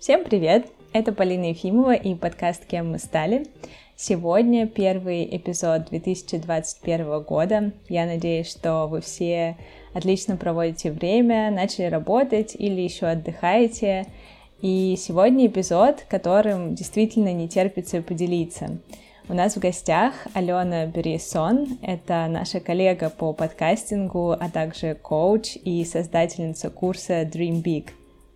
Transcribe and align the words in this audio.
Всем 0.00 0.24
привет! 0.24 0.66
Это 0.94 1.12
Полина 1.12 1.50
Ефимова 1.50 1.92
и 1.92 2.14
подкаст 2.14 2.64
«Кем 2.64 2.92
мы 2.92 2.98
стали?». 2.98 3.48
Сегодня 3.96 4.66
первый 4.66 5.28
эпизод 5.36 5.90
2021 5.90 7.20
года. 7.20 7.72
Я 7.86 8.06
надеюсь, 8.06 8.48
что 8.50 8.86
вы 8.86 9.02
все 9.02 9.58
отлично 9.92 10.38
проводите 10.38 10.90
время, 10.90 11.50
начали 11.50 11.84
работать 11.84 12.56
или 12.58 12.80
еще 12.80 13.08
отдыхаете. 13.08 14.06
И 14.62 14.96
сегодня 14.98 15.48
эпизод, 15.48 16.06
которым 16.08 16.74
действительно 16.74 17.34
не 17.34 17.46
терпится 17.46 18.00
поделиться. 18.00 18.78
У 19.28 19.34
нас 19.34 19.54
в 19.54 19.58
гостях 19.58 20.14
Алена 20.32 20.86
Берисон. 20.86 21.78
Это 21.82 22.26
наша 22.30 22.60
коллега 22.60 23.10
по 23.10 23.34
подкастингу, 23.34 24.30
а 24.30 24.48
также 24.50 24.94
коуч 24.94 25.56
и 25.62 25.84
создательница 25.84 26.70
курса 26.70 27.20
Dream 27.24 27.62
Big. 27.62 27.90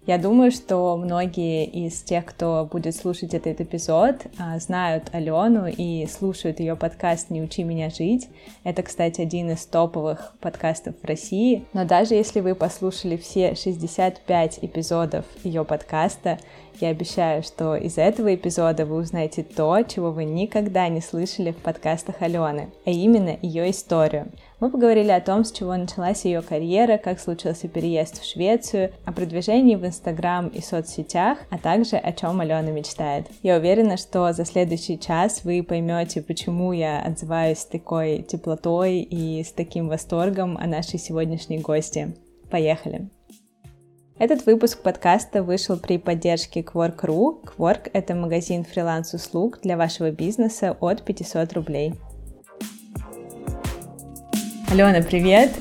Я 0.06 0.18
думаю, 0.18 0.50
что 0.50 0.98
многие 0.98 1.64
из 1.64 2.02
тех, 2.02 2.26
кто 2.26 2.68
будет 2.70 2.95
слушать 2.95 3.32
этот 3.32 3.62
эпизод, 3.62 4.16
а, 4.38 4.58
знают 4.58 5.08
Алену 5.12 5.66
и 5.66 6.06
слушают 6.06 6.60
ее 6.60 6.76
подкаст 6.76 7.30
«Не 7.30 7.40
учи 7.40 7.64
меня 7.64 7.88
жить». 7.88 8.28
Это, 8.64 8.82
кстати, 8.82 9.22
один 9.22 9.52
из 9.52 9.64
топовых 9.64 10.34
подкастов 10.40 10.95
в 11.00 11.06
России. 11.06 11.64
Но 11.72 11.86
даже 11.86 12.14
если 12.14 12.40
вы 12.40 12.54
послушали 12.54 13.16
все 13.16 13.54
65 13.54 14.59
эпизодов 14.60 15.24
ее 15.42 15.64
подкаста, 15.64 16.38
я 16.82 16.88
обещаю, 16.88 17.42
что 17.42 17.74
из 17.74 17.96
этого 17.96 18.34
эпизода 18.34 18.84
вы 18.84 18.96
узнаете 18.96 19.42
то, 19.42 19.80
чего 19.84 20.10
вы 20.10 20.24
никогда 20.24 20.86
не 20.88 21.00
слышали 21.00 21.52
в 21.52 21.56
подкастах 21.56 22.20
Алены, 22.20 22.68
а 22.84 22.90
именно 22.90 23.38
ее 23.40 23.70
историю. 23.70 24.30
Мы 24.64 24.70
поговорили 24.70 25.10
о 25.10 25.20
том, 25.20 25.45
с 25.45 25.52
чего 25.52 25.77
началась 25.77 26.24
ее 26.24 26.41
карьера, 26.41 26.96
как 26.96 27.20
случился 27.20 27.68
переезд 27.68 28.23
в 28.23 28.24
Швецию, 28.24 28.93
о 29.04 29.12
продвижении 29.12 29.76
в 29.76 29.84
Инстаграм 29.84 30.48
и 30.48 30.62
соцсетях, 30.62 31.37
а 31.51 31.59
также 31.59 31.96
о 31.96 32.12
чем 32.15 32.40
Алена 32.40 32.70
мечтает. 32.70 33.26
Я 33.42 33.59
уверена, 33.59 33.98
что 33.98 34.32
за 34.32 34.46
следующий 34.46 34.98
час 34.98 35.45
вы 35.45 35.62
поймете, 35.62 36.23
почему 36.23 36.73
я 36.73 37.02
отзываюсь 37.02 37.59
с 37.59 37.66
такой 37.66 38.23
теплотой 38.23 39.01
и 39.01 39.45
с 39.45 39.52
таким 39.52 39.88
восторгом 39.88 40.57
о 40.57 40.66
нашей 40.66 40.98
сегодняшней 40.98 41.59
гости. 41.59 42.16
Поехали! 42.51 43.10
Этот 44.18 44.46
выпуск 44.46 44.80
подкаста 44.80 45.42
вышел 45.42 45.76
при 45.76 45.98
поддержке 45.98 46.60
Quark.ru. 46.62 47.45
Quark— 47.45 47.90
это 47.92 48.15
магазин 48.15 48.65
фриланс-услуг 48.65 49.59
для 49.60 49.76
вашего 49.76 50.10
бизнеса 50.10 50.74
от 50.80 51.02
500 51.02 51.52
рублей. 51.52 51.95
Алена, 54.74 55.02
привет! 55.02 55.52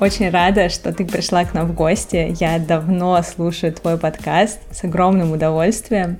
Очень 0.00 0.30
рада, 0.30 0.68
что 0.70 0.92
ты 0.92 1.04
пришла 1.04 1.44
к 1.44 1.54
нам 1.54 1.68
в 1.68 1.72
гости. 1.72 2.34
Я 2.40 2.58
давно 2.58 3.22
слушаю 3.22 3.72
твой 3.72 3.96
подкаст 3.96 4.58
с 4.72 4.82
огромным 4.82 5.30
удовольствием. 5.30 6.18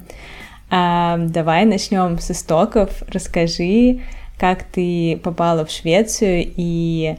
Давай 0.71 1.65
начнем 1.65 2.21
с 2.21 2.31
истоков. 2.31 3.03
Расскажи, 3.09 4.03
как 4.39 4.63
ты 4.63 5.21
попала 5.25 5.67
в 5.67 5.73
Швецию 5.73 6.49
и 6.57 7.17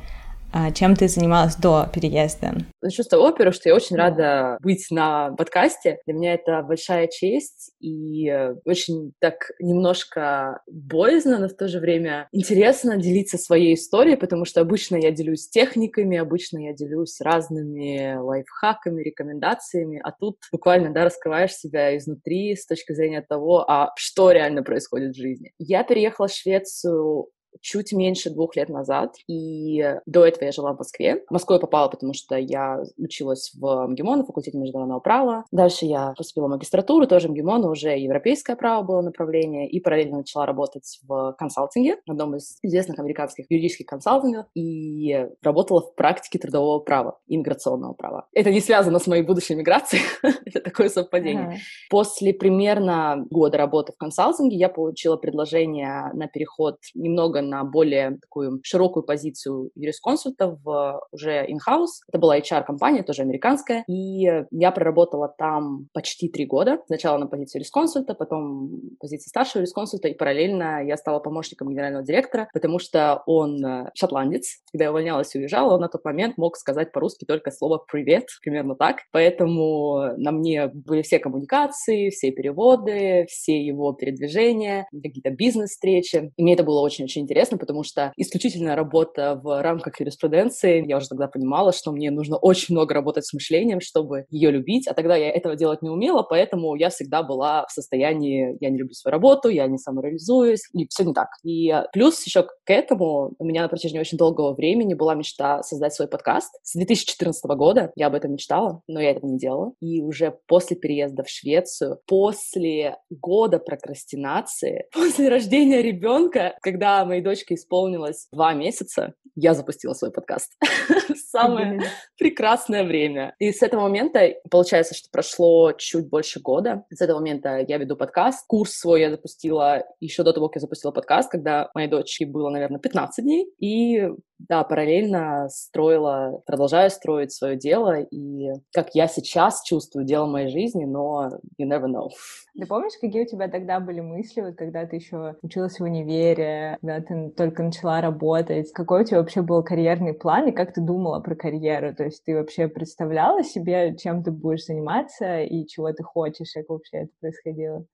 чем 0.73 0.95
ты 0.95 1.07
занималась 1.07 1.55
до 1.55 1.89
переезда? 1.93 2.53
Начну 2.81 3.03
с 3.03 3.07
того, 3.07 3.33
во 3.37 3.51
что 3.51 3.69
я 3.69 3.75
очень 3.75 3.95
рада 3.95 4.57
быть 4.61 4.87
на 4.91 5.31
подкасте. 5.31 5.99
Для 6.05 6.13
меня 6.13 6.33
это 6.33 6.61
большая 6.61 7.07
честь 7.07 7.71
и 7.79 8.27
э, 8.29 8.55
очень 8.65 9.13
так 9.19 9.51
немножко 9.59 10.61
боязно, 10.67 11.39
но 11.39 11.47
в 11.47 11.55
то 11.55 11.67
же 11.67 11.79
время 11.79 12.27
интересно 12.31 12.97
делиться 12.97 13.37
своей 13.37 13.75
историей, 13.75 14.15
потому 14.15 14.45
что 14.45 14.61
обычно 14.61 14.95
я 14.95 15.11
делюсь 15.11 15.49
техниками, 15.49 16.17
обычно 16.17 16.59
я 16.59 16.73
делюсь 16.73 17.19
разными 17.21 18.17
лайфхаками, 18.17 19.01
рекомендациями, 19.01 20.01
а 20.03 20.11
тут 20.11 20.37
буквально, 20.51 20.93
да, 20.93 21.05
раскрываешь 21.05 21.53
себя 21.53 21.95
изнутри 21.97 22.55
с 22.55 22.65
точки 22.65 22.93
зрения 22.93 23.21
того, 23.21 23.69
а 23.69 23.91
что 23.95 24.31
реально 24.31 24.63
происходит 24.63 25.15
в 25.15 25.19
жизни. 25.19 25.51
Я 25.59 25.83
переехала 25.83 26.27
в 26.27 26.33
Швецию 26.33 27.27
чуть 27.59 27.93
меньше 27.93 28.29
двух 28.29 28.55
лет 28.55 28.69
назад, 28.69 29.15
и 29.27 29.95
до 30.05 30.25
этого 30.25 30.45
я 30.45 30.51
жила 30.51 30.73
в 30.73 30.77
Москве. 30.77 31.23
В 31.27 31.31
Москву 31.31 31.55
я 31.55 31.59
попала, 31.59 31.89
потому 31.89 32.13
что 32.13 32.35
я 32.35 32.83
училась 32.97 33.51
в 33.53 33.87
МГИМО 33.87 34.17
на 34.17 34.25
факультете 34.25 34.57
международного 34.57 34.99
права. 34.99 35.45
Дальше 35.51 35.85
я 35.85 36.13
поступила 36.17 36.47
в 36.47 36.51
магистратуру, 36.51 37.07
тоже 37.07 37.29
МГИМО, 37.29 37.57
но 37.59 37.69
уже 37.69 37.89
европейское 37.97 38.55
право 38.55 38.83
было 38.83 39.01
направление, 39.01 39.69
и 39.69 39.79
параллельно 39.79 40.17
начала 40.17 40.45
работать 40.45 40.99
в 41.07 41.35
консалтинге, 41.37 41.97
одном 42.07 42.35
из 42.35 42.57
известных 42.61 42.99
американских 42.99 43.45
юридических 43.49 43.85
консалтингов, 43.85 44.45
и 44.55 45.27
работала 45.41 45.81
в 45.81 45.95
практике 45.95 46.39
трудового 46.39 46.79
права, 46.79 47.19
иммиграционного 47.27 47.93
права. 47.93 48.27
Это 48.33 48.51
не 48.51 48.61
связано 48.61 48.99
с 48.99 49.07
моей 49.07 49.23
будущей 49.23 49.55
миграцией, 49.55 50.03
это 50.45 50.61
такое 50.61 50.89
совпадение. 50.89 51.59
После 51.89 52.33
примерно 52.33 53.25
года 53.29 53.57
работы 53.57 53.93
в 53.93 53.97
консалтинге 53.97 54.57
я 54.57 54.69
получила 54.69 55.17
предложение 55.17 56.11
на 56.13 56.27
переход 56.27 56.77
немного 56.95 57.40
на 57.41 57.63
более 57.63 58.17
такую 58.21 58.59
широкую 58.63 59.03
позицию 59.03 59.71
юрисконсульта 59.75 60.57
в 60.63 61.01
уже 61.11 61.45
in-house. 61.47 62.03
Это 62.07 62.19
была 62.19 62.39
HR-компания, 62.39 63.03
тоже 63.03 63.21
американская, 63.21 63.83
и 63.87 64.45
я 64.51 64.71
проработала 64.71 65.33
там 65.37 65.87
почти 65.93 66.29
три 66.29 66.45
года. 66.45 66.79
Сначала 66.87 67.17
на 67.17 67.27
позиции 67.27 67.59
юрисконсульта, 67.59 68.13
потом 68.13 68.71
позиции 68.99 69.29
старшего 69.29 69.61
юрисконсульта, 69.61 70.07
и 70.07 70.13
параллельно 70.13 70.83
я 70.85 70.97
стала 70.97 71.19
помощником 71.19 71.69
генерального 71.69 72.03
директора, 72.03 72.49
потому 72.53 72.79
что 72.79 73.23
он 73.25 73.63
э, 73.63 73.91
шотландец. 73.95 74.61
Когда 74.71 74.85
я 74.85 74.91
увольнялась 74.91 75.33
и 75.35 75.39
уезжала, 75.39 75.75
он 75.75 75.81
на 75.81 75.87
тот 75.87 76.03
момент 76.05 76.37
мог 76.37 76.57
сказать 76.57 76.91
по-русски 76.91 77.25
только 77.25 77.51
слово 77.51 77.83
«привет», 77.91 78.25
примерно 78.41 78.75
так. 78.75 78.97
Поэтому 79.11 80.13
на 80.17 80.31
мне 80.31 80.67
были 80.67 81.01
все 81.01 81.19
коммуникации, 81.19 82.09
все 82.09 82.31
переводы, 82.31 83.25
все 83.27 83.61
его 83.63 83.93
передвижения, 83.93 84.87
какие-то 84.91 85.31
бизнес-встречи. 85.31 86.31
И 86.35 86.43
мне 86.43 86.53
это 86.53 86.63
было 86.63 86.81
очень-очень 86.81 87.23
интересно, 87.31 87.57
потому 87.57 87.83
что 87.83 88.11
исключительная 88.17 88.75
работа 88.75 89.39
в 89.41 89.61
рамках 89.61 89.99
юриспруденции, 90.01 90.85
я 90.85 90.97
уже 90.97 91.07
тогда 91.07 91.27
понимала, 91.27 91.71
что 91.71 91.93
мне 91.93 92.11
нужно 92.11 92.35
очень 92.35 92.75
много 92.75 92.93
работать 92.93 93.25
с 93.25 93.33
мышлением, 93.33 93.79
чтобы 93.79 94.25
ее 94.29 94.51
любить, 94.51 94.85
а 94.87 94.93
тогда 94.93 95.15
я 95.15 95.31
этого 95.31 95.55
делать 95.55 95.81
не 95.81 95.89
умела, 95.89 96.23
поэтому 96.23 96.75
я 96.75 96.89
всегда 96.89 97.23
была 97.23 97.65
в 97.67 97.71
состоянии, 97.71 98.57
я 98.59 98.69
не 98.69 98.77
люблю 98.77 98.93
свою 98.93 99.13
работу, 99.13 99.47
я 99.47 99.65
не 99.67 99.77
самореализуюсь, 99.77 100.63
и 100.73 100.85
все 100.89 101.05
не 101.05 101.13
так. 101.13 101.29
И 101.43 101.73
плюс 101.93 102.21
еще 102.25 102.43
к 102.43 102.69
этому 102.69 103.33
у 103.39 103.45
меня 103.45 103.61
на 103.61 103.69
протяжении 103.69 104.01
очень 104.01 104.17
долгого 104.17 104.53
времени 104.53 104.93
была 104.93 105.15
мечта 105.15 105.63
создать 105.63 105.93
свой 105.93 106.09
подкаст. 106.09 106.53
С 106.63 106.73
2014 106.75 107.43
года 107.55 107.91
я 107.95 108.07
об 108.07 108.15
этом 108.15 108.33
мечтала, 108.33 108.81
но 108.87 108.99
я 108.99 109.11
этого 109.11 109.27
не 109.27 109.37
делала. 109.37 109.71
И 109.79 110.01
уже 110.01 110.37
после 110.47 110.75
переезда 110.75 111.23
в 111.23 111.29
Швецию, 111.29 111.99
после 112.07 112.97
года 113.09 113.59
прокрастинации, 113.59 114.85
после 114.93 115.29
рождения 115.29 115.81
ребенка, 115.81 116.55
когда 116.61 117.05
мои 117.05 117.20
моей 117.21 117.23
дочке 117.23 117.55
исполнилось 117.55 118.27
два 118.31 118.53
месяца, 118.53 119.13
я 119.35 119.53
запустила 119.53 119.93
свой 119.93 120.11
подкаст. 120.11 120.53
Самое 121.29 121.79
прекрасное 122.17 122.83
время. 122.83 123.33
И 123.39 123.51
с 123.51 123.61
этого 123.61 123.81
момента, 123.81 124.33
получается, 124.49 124.93
что 124.93 125.07
прошло 125.11 125.71
чуть 125.71 126.09
больше 126.09 126.41
года. 126.41 126.83
С 126.91 127.01
этого 127.01 127.19
момента 127.19 127.63
я 127.65 127.77
веду 127.77 127.95
подкаст. 127.95 128.45
Курс 128.47 128.73
свой 128.73 129.01
я 129.01 129.09
запустила 129.09 129.85
еще 129.99 130.23
до 130.23 130.33
того, 130.33 130.49
как 130.49 130.57
я 130.57 130.61
запустила 130.61 130.91
подкаст, 130.91 131.31
когда 131.31 131.69
моей 131.73 131.87
дочке 131.87 132.25
было, 132.25 132.49
наверное, 132.49 132.79
15 132.79 133.23
дней. 133.23 133.47
И 133.59 134.09
да, 134.49 134.63
параллельно 134.63 135.47
строила, 135.49 136.41
продолжаю 136.45 136.89
строить 136.89 137.31
свое 137.31 137.55
дело, 137.55 137.99
и 137.99 138.51
как 138.73 138.95
я 138.95 139.07
сейчас 139.07 139.63
чувствую 139.63 140.05
дело 140.05 140.25
моей 140.25 140.49
жизни, 140.49 140.85
но 140.85 141.29
you 141.59 141.67
never 141.67 141.85
know. 141.85 142.09
Ты 142.57 142.65
помнишь, 142.65 142.93
какие 142.99 143.23
у 143.23 143.27
тебя 143.27 143.47
тогда 143.47 143.79
были 143.79 144.01
мысли, 144.01 144.41
вот 144.41 144.55
когда 144.55 144.85
ты 144.85 144.97
еще 144.97 145.35
училась 145.41 145.79
в 145.79 145.83
универе, 145.83 146.77
когда 146.81 146.99
ты 147.01 147.29
только 147.29 147.63
начала 147.63 148.01
работать? 148.01 148.71
Какой 148.73 149.01
у 149.01 149.05
тебя 149.05 149.19
вообще 149.19 149.41
был 149.41 149.63
карьерный 149.63 150.13
план, 150.13 150.49
и 150.49 150.51
как 150.51 150.73
ты 150.73 150.81
думала 150.81 151.19
про 151.19 151.35
карьеру? 151.35 151.95
То 151.95 152.05
есть 152.05 152.23
ты 152.25 152.35
вообще 152.35 152.67
представляла 152.67 153.43
себе, 153.43 153.95
чем 153.95 154.23
ты 154.23 154.31
будешь 154.31 154.65
заниматься 154.65 155.41
и 155.41 155.65
чего 155.65 155.91
ты 155.93 156.03
хочешь, 156.03 156.51
как 156.53 156.69
вообще 156.69 156.97
это 156.97 157.11
происходило? 157.19 157.85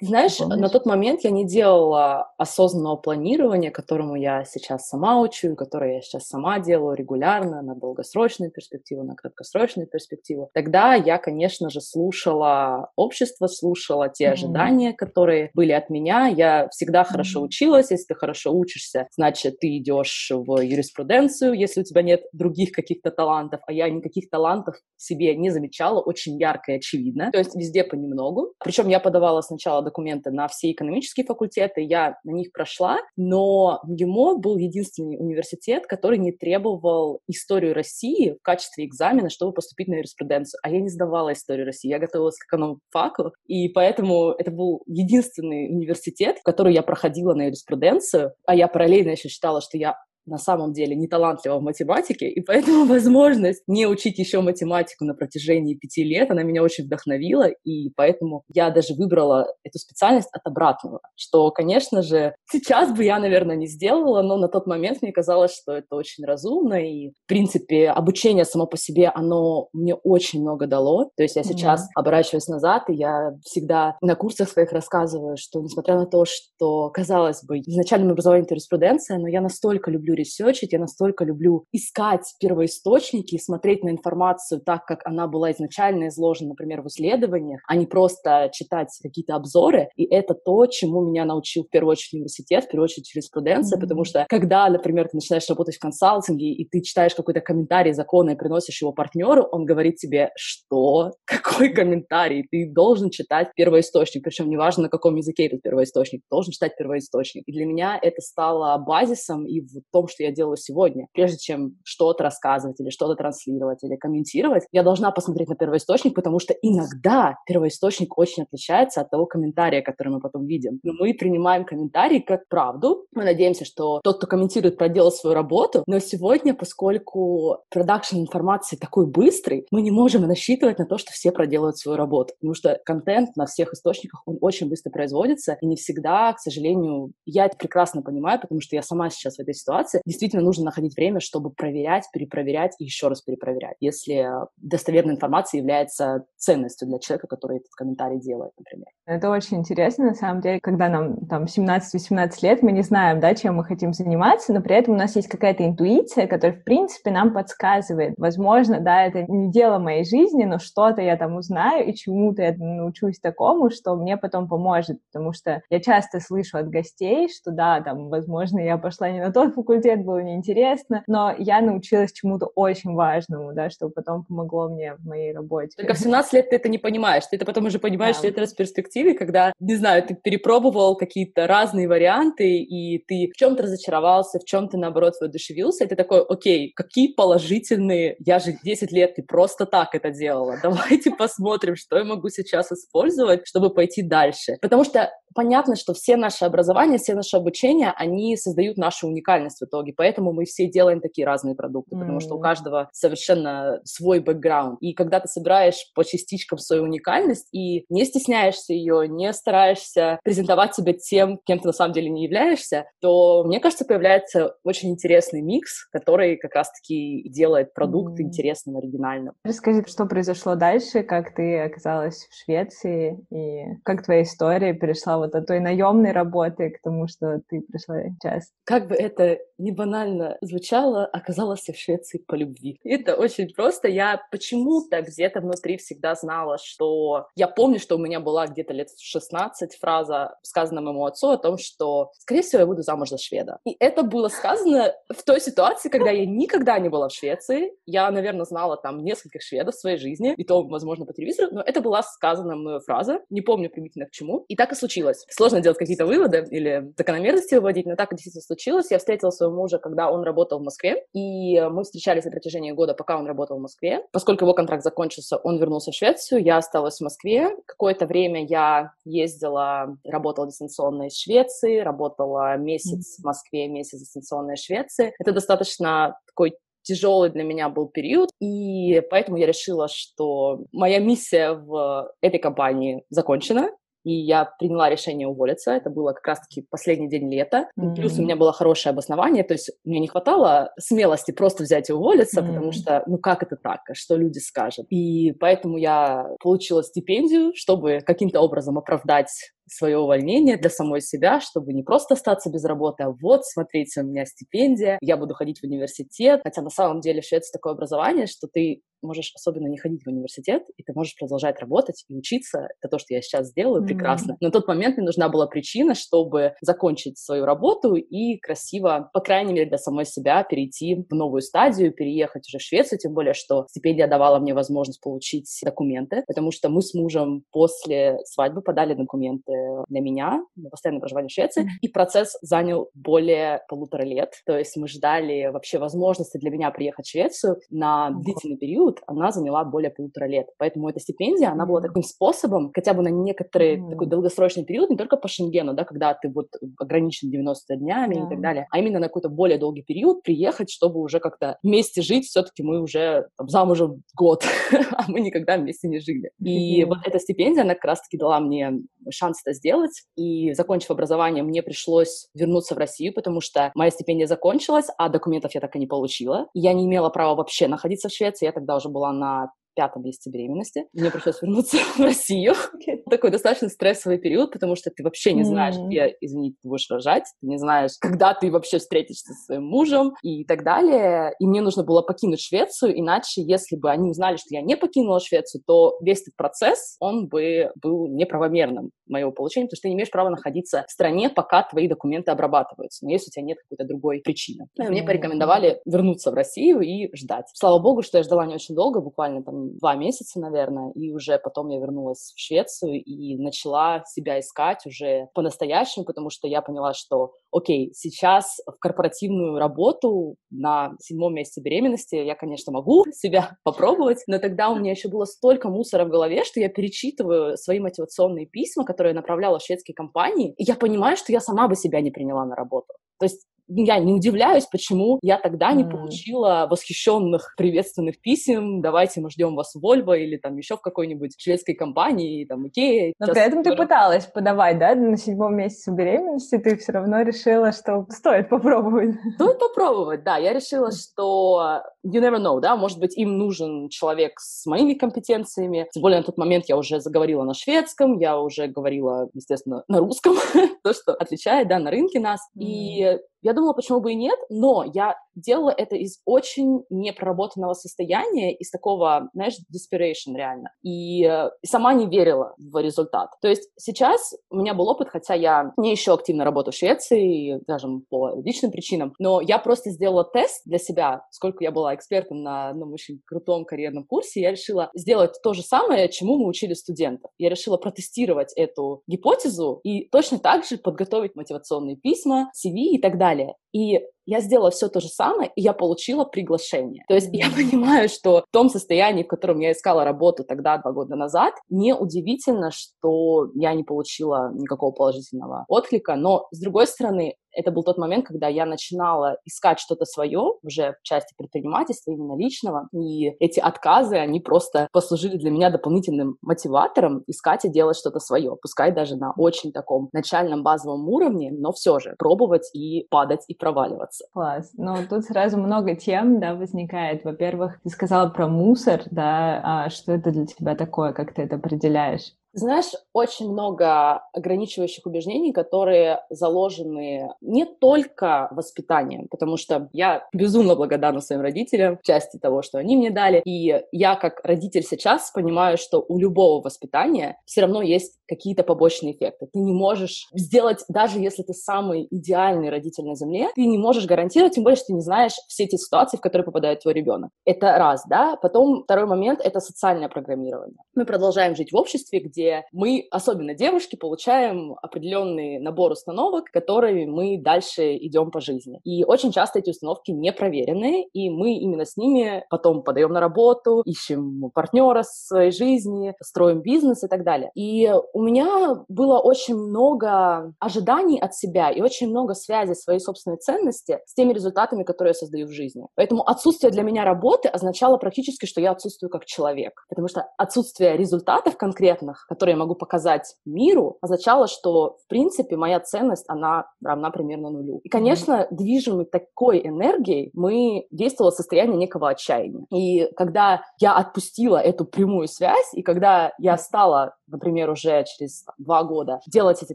Знаешь, 0.00 0.38
на 0.40 0.68
тот 0.68 0.84
момент 0.84 1.20
я 1.24 1.30
не 1.30 1.46
делала 1.46 2.30
осознанного 2.36 2.96
планирования, 2.96 3.70
которому 3.70 4.14
я 4.14 4.44
сейчас 4.44 4.88
сама 4.88 5.20
учу, 5.20 5.56
которое 5.56 5.94
я 5.94 6.00
сейчас 6.02 6.26
сама 6.26 6.58
делаю 6.58 6.96
регулярно 6.96 7.62
на 7.62 7.74
долгосрочную 7.74 8.50
перспективу, 8.50 9.04
на 9.04 9.14
краткосрочную 9.14 9.88
перспективу. 9.88 10.50
Тогда 10.52 10.94
я, 10.94 11.16
конечно 11.16 11.70
же, 11.70 11.80
слушала 11.80 12.90
общество, 12.94 13.46
слушала 13.46 14.10
те 14.10 14.26
mm-hmm. 14.26 14.32
ожидания, 14.32 14.92
которые 14.92 15.50
были 15.54 15.72
от 15.72 15.88
меня. 15.88 16.26
Я 16.26 16.68
всегда 16.68 17.00
mm-hmm. 17.00 17.04
хорошо 17.04 17.40
училась. 17.40 17.90
Если 17.90 18.06
ты 18.08 18.14
хорошо 18.14 18.52
учишься, 18.52 19.08
значит, 19.16 19.60
ты 19.60 19.78
идешь 19.78 20.30
в 20.30 20.60
юриспруденцию, 20.60 21.54
если 21.54 21.80
у 21.80 21.84
тебя 21.84 22.02
нет 22.02 22.20
других 22.32 22.72
каких-то 22.72 23.10
талантов. 23.10 23.60
А 23.66 23.72
я 23.72 23.88
никаких 23.88 24.28
талантов 24.28 24.76
себе 24.96 25.34
не 25.36 25.48
замечала, 25.48 26.02
очень 26.02 26.38
ярко 26.38 26.72
и 26.72 26.76
очевидно. 26.76 27.30
То 27.32 27.38
есть 27.38 27.56
везде 27.56 27.82
понемногу. 27.82 28.52
Причем 28.62 28.88
я 28.88 29.00
подавала 29.00 29.40
сначала 29.40 29.85
документы 29.86 30.30
на 30.30 30.48
все 30.48 30.70
экономические 30.70 31.24
факультеты, 31.24 31.80
я 31.80 32.18
на 32.24 32.32
них 32.32 32.52
прошла, 32.52 32.98
но 33.16 33.80
МГИМО 33.84 34.38
был 34.38 34.58
единственный 34.58 35.16
университет, 35.16 35.86
который 35.86 36.18
не 36.18 36.32
требовал 36.32 37.20
историю 37.28 37.74
России 37.74 38.36
в 38.38 38.42
качестве 38.42 38.84
экзамена, 38.84 39.30
чтобы 39.30 39.52
поступить 39.52 39.88
на 39.88 39.94
юриспруденцию. 39.94 40.60
А 40.62 40.70
я 40.70 40.80
не 40.80 40.88
сдавала 40.88 41.32
историю 41.32 41.66
России, 41.66 41.88
я 41.88 41.98
готовилась 41.98 42.36
к 42.36 42.46
эконом-факу, 42.46 43.32
и 43.46 43.68
поэтому 43.68 44.32
это 44.32 44.50
был 44.50 44.82
единственный 44.86 45.68
университет, 45.68 46.38
в 46.38 46.42
который 46.42 46.74
я 46.74 46.82
проходила 46.82 47.34
на 47.34 47.46
юриспруденцию, 47.46 48.32
а 48.46 48.54
я 48.54 48.68
параллельно 48.68 49.10
еще 49.10 49.28
считала, 49.28 49.60
что 49.60 49.78
я 49.78 49.96
на 50.26 50.38
самом 50.38 50.72
деле 50.72 50.96
не 50.96 51.06
талантлива 51.06 51.58
в 51.58 51.62
математике, 51.62 52.28
и 52.28 52.40
поэтому 52.40 52.84
возможность 52.86 53.62
не 53.66 53.86
учить 53.86 54.18
еще 54.18 54.40
математику 54.40 55.04
на 55.04 55.14
протяжении 55.14 55.74
пяти 55.74 56.04
лет, 56.04 56.30
она 56.30 56.42
меня 56.42 56.62
очень 56.62 56.84
вдохновила, 56.84 57.48
и 57.64 57.90
поэтому 57.96 58.42
я 58.52 58.70
даже 58.70 58.94
выбрала 58.94 59.46
эту 59.64 59.78
специальность 59.78 60.28
от 60.32 60.40
обратного, 60.44 61.00
что, 61.14 61.50
конечно 61.50 62.02
же, 62.02 62.34
сейчас 62.50 62.94
бы 62.94 63.04
я, 63.04 63.18
наверное, 63.18 63.56
не 63.56 63.66
сделала, 63.66 64.22
но 64.22 64.36
на 64.36 64.48
тот 64.48 64.66
момент 64.66 65.02
мне 65.02 65.12
казалось, 65.12 65.54
что 65.54 65.72
это 65.72 65.96
очень 65.96 66.24
разумно, 66.24 66.74
и, 66.74 67.10
в 67.10 67.26
принципе, 67.26 67.90
обучение 67.90 68.44
само 68.44 68.66
по 68.66 68.76
себе, 68.76 69.10
оно 69.14 69.68
мне 69.72 69.94
очень 69.94 70.42
много 70.42 70.66
дало, 70.66 71.10
то 71.16 71.22
есть 71.22 71.36
я 71.36 71.44
сейчас 71.44 71.82
mm-hmm. 71.82 72.00
оборачиваюсь 72.00 72.48
назад, 72.48 72.84
и 72.88 72.94
я 72.94 73.32
всегда 73.42 73.96
на 74.00 74.14
курсах 74.16 74.48
своих 74.48 74.72
рассказываю, 74.72 75.36
что, 75.36 75.60
несмотря 75.60 75.96
на 75.96 76.06
то, 76.06 76.24
что, 76.24 76.90
казалось 76.90 77.44
бы, 77.44 77.58
изначальным 77.58 78.10
образованием 78.10 78.46
юриспруденция, 78.50 79.18
но 79.18 79.28
я 79.28 79.40
настолько 79.40 79.90
люблю 79.90 80.15
ресерчить, 80.16 80.72
я 80.72 80.78
настолько 80.78 81.24
люблю 81.24 81.64
искать 81.72 82.34
первоисточники, 82.40 83.38
смотреть 83.38 83.84
на 83.84 83.90
информацию 83.90 84.60
так, 84.60 84.84
как 84.86 85.00
она 85.04 85.26
была 85.26 85.52
изначально 85.52 86.08
изложена, 86.08 86.50
например, 86.50 86.82
в 86.82 86.88
исследованиях, 86.88 87.60
а 87.68 87.76
не 87.76 87.86
просто 87.86 88.50
читать 88.52 88.88
какие-то 89.02 89.34
обзоры. 89.34 89.88
И 89.96 90.04
это 90.04 90.34
то, 90.34 90.66
чему 90.66 91.02
меня 91.02 91.24
научил 91.24 91.64
в 91.64 91.70
первую 91.70 91.92
очередь 91.92 92.14
университет, 92.14 92.64
в 92.64 92.68
первую 92.68 92.84
очередь 92.84 93.14
юриспруденция, 93.14 93.78
mm-hmm. 93.78 93.80
потому 93.80 94.04
что 94.04 94.26
когда, 94.28 94.68
например, 94.68 95.08
ты 95.08 95.16
начинаешь 95.16 95.48
работать 95.48 95.76
в 95.76 95.80
консалтинге, 95.80 96.52
и 96.52 96.68
ты 96.68 96.82
читаешь 96.82 97.14
какой-то 97.14 97.40
комментарий 97.40 97.92
закона 97.92 98.30
и 98.30 98.36
приносишь 98.36 98.80
его 98.82 98.92
партнеру, 98.92 99.42
он 99.52 99.64
говорит 99.64 99.96
тебе, 99.96 100.30
что? 100.36 101.12
Какой 101.24 101.72
комментарий? 101.72 102.46
Ты 102.50 102.70
должен 102.72 103.10
читать 103.10 103.48
первоисточник, 103.54 104.24
причем 104.24 104.48
неважно, 104.48 104.84
на 104.84 104.88
каком 104.88 105.16
языке 105.16 105.46
этот 105.46 105.62
первоисточник, 105.62 106.20
ты 106.22 106.26
должен 106.30 106.52
читать 106.52 106.76
первоисточник. 106.76 107.44
И 107.46 107.52
для 107.52 107.66
меня 107.66 107.98
это 108.00 108.20
стало 108.20 108.76
базисом 108.78 109.46
и 109.46 109.60
в 109.60 109.82
том, 109.92 110.05
что 110.08 110.22
я 110.22 110.32
делаю 110.32 110.56
сегодня. 110.56 111.06
Прежде 111.12 111.38
чем 111.38 111.76
что-то 111.84 112.24
рассказывать 112.24 112.80
или 112.80 112.90
что-то 112.90 113.14
транслировать 113.14 113.82
или 113.82 113.96
комментировать, 113.96 114.64
я 114.72 114.82
должна 114.82 115.10
посмотреть 115.10 115.48
на 115.48 115.56
первоисточник, 115.56 116.14
потому 116.14 116.38
что 116.38 116.54
иногда 116.62 117.36
первоисточник 117.46 118.16
очень 118.18 118.44
отличается 118.44 119.00
от 119.00 119.10
того 119.10 119.26
комментария, 119.26 119.82
который 119.82 120.08
мы 120.08 120.20
потом 120.20 120.46
видим. 120.46 120.80
Но 120.82 120.92
мы 120.92 121.14
принимаем 121.14 121.64
комментарий 121.64 122.20
как 122.20 122.48
правду. 122.48 123.06
Мы 123.12 123.24
надеемся, 123.24 123.64
что 123.64 124.00
тот, 124.02 124.18
кто 124.18 124.26
комментирует, 124.26 124.76
проделал 124.76 125.12
свою 125.12 125.34
работу. 125.34 125.82
Но 125.86 125.98
сегодня, 125.98 126.54
поскольку 126.54 127.58
продакшн 127.70 128.18
информации 128.18 128.76
такой 128.76 129.06
быстрый, 129.06 129.66
мы 129.70 129.82
не 129.82 129.90
можем 129.90 130.28
рассчитывать 130.28 130.78
на 130.78 130.86
то, 130.86 130.98
что 130.98 131.12
все 131.12 131.32
проделают 131.32 131.78
свою 131.78 131.96
работу. 131.96 132.34
Потому 132.40 132.54
что 132.54 132.80
контент 132.84 133.36
на 133.36 133.46
всех 133.46 133.72
источниках, 133.72 134.22
он 134.26 134.38
очень 134.40 134.68
быстро 134.68 134.90
производится. 134.90 135.56
И 135.60 135.66
не 135.66 135.76
всегда, 135.76 136.32
к 136.32 136.40
сожалению, 136.40 137.12
я 137.24 137.46
это 137.46 137.56
прекрасно 137.56 138.02
понимаю, 138.02 138.40
потому 138.40 138.60
что 138.60 138.76
я 138.76 138.82
сама 138.82 139.10
сейчас 139.10 139.36
в 139.36 139.40
этой 139.40 139.54
ситуации, 139.54 139.95
информации, 139.96 140.02
действительно 140.04 140.42
нужно 140.42 140.64
находить 140.64 140.96
время, 140.96 141.20
чтобы 141.20 141.50
проверять, 141.50 142.04
перепроверять 142.12 142.74
и 142.78 142.84
еще 142.84 143.08
раз 143.08 143.22
перепроверять, 143.22 143.76
если 143.80 144.28
достоверная 144.56 145.14
информация 145.14 145.58
является 145.58 146.24
ценностью 146.36 146.88
для 146.88 146.98
человека, 146.98 147.26
который 147.26 147.58
этот 147.58 147.70
комментарий 147.76 148.20
делает, 148.20 148.52
например. 148.58 148.88
Это 149.06 149.30
очень 149.30 149.58
интересно, 149.58 150.06
на 150.06 150.14
самом 150.14 150.40
деле, 150.40 150.60
когда 150.60 150.88
нам 150.88 151.26
там 151.26 151.44
17-18 151.44 152.30
лет, 152.42 152.62
мы 152.62 152.72
не 152.72 152.82
знаем, 152.82 153.20
да, 153.20 153.34
чем 153.34 153.56
мы 153.56 153.64
хотим 153.64 153.92
заниматься, 153.92 154.52
но 154.52 154.60
при 154.60 154.76
этом 154.76 154.94
у 154.94 154.98
нас 154.98 155.16
есть 155.16 155.28
какая-то 155.28 155.64
интуиция, 155.64 156.26
которая, 156.26 156.58
в 156.58 156.64
принципе, 156.64 157.10
нам 157.10 157.32
подсказывает. 157.32 158.14
Возможно, 158.18 158.80
да, 158.80 159.04
это 159.04 159.22
не 159.22 159.50
дело 159.50 159.78
моей 159.78 160.04
жизни, 160.04 160.44
но 160.44 160.58
что-то 160.58 161.02
я 161.02 161.16
там 161.16 161.36
узнаю 161.36 161.86
и 161.86 161.94
чему-то 161.94 162.42
я 162.42 162.54
научусь 162.56 163.18
такому, 163.18 163.70
что 163.70 163.94
мне 163.96 164.16
потом 164.16 164.48
поможет, 164.48 164.98
потому 165.12 165.32
что 165.32 165.62
я 165.70 165.80
часто 165.80 166.20
слышу 166.20 166.58
от 166.58 166.68
гостей, 166.68 167.28
что 167.28 167.50
да, 167.50 167.80
там, 167.80 168.08
возможно, 168.08 168.58
я 168.58 168.78
пошла 168.78 169.10
не 169.10 169.20
на 169.20 169.32
тот 169.32 169.54
факультет, 169.54 169.85
факультет 169.86 170.04
было 170.04 170.18
неинтересно, 170.18 171.04
но 171.06 171.34
я 171.38 171.60
научилась 171.60 172.12
чему-то 172.12 172.46
очень 172.46 172.94
важному, 172.94 173.52
да, 173.52 173.70
что 173.70 173.88
потом 173.88 174.24
помогло 174.24 174.68
мне 174.68 174.94
в 174.94 175.06
моей 175.06 175.32
работе. 175.32 175.76
Только 175.76 175.94
в 175.94 175.98
17 175.98 176.32
лет 176.32 176.50
ты 176.50 176.56
это 176.56 176.68
не 176.68 176.78
понимаешь, 176.78 177.24
ты 177.26 177.36
это 177.36 177.44
потом 177.44 177.66
уже 177.66 177.78
понимаешь 177.78 178.16
да. 178.22 178.28
это 178.28 178.40
раз 178.40 178.52
в 178.52 178.56
перспективе, 178.56 179.14
когда, 179.14 179.52
не 179.60 179.76
знаю, 179.76 180.02
ты 180.02 180.14
перепробовал 180.14 180.96
какие-то 180.96 181.46
разные 181.46 181.88
варианты, 181.88 182.58
и 182.58 182.98
ты 183.06 183.30
в 183.32 183.36
чем-то 183.36 183.64
разочаровался, 183.64 184.38
в 184.38 184.44
чем-то, 184.44 184.76
наоборот, 184.76 185.14
воодушевился, 185.20 185.84
и 185.84 185.88
ты 185.88 185.96
такой, 185.96 186.22
окей, 186.22 186.72
какие 186.74 187.12
положительные, 187.12 188.16
я 188.18 188.38
же 188.38 188.56
10 188.62 188.92
лет, 188.92 189.16
ты 189.16 189.22
просто 189.22 189.66
так 189.66 189.94
это 189.94 190.10
делала, 190.10 190.56
давайте 190.62 191.10
посмотрим, 191.10 191.76
что 191.76 191.98
я 191.98 192.04
могу 192.04 192.28
сейчас 192.28 192.72
использовать, 192.72 193.46
чтобы 193.46 193.70
пойти 193.70 194.02
дальше. 194.02 194.56
Потому 194.60 194.84
что 194.84 195.10
понятно, 195.34 195.76
что 195.76 195.94
все 195.94 196.16
наши 196.16 196.44
образования, 196.44 196.98
все 196.98 197.14
наши 197.14 197.36
обучения, 197.36 197.92
они 197.96 198.36
создают 198.36 198.76
нашу 198.76 199.08
уникальность 199.08 199.60
в 199.60 199.64
итоге, 199.64 199.92
поэтому 199.96 200.32
мы 200.32 200.44
все 200.44 200.66
делаем 200.66 201.00
такие 201.00 201.26
разные 201.26 201.54
продукты, 201.54 201.94
mm-hmm. 201.94 202.00
потому 202.00 202.20
что 202.20 202.34
у 202.34 202.40
каждого 202.40 202.88
совершенно 202.92 203.80
свой 203.84 204.20
бэкграунд. 204.20 204.78
И 204.80 204.94
когда 204.94 205.20
ты 205.20 205.28
собираешь 205.28 205.90
по 205.94 206.04
частичкам 206.04 206.58
свою 206.58 206.84
уникальность 206.84 207.48
и 207.52 207.84
не 207.88 208.04
стесняешься 208.04 208.72
ее, 208.72 209.08
не 209.08 209.32
стараешься 209.32 210.18
презентовать 210.24 210.74
себя 210.74 210.92
тем, 210.92 211.38
кем 211.44 211.58
ты 211.58 211.66
на 211.66 211.72
самом 211.72 211.92
деле 211.92 212.10
не 212.10 212.24
являешься, 212.24 212.86
то, 213.00 213.44
мне 213.44 213.60
кажется, 213.60 213.84
появляется 213.84 214.56
очень 214.64 214.90
интересный 214.90 215.42
микс, 215.42 215.88
который 215.90 216.36
как 216.36 216.54
раз-таки 216.54 217.28
делает 217.28 217.74
продукт 217.74 218.18
mm-hmm. 218.18 218.24
интересным, 218.24 218.76
оригинальным. 218.76 219.34
Расскажи, 219.44 219.84
что 219.86 220.06
произошло 220.06 220.54
дальше, 220.54 221.02
как 221.02 221.34
ты 221.34 221.60
оказалась 221.60 222.26
в 222.30 222.44
Швеции 222.44 223.24
и 223.30 223.76
как 223.84 224.04
твоя 224.04 224.22
история 224.22 224.74
перешла 224.74 225.18
вот 225.18 225.25
от 225.34 225.46
той 225.46 225.60
наемной 225.60 226.12
работы 226.12 226.70
к 226.70 226.82
тому, 226.82 227.08
что 227.08 227.40
ты 227.48 227.60
пришла 227.60 228.02
сейчас? 228.02 228.52
Как 228.64 228.88
бы 228.88 228.94
это 228.94 229.38
не 229.58 229.72
банально 229.72 230.36
звучало, 230.40 231.06
оказалась 231.06 231.60
в 231.60 231.76
Швеции 231.76 232.18
по 232.18 232.34
любви. 232.34 232.78
Это 232.84 233.16
очень 233.16 233.48
просто. 233.54 233.88
Я 233.88 234.20
почему-то 234.30 235.00
где-то 235.02 235.40
внутри 235.40 235.76
всегда 235.78 236.14
знала, 236.14 236.58
что... 236.62 237.26
Я 237.34 237.48
помню, 237.48 237.78
что 237.78 237.96
у 237.96 237.98
меня 237.98 238.20
была 238.20 238.46
где-то 238.46 238.72
лет 238.72 238.88
16 238.98 239.76
фраза, 239.76 240.36
сказанная 240.42 240.82
моему 240.82 241.06
отцу 241.06 241.30
о 241.30 241.38
том, 241.38 241.58
что, 241.58 242.10
скорее 242.18 242.42
всего, 242.42 242.60
я 242.60 242.66
буду 242.66 242.82
замуж 242.82 243.08
за 243.08 243.18
шведа. 243.18 243.58
И 243.64 243.76
это 243.78 244.02
было 244.02 244.28
сказано 244.28 244.92
в 245.08 245.22
той 245.22 245.40
ситуации, 245.40 245.88
когда 245.88 246.10
я 246.10 246.26
никогда 246.26 246.78
не 246.78 246.88
была 246.88 247.08
в 247.08 247.12
Швеции. 247.12 247.72
Я, 247.86 248.10
наверное, 248.10 248.44
знала 248.44 248.76
там 248.76 249.02
нескольких 249.02 249.42
шведов 249.42 249.74
в 249.74 249.80
своей 249.80 249.96
жизни, 249.96 250.34
и 250.36 250.44
то, 250.44 250.62
возможно, 250.62 251.06
по 251.06 251.12
телевизору, 251.12 251.48
но 251.52 251.62
это 251.62 251.80
была 251.80 252.02
сказанная 252.02 252.56
мною 252.56 252.80
фраза. 252.80 253.20
Не 253.30 253.40
помню 253.40 253.70
примитивно 253.70 254.06
к 254.06 254.10
чему. 254.10 254.44
И 254.48 254.56
так 254.56 254.72
и 254.72 254.74
случилось. 254.74 255.05
Сложно 255.28 255.60
делать 255.60 255.78
какие-то 255.78 256.06
выводы 256.06 256.46
или 256.50 256.92
закономерности 256.96 257.54
выводить, 257.54 257.86
но 257.86 257.96
так 257.96 258.10
действительно 258.10 258.42
случилось. 258.42 258.90
Я 258.90 258.98
встретила 258.98 259.30
своего 259.30 259.54
мужа, 259.54 259.78
когда 259.78 260.10
он 260.10 260.22
работал 260.22 260.58
в 260.58 260.62
Москве, 260.62 261.04
и 261.12 261.60
мы 261.60 261.84
встречались 261.84 262.24
на 262.24 262.30
протяжении 262.30 262.72
года, 262.72 262.94
пока 262.94 263.18
он 263.18 263.26
работал 263.26 263.58
в 263.58 263.62
Москве. 263.62 264.00
Поскольку 264.12 264.44
его 264.44 264.54
контракт 264.54 264.82
закончился, 264.82 265.36
он 265.36 265.58
вернулся 265.58 265.90
в 265.90 265.94
Швецию, 265.94 266.42
я 266.42 266.58
осталась 266.58 266.98
в 266.98 267.02
Москве. 267.02 267.50
Какое-то 267.66 268.06
время 268.06 268.44
я 268.46 268.92
ездила, 269.04 269.96
работала 270.04 270.46
дистанционно 270.46 271.04
из 271.04 271.16
Швеции, 271.16 271.80
работала 271.80 272.56
месяц 272.56 273.18
в 273.18 273.24
Москве, 273.24 273.68
месяц 273.68 274.00
дистанционно 274.00 274.52
из 274.52 274.64
Швеции. 274.64 275.14
Это 275.18 275.32
достаточно 275.32 276.18
такой 276.26 276.56
тяжелый 276.86 277.30
для 277.30 277.42
меня 277.42 277.68
был 277.68 277.88
период, 277.88 278.30
и 278.40 279.02
поэтому 279.10 279.36
я 279.36 279.46
решила, 279.46 279.88
что 279.88 280.60
моя 280.72 281.00
миссия 281.00 281.52
в 281.52 282.12
этой 282.20 282.38
компании 282.38 283.04
закончена, 283.10 283.70
и 284.06 284.12
я 284.12 284.44
приняла 284.44 284.88
решение 284.88 285.26
уволиться. 285.26 285.72
Это 285.72 285.90
было 285.90 286.12
как 286.12 286.24
раз-таки 286.24 286.64
последний 286.70 287.08
день 287.08 287.28
лета. 287.28 287.68
Mm-hmm. 287.76 287.96
Плюс 287.96 288.16
у 288.18 288.22
меня 288.22 288.36
было 288.36 288.52
хорошее 288.52 288.92
обоснование, 288.92 289.42
то 289.42 289.54
есть 289.54 289.72
мне 289.84 289.98
не 289.98 290.06
хватало 290.06 290.70
смелости 290.78 291.32
просто 291.32 291.64
взять 291.64 291.90
и 291.90 291.92
уволиться, 291.92 292.40
mm-hmm. 292.40 292.46
потому 292.46 292.72
что, 292.72 293.02
ну 293.08 293.18
как 293.18 293.42
это 293.42 293.56
так, 293.56 293.80
а 293.90 293.94
что 293.94 294.14
люди 294.14 294.38
скажут? 294.38 294.86
И 294.90 295.32
поэтому 295.32 295.76
я 295.76 296.28
получила 296.40 296.84
стипендию, 296.84 297.50
чтобы 297.56 297.98
каким-то 298.06 298.40
образом 298.40 298.78
оправдать 298.78 299.30
свое 299.68 299.98
увольнение 299.98 300.56
для 300.56 300.70
самой 300.70 301.00
себя, 301.00 301.40
чтобы 301.40 301.72
не 301.72 301.82
просто 301.82 302.14
остаться 302.14 302.50
без 302.50 302.64
работы, 302.64 303.04
а 303.04 303.10
вот, 303.10 303.44
смотрите, 303.44 304.00
у 304.00 304.04
меня 304.04 304.24
стипендия, 304.24 304.98
я 305.00 305.16
буду 305.16 305.34
ходить 305.34 305.60
в 305.60 305.64
университет. 305.64 306.40
Хотя 306.44 306.62
на 306.62 306.70
самом 306.70 307.00
деле 307.00 307.20
в 307.20 307.24
Швеции 307.24 307.52
такое 307.52 307.72
образование, 307.72 308.26
что 308.26 308.46
ты 308.46 308.82
можешь 309.02 309.32
особенно 309.34 309.68
не 309.68 309.78
ходить 309.78 310.02
в 310.04 310.08
университет, 310.08 310.62
и 310.76 310.82
ты 310.82 310.92
можешь 310.94 311.14
продолжать 311.16 311.60
работать 311.60 312.04
и 312.08 312.14
учиться. 312.14 312.68
Это 312.80 312.90
то, 312.90 312.98
что 312.98 313.14
я 313.14 313.22
сейчас 313.22 313.52
делаю, 313.52 313.82
mm-hmm. 313.82 313.86
прекрасно. 313.86 314.36
Но 314.40 314.48
на 314.48 314.52
тот 314.52 314.66
момент 314.66 314.96
мне 314.96 315.06
нужна 315.06 315.28
была 315.28 315.46
причина, 315.46 315.94
чтобы 315.94 316.54
закончить 316.60 317.18
свою 317.18 317.44
работу 317.44 317.94
и 317.94 318.38
красиво, 318.38 319.10
по 319.12 319.20
крайней 319.20 319.52
мере, 319.52 319.68
для 319.68 319.78
самой 319.78 320.06
себя 320.06 320.42
перейти 320.44 321.04
в 321.08 321.14
новую 321.14 321.42
стадию, 321.42 321.92
переехать 321.92 322.48
уже 322.48 322.58
в 322.58 322.62
Швецию, 322.62 322.98
тем 322.98 323.14
более, 323.14 323.34
что 323.34 323.66
стипендия 323.68 324.08
давала 324.08 324.38
мне 324.38 324.54
возможность 324.54 325.00
получить 325.00 325.48
документы, 325.64 326.24
потому 326.26 326.50
что 326.50 326.68
мы 326.68 326.82
с 326.82 326.94
мужем 326.94 327.44
после 327.52 328.18
свадьбы 328.24 328.62
подали 328.62 328.94
документы 328.94 329.52
для 329.88 330.00
меня 330.00 330.44
на 330.56 330.70
постоянное 330.70 331.00
проживание 331.00 331.28
в 331.28 331.32
Швеции, 331.32 331.64
mm-hmm. 331.64 331.78
и 331.82 331.88
процесс 331.88 332.36
занял 332.42 332.88
более 332.94 333.62
полутора 333.68 334.02
лет. 334.02 334.34
То 334.46 334.56
есть 334.58 334.76
мы 334.76 334.88
ждали 334.88 335.50
вообще 335.52 335.78
возможности 335.78 336.38
для 336.38 336.50
меня 336.50 336.70
приехать 336.70 337.06
в 337.06 337.10
Швецию 337.10 337.56
на 337.70 338.10
длительный 338.10 338.56
период, 338.56 338.76
период 338.76 339.00
она 339.06 339.30
заняла 339.32 339.64
более 339.64 339.90
полутора 339.90 340.26
лет. 340.26 340.48
Поэтому 340.58 340.88
эта 340.88 341.00
стипендия, 341.00 341.50
она 341.50 341.66
была 341.66 341.80
таким 341.80 342.02
способом, 342.02 342.70
хотя 342.74 342.94
бы 342.94 343.02
на 343.02 343.08
некоторый 343.08 343.76
mm-hmm. 343.76 343.90
такой 343.90 344.06
долгосрочный 344.06 344.64
период, 344.64 344.90
не 344.90 344.96
только 344.96 345.16
по 345.16 345.28
Шенгену, 345.28 345.74
да, 345.74 345.84
когда 345.84 346.14
ты 346.14 346.28
вот 346.28 346.48
ограничен 346.78 347.30
90 347.30 347.76
днями 347.76 348.16
yeah. 348.16 348.26
и 348.26 348.28
так 348.28 348.40
далее, 348.40 348.66
а 348.70 348.78
именно 348.78 348.98
на 348.98 349.06
какой-то 349.06 349.28
более 349.28 349.58
долгий 349.58 349.82
период 349.82 350.22
приехать, 350.22 350.70
чтобы 350.70 351.00
уже 351.00 351.20
как-то 351.20 351.58
вместе 351.62 352.02
жить. 352.02 352.26
Все-таки 352.26 352.62
мы 352.62 352.80
уже 352.80 353.28
там, 353.36 353.48
замужем 353.48 354.02
год, 354.16 354.44
а 354.92 355.04
мы 355.08 355.20
никогда 355.20 355.56
вместе 355.56 355.88
не 355.88 356.00
жили. 356.00 356.30
И 356.40 356.82
mm-hmm. 356.82 356.86
вот 356.86 356.98
эта 357.04 357.18
стипендия, 357.18 357.62
она 357.62 357.74
как 357.74 357.84
раз-таки 357.84 358.18
дала 358.18 358.40
мне 358.40 358.72
шанс 359.10 359.40
это 359.46 359.54
сделать. 359.54 360.02
И 360.16 360.52
закончив 360.54 360.90
образование, 360.90 361.42
мне 361.42 361.62
пришлось 361.62 362.26
вернуться 362.34 362.74
в 362.74 362.78
Россию, 362.78 363.14
потому 363.14 363.40
что 363.40 363.70
моя 363.74 363.90
стипендия 363.90 364.26
закончилась, 364.26 364.86
а 364.98 365.08
документов 365.08 365.54
я 365.54 365.60
так 365.60 365.76
и 365.76 365.78
не 365.78 365.86
получила. 365.86 366.48
Я 366.52 366.72
не 366.72 366.86
имела 366.86 367.08
права 367.08 367.36
вообще 367.36 367.68
находиться 367.68 368.08
в 368.08 368.12
Швеции, 368.12 368.46
я 368.46 368.52
тогда 368.52 368.76
уже 368.76 368.88
была 368.88 369.12
на 369.12 369.52
пятом 369.76 370.02
месяце 370.02 370.30
беременности. 370.30 370.86
Мне 370.92 371.10
пришлось 371.10 371.40
вернуться 371.40 371.76
в 371.96 372.00
Россию. 372.00 372.52
Okay. 372.52 373.02
Такой 373.08 373.30
достаточно 373.30 373.68
стрессовый 373.68 374.18
период, 374.18 374.50
потому 374.50 374.74
что 374.74 374.90
ты 374.90 375.04
вообще 375.04 375.32
не 375.32 375.44
знаешь, 375.44 375.76
mm. 375.76 375.86
где, 375.86 376.16
извините, 376.20 376.56
ты 376.62 376.68
будешь 376.68 376.90
рожать, 376.90 377.24
ты 377.40 377.46
не 377.46 377.58
знаешь, 377.58 377.92
когда 378.00 378.34
ты 378.34 378.50
вообще 378.50 378.78
встретишься 378.78 379.32
со 379.32 379.44
своим 379.44 379.64
мужем 379.64 380.14
и 380.22 380.44
так 380.44 380.64
далее. 380.64 381.32
И 381.38 381.46
мне 381.46 381.60
нужно 381.60 381.84
было 381.84 382.02
покинуть 382.02 382.40
Швецию, 382.40 382.98
иначе, 382.98 383.42
если 383.42 383.76
бы 383.76 383.90
они 383.90 384.10
узнали, 384.10 384.36
что 384.36 384.48
я 384.50 384.62
не 384.62 384.76
покинула 384.76 385.20
Швецию, 385.20 385.62
то 385.66 385.98
весь 386.00 386.22
этот 386.22 386.34
процесс, 386.36 386.96
он 386.98 387.28
бы 387.28 387.70
был 387.80 388.08
неправомерным 388.08 388.90
моего 389.06 389.30
получения, 389.30 389.66
потому 389.66 389.76
что 389.76 389.82
ты 389.82 389.88
не 389.88 389.94
имеешь 389.94 390.10
права 390.10 390.30
находиться 390.30 390.84
в 390.88 390.90
стране, 390.90 391.28
пока 391.28 391.62
твои 391.62 391.86
документы 391.86 392.30
обрабатываются, 392.30 393.04
но 393.04 393.12
если 393.12 393.28
у 393.28 393.32
тебя 393.32 393.44
нет 393.44 393.58
какой-то 393.62 393.84
другой 393.84 394.20
причины. 394.24 394.66
Mm. 394.80 394.88
Мне 394.88 395.02
порекомендовали 395.02 395.80
вернуться 395.84 396.30
в 396.30 396.34
Россию 396.34 396.80
и 396.80 397.14
ждать. 397.14 397.46
Слава 397.52 397.78
богу, 397.78 398.02
что 398.02 398.18
я 398.18 398.24
ждала 398.24 398.46
не 398.46 398.54
очень 398.54 398.74
долго, 398.74 399.00
буквально 399.00 399.42
там 399.42 399.65
два 399.74 399.94
месяца, 399.94 400.40
наверное, 400.40 400.92
и 400.92 401.12
уже 401.12 401.38
потом 401.38 401.68
я 401.68 401.78
вернулась 401.78 402.32
в 402.34 402.40
Швецию 402.40 403.02
и 403.02 403.36
начала 403.36 404.04
себя 404.06 404.40
искать 404.40 404.86
уже 404.86 405.28
по-настоящему, 405.34 406.04
потому 406.04 406.30
что 406.30 406.48
я 406.48 406.62
поняла, 406.62 406.94
что, 406.94 407.32
окей, 407.50 407.92
сейчас 407.94 408.56
в 408.66 408.78
корпоративную 408.78 409.58
работу 409.58 410.36
на 410.50 410.92
седьмом 411.00 411.34
месяце 411.34 411.60
беременности 411.60 412.16
я, 412.16 412.34
конечно, 412.34 412.72
могу 412.72 413.04
себя 413.12 413.56
попробовать, 413.64 414.22
но 414.26 414.38
тогда 414.38 414.70
у 414.70 414.76
меня 414.76 414.92
еще 414.92 415.08
было 415.08 415.24
столько 415.24 415.68
мусора 415.68 416.04
в 416.04 416.10
голове, 416.10 416.44
что 416.44 416.60
я 416.60 416.68
перечитываю 416.68 417.56
свои 417.56 417.80
мотивационные 417.80 418.46
письма, 418.46 418.84
которые 418.84 419.12
я 419.12 419.16
направляла 419.16 419.58
в 419.58 419.62
шведские 419.62 419.94
компании, 419.94 420.54
и 420.56 420.64
я 420.64 420.74
понимаю, 420.74 421.16
что 421.16 421.32
я 421.32 421.40
сама 421.40 421.68
бы 421.68 421.76
себя 421.76 422.00
не 422.00 422.10
приняла 422.10 422.44
на 422.44 422.54
работу. 422.54 422.94
То 423.18 423.24
есть 423.24 423.46
я 423.68 423.98
не 423.98 424.12
удивляюсь, 424.12 424.66
почему 424.66 425.18
я 425.22 425.38
тогда 425.38 425.72
не 425.72 425.84
получила 425.84 426.66
восхищенных 426.70 427.54
приветственных 427.56 428.20
писем, 428.20 428.80
давайте 428.80 429.20
мы 429.20 429.30
ждем 429.30 429.54
вас 429.56 429.74
в 429.74 429.84
Volvo 429.84 430.18
или 430.18 430.36
там 430.36 430.56
еще 430.56 430.76
в 430.76 430.80
какой-нибудь 430.80 431.34
шведской 431.38 431.74
компании, 431.74 432.44
там, 432.44 432.68
Икея. 432.68 433.12
Но 433.18 433.28
при 433.28 433.40
этом 433.40 433.62
ты 433.62 433.74
пыталась 433.74 434.26
подавать, 434.26 434.78
да, 434.78 434.94
на 434.94 435.16
седьмом 435.16 435.56
месяце 435.56 435.92
беременности, 435.92 436.58
ты 436.58 436.76
все 436.76 436.92
равно 436.92 437.22
решила, 437.22 437.72
что 437.72 438.06
стоит 438.10 438.48
попробовать. 438.48 439.16
Стоит 439.34 439.58
попробовать, 439.58 440.24
да. 440.24 440.36
Я 440.36 440.52
решила, 440.52 440.90
что 440.92 441.82
you 442.06 442.20
never 442.20 442.38
know, 442.38 442.60
да, 442.60 442.76
может 442.76 442.98
быть, 442.98 443.16
им 443.16 443.38
нужен 443.38 443.88
человек 443.88 444.38
с 444.38 444.66
моими 444.66 444.94
компетенциями. 444.94 445.88
Тем 445.92 446.02
более 446.02 446.18
на 446.18 446.24
тот 446.24 446.38
момент 446.38 446.64
я 446.68 446.76
уже 446.76 447.00
заговорила 447.00 447.42
на 447.42 447.54
шведском, 447.54 448.18
я 448.18 448.38
уже 448.38 448.66
говорила, 448.68 449.28
естественно, 449.34 449.84
на 449.88 449.98
русском, 449.98 450.36
то, 450.82 450.92
что 450.92 451.12
отличает, 451.12 451.68
да, 451.68 451.78
на 451.78 451.90
рынке 451.90 452.20
нас. 452.20 452.40
Mm. 452.56 452.62
И 452.62 453.18
я 453.46 453.52
думала, 453.52 453.74
почему 453.74 454.00
бы 454.00 454.10
и 454.10 454.16
нет, 454.16 454.38
но 454.50 454.84
я 454.92 455.14
делала 455.36 455.70
это 455.70 455.94
из 455.94 456.18
очень 456.24 456.82
непроработанного 456.90 457.74
состояния, 457.74 458.52
из 458.52 458.70
такого, 458.70 459.30
знаешь, 459.34 459.54
desperation 459.72 460.34
реально. 460.34 460.70
И 460.82 461.24
э, 461.24 461.50
сама 461.64 461.94
не 461.94 462.06
верила 462.06 462.54
в 462.58 462.76
результат. 462.82 463.30
То 463.40 463.46
есть 463.46 463.70
сейчас 463.76 464.34
у 464.50 464.56
меня 464.56 464.74
был 464.74 464.88
опыт, 464.88 465.10
хотя 465.10 465.34
я 465.34 465.72
не 465.76 465.92
еще 465.92 466.14
активно 466.14 466.44
работаю 466.44 466.72
в 466.72 466.76
Швеции, 466.76 467.60
скажем, 467.62 468.04
по 468.10 468.34
личным 468.42 468.72
причинам, 468.72 469.14
но 469.20 469.40
я 469.40 469.58
просто 469.60 469.90
сделала 469.90 470.24
тест 470.24 470.62
для 470.64 470.78
себя, 470.78 471.22
сколько 471.30 471.62
я 471.62 471.70
была 471.70 471.94
экспертом 471.94 472.42
на 472.42 472.70
одном 472.70 472.94
очень 472.94 473.20
крутом 473.26 473.64
карьерном 473.64 474.04
курсе, 474.04 474.40
я 474.40 474.50
решила 474.50 474.90
сделать 474.92 475.38
то 475.44 475.52
же 475.52 475.62
самое, 475.62 476.08
чему 476.08 476.36
мы 476.36 476.48
учили 476.48 476.74
студентов. 476.74 477.30
Я 477.38 477.48
решила 477.48 477.76
протестировать 477.76 478.52
эту 478.56 479.02
гипотезу 479.06 479.78
и 479.84 480.08
точно 480.08 480.40
так 480.40 480.64
же 480.64 480.78
подготовить 480.78 481.36
мотивационные 481.36 481.94
письма, 481.94 482.50
CV 482.56 482.96
и 482.96 482.98
так 483.00 483.18
далее 483.18 483.35
далее. 483.36 483.54
И 483.72 484.00
я 484.24 484.40
сделала 484.40 484.70
все 484.70 484.88
то 484.88 485.00
же 485.00 485.08
самое, 485.08 485.50
и 485.54 485.60
я 485.60 485.72
получила 485.72 486.24
приглашение. 486.24 487.04
То 487.08 487.14
есть 487.14 487.28
я 487.32 487.48
понимаю, 487.56 488.08
что 488.08 488.44
в 488.48 488.52
том 488.52 488.68
состоянии, 488.68 489.22
в 489.22 489.28
котором 489.28 489.60
я 489.60 489.72
искала 489.72 490.04
работу 490.04 490.44
тогда, 490.44 490.78
два 490.78 490.92
года 490.92 491.16
назад, 491.16 491.54
не 491.68 491.94
удивительно, 491.94 492.70
что 492.70 493.48
я 493.54 493.74
не 493.74 493.84
получила 493.84 494.50
никакого 494.52 494.92
положительного 494.92 495.64
отклика, 495.68 496.16
но, 496.16 496.46
с 496.50 496.60
другой 496.60 496.86
стороны, 496.86 497.36
это 497.56 497.70
был 497.70 497.82
тот 497.82 497.98
момент, 497.98 498.26
когда 498.26 498.48
я 498.48 498.66
начинала 498.66 499.38
искать 499.44 499.80
что-то 499.80 500.04
свое 500.04 500.52
уже 500.62 500.94
в 501.00 501.02
части 501.02 501.34
предпринимательства, 501.36 502.12
именно 502.12 502.36
личного, 502.36 502.88
и 502.92 503.30
эти 503.40 503.58
отказы, 503.60 504.16
они 504.16 504.40
просто 504.40 504.88
послужили 504.92 505.36
для 505.36 505.50
меня 505.50 505.70
дополнительным 505.70 506.36
мотиватором 506.42 507.24
искать 507.26 507.64
и 507.64 507.70
делать 507.70 507.96
что-то 507.96 508.20
свое, 508.20 508.56
пускай 508.60 508.92
даже 508.92 509.16
на 509.16 509.32
очень 509.36 509.72
таком 509.72 510.08
начальном 510.12 510.62
базовом 510.62 511.08
уровне, 511.08 511.50
но 511.52 511.72
все 511.72 511.98
же 511.98 512.14
пробовать 512.18 512.70
и 512.74 513.06
падать 513.10 513.44
и 513.48 513.54
проваливаться. 513.54 514.26
Класс. 514.32 514.72
Ну, 514.76 514.96
тут 515.08 515.24
сразу 515.24 515.58
много 515.58 515.96
тем, 515.96 516.40
да, 516.40 516.54
возникает. 516.54 517.24
Во-первых, 517.24 517.80
ты 517.82 517.88
сказала 517.88 518.28
про 518.28 518.48
мусор, 518.48 519.02
да, 519.10 519.60
а 519.64 519.90
что 519.90 520.12
это 520.12 520.30
для 520.30 520.46
тебя 520.46 520.74
такое, 520.74 521.12
как 521.12 521.34
ты 521.34 521.42
это 521.42 521.56
определяешь? 521.56 522.32
Знаешь, 522.58 522.86
очень 523.12 523.52
много 523.52 524.22
ограничивающих 524.32 525.04
убеждений, 525.04 525.52
которые 525.52 526.22
заложены 526.30 527.34
не 527.42 527.66
только 527.66 528.48
воспитанием, 528.50 529.28
потому 529.28 529.58
что 529.58 529.90
я 529.92 530.26
безумно 530.32 530.74
благодарна 530.74 531.20
своим 531.20 531.42
родителям 531.42 531.98
в 531.98 532.02
части 532.02 532.38
того, 532.38 532.62
что 532.62 532.78
они 532.78 532.96
мне 532.96 533.10
дали. 533.10 533.42
И 533.44 533.82
я 533.92 534.14
как 534.14 534.40
родитель 534.42 534.84
сейчас 534.84 535.30
понимаю, 535.32 535.76
что 535.76 536.02
у 536.08 536.18
любого 536.18 536.62
воспитания 536.62 537.38
все 537.44 537.60
равно 537.60 537.82
есть 537.82 538.14
какие-то 538.26 538.62
побочные 538.62 539.14
эффекты. 539.14 539.48
Ты 539.52 539.58
не 539.58 539.74
можешь 539.74 540.26
сделать, 540.32 540.82
даже 540.88 541.18
если 541.18 541.42
ты 541.42 541.52
самый 541.52 542.08
идеальный 542.10 542.70
родитель 542.70 543.04
на 543.04 543.16
Земле, 543.16 543.50
ты 543.54 543.66
не 543.66 543.76
можешь 543.76 544.06
гарантировать, 544.06 544.54
тем 544.54 544.64
более, 544.64 544.76
что 544.76 544.86
ты 544.86 544.94
не 544.94 545.02
знаешь 545.02 545.34
все 545.48 545.64
эти 545.64 545.76
ситуации, 545.76 546.16
в 546.16 546.22
которые 546.22 546.46
попадает 546.46 546.80
твой 546.80 546.94
ребенок. 546.94 547.30
Это 547.44 547.76
раз, 547.76 548.02
да. 548.08 548.36
Потом 548.36 548.84
второй 548.84 549.04
момент— 549.04 549.40
это 549.44 549.60
социальное 549.60 550.08
программирование. 550.08 550.78
Мы 550.94 551.04
продолжаем 551.04 551.54
жить 551.54 551.70
в 551.70 551.76
обществе, 551.76 552.20
где 552.20 552.45
мы, 552.72 553.06
особенно 553.10 553.54
девушки, 553.54 553.96
получаем 553.96 554.76
определенный 554.82 555.58
набор 555.58 555.92
установок, 555.92 556.46
которыми 556.52 557.04
мы 557.06 557.40
дальше 557.40 557.96
идем 557.96 558.30
по 558.30 558.40
жизни. 558.40 558.80
И 558.84 559.04
очень 559.04 559.32
часто 559.32 559.58
эти 559.58 559.70
установки 559.70 560.10
не 560.10 560.32
проверены, 560.32 561.08
и 561.12 561.30
мы 561.30 561.54
именно 561.54 561.84
с 561.84 561.96
ними 561.96 562.44
потом 562.50 562.82
подаем 562.82 563.12
на 563.12 563.20
работу, 563.20 563.82
ищем 563.84 564.50
партнера 564.54 565.02
в 565.02 565.06
своей 565.06 565.50
жизни, 565.50 566.14
строим 566.22 566.60
бизнес 566.60 567.04
и 567.04 567.08
так 567.08 567.24
далее. 567.24 567.50
И 567.54 567.92
у 568.12 568.22
меня 568.22 568.84
было 568.88 569.18
очень 569.18 569.56
много 569.56 570.52
ожиданий 570.58 571.18
от 571.18 571.34
себя 571.34 571.70
и 571.70 571.80
очень 571.80 572.08
много 572.08 572.34
связи 572.34 572.74
своей 572.74 573.00
собственной 573.00 573.38
ценности 573.38 573.98
с 574.06 574.14
теми 574.14 574.32
результатами, 574.32 574.84
которые 574.84 575.10
я 575.10 575.14
создаю 575.14 575.46
в 575.46 575.52
жизни. 575.52 575.86
Поэтому 575.94 576.22
отсутствие 576.22 576.70
для 576.70 576.82
меня 576.82 577.04
работы 577.04 577.48
означало 577.48 577.96
практически, 577.96 578.46
что 578.46 578.60
я 578.60 578.72
отсутствую 578.72 579.10
как 579.10 579.24
человек. 579.24 579.84
Потому 579.88 580.08
что 580.08 580.28
отсутствие 580.36 580.96
результатов 580.96 581.56
конкретных, 581.56 582.26
которые 582.36 582.52
я 582.52 582.58
могу 582.58 582.74
показать 582.74 583.34
миру, 583.46 583.96
означало, 584.02 584.46
что, 584.46 584.98
в 585.02 585.08
принципе, 585.08 585.56
моя 585.56 585.80
ценность, 585.80 586.26
она 586.28 586.66
равна 586.84 587.10
примерно 587.10 587.48
нулю. 587.48 587.80
И, 587.82 587.88
конечно, 587.88 588.46
движимый 588.50 589.06
такой 589.06 589.66
энергией 589.66 590.30
мы 590.34 590.86
действовало 590.90 591.30
состояние 591.30 591.78
некого 591.78 592.10
отчаяния. 592.10 592.66
И 592.70 593.10
когда 593.16 593.62
я 593.80 593.96
отпустила 593.96 594.58
эту 594.58 594.84
прямую 594.84 595.28
связь, 595.28 595.72
и 595.72 595.82
когда 595.82 596.32
я 596.38 596.58
стала 596.58 597.14
например, 597.28 597.70
уже 597.70 598.04
через 598.04 598.44
два 598.58 598.84
года 598.84 599.20
делать 599.26 599.62
эти 599.62 599.74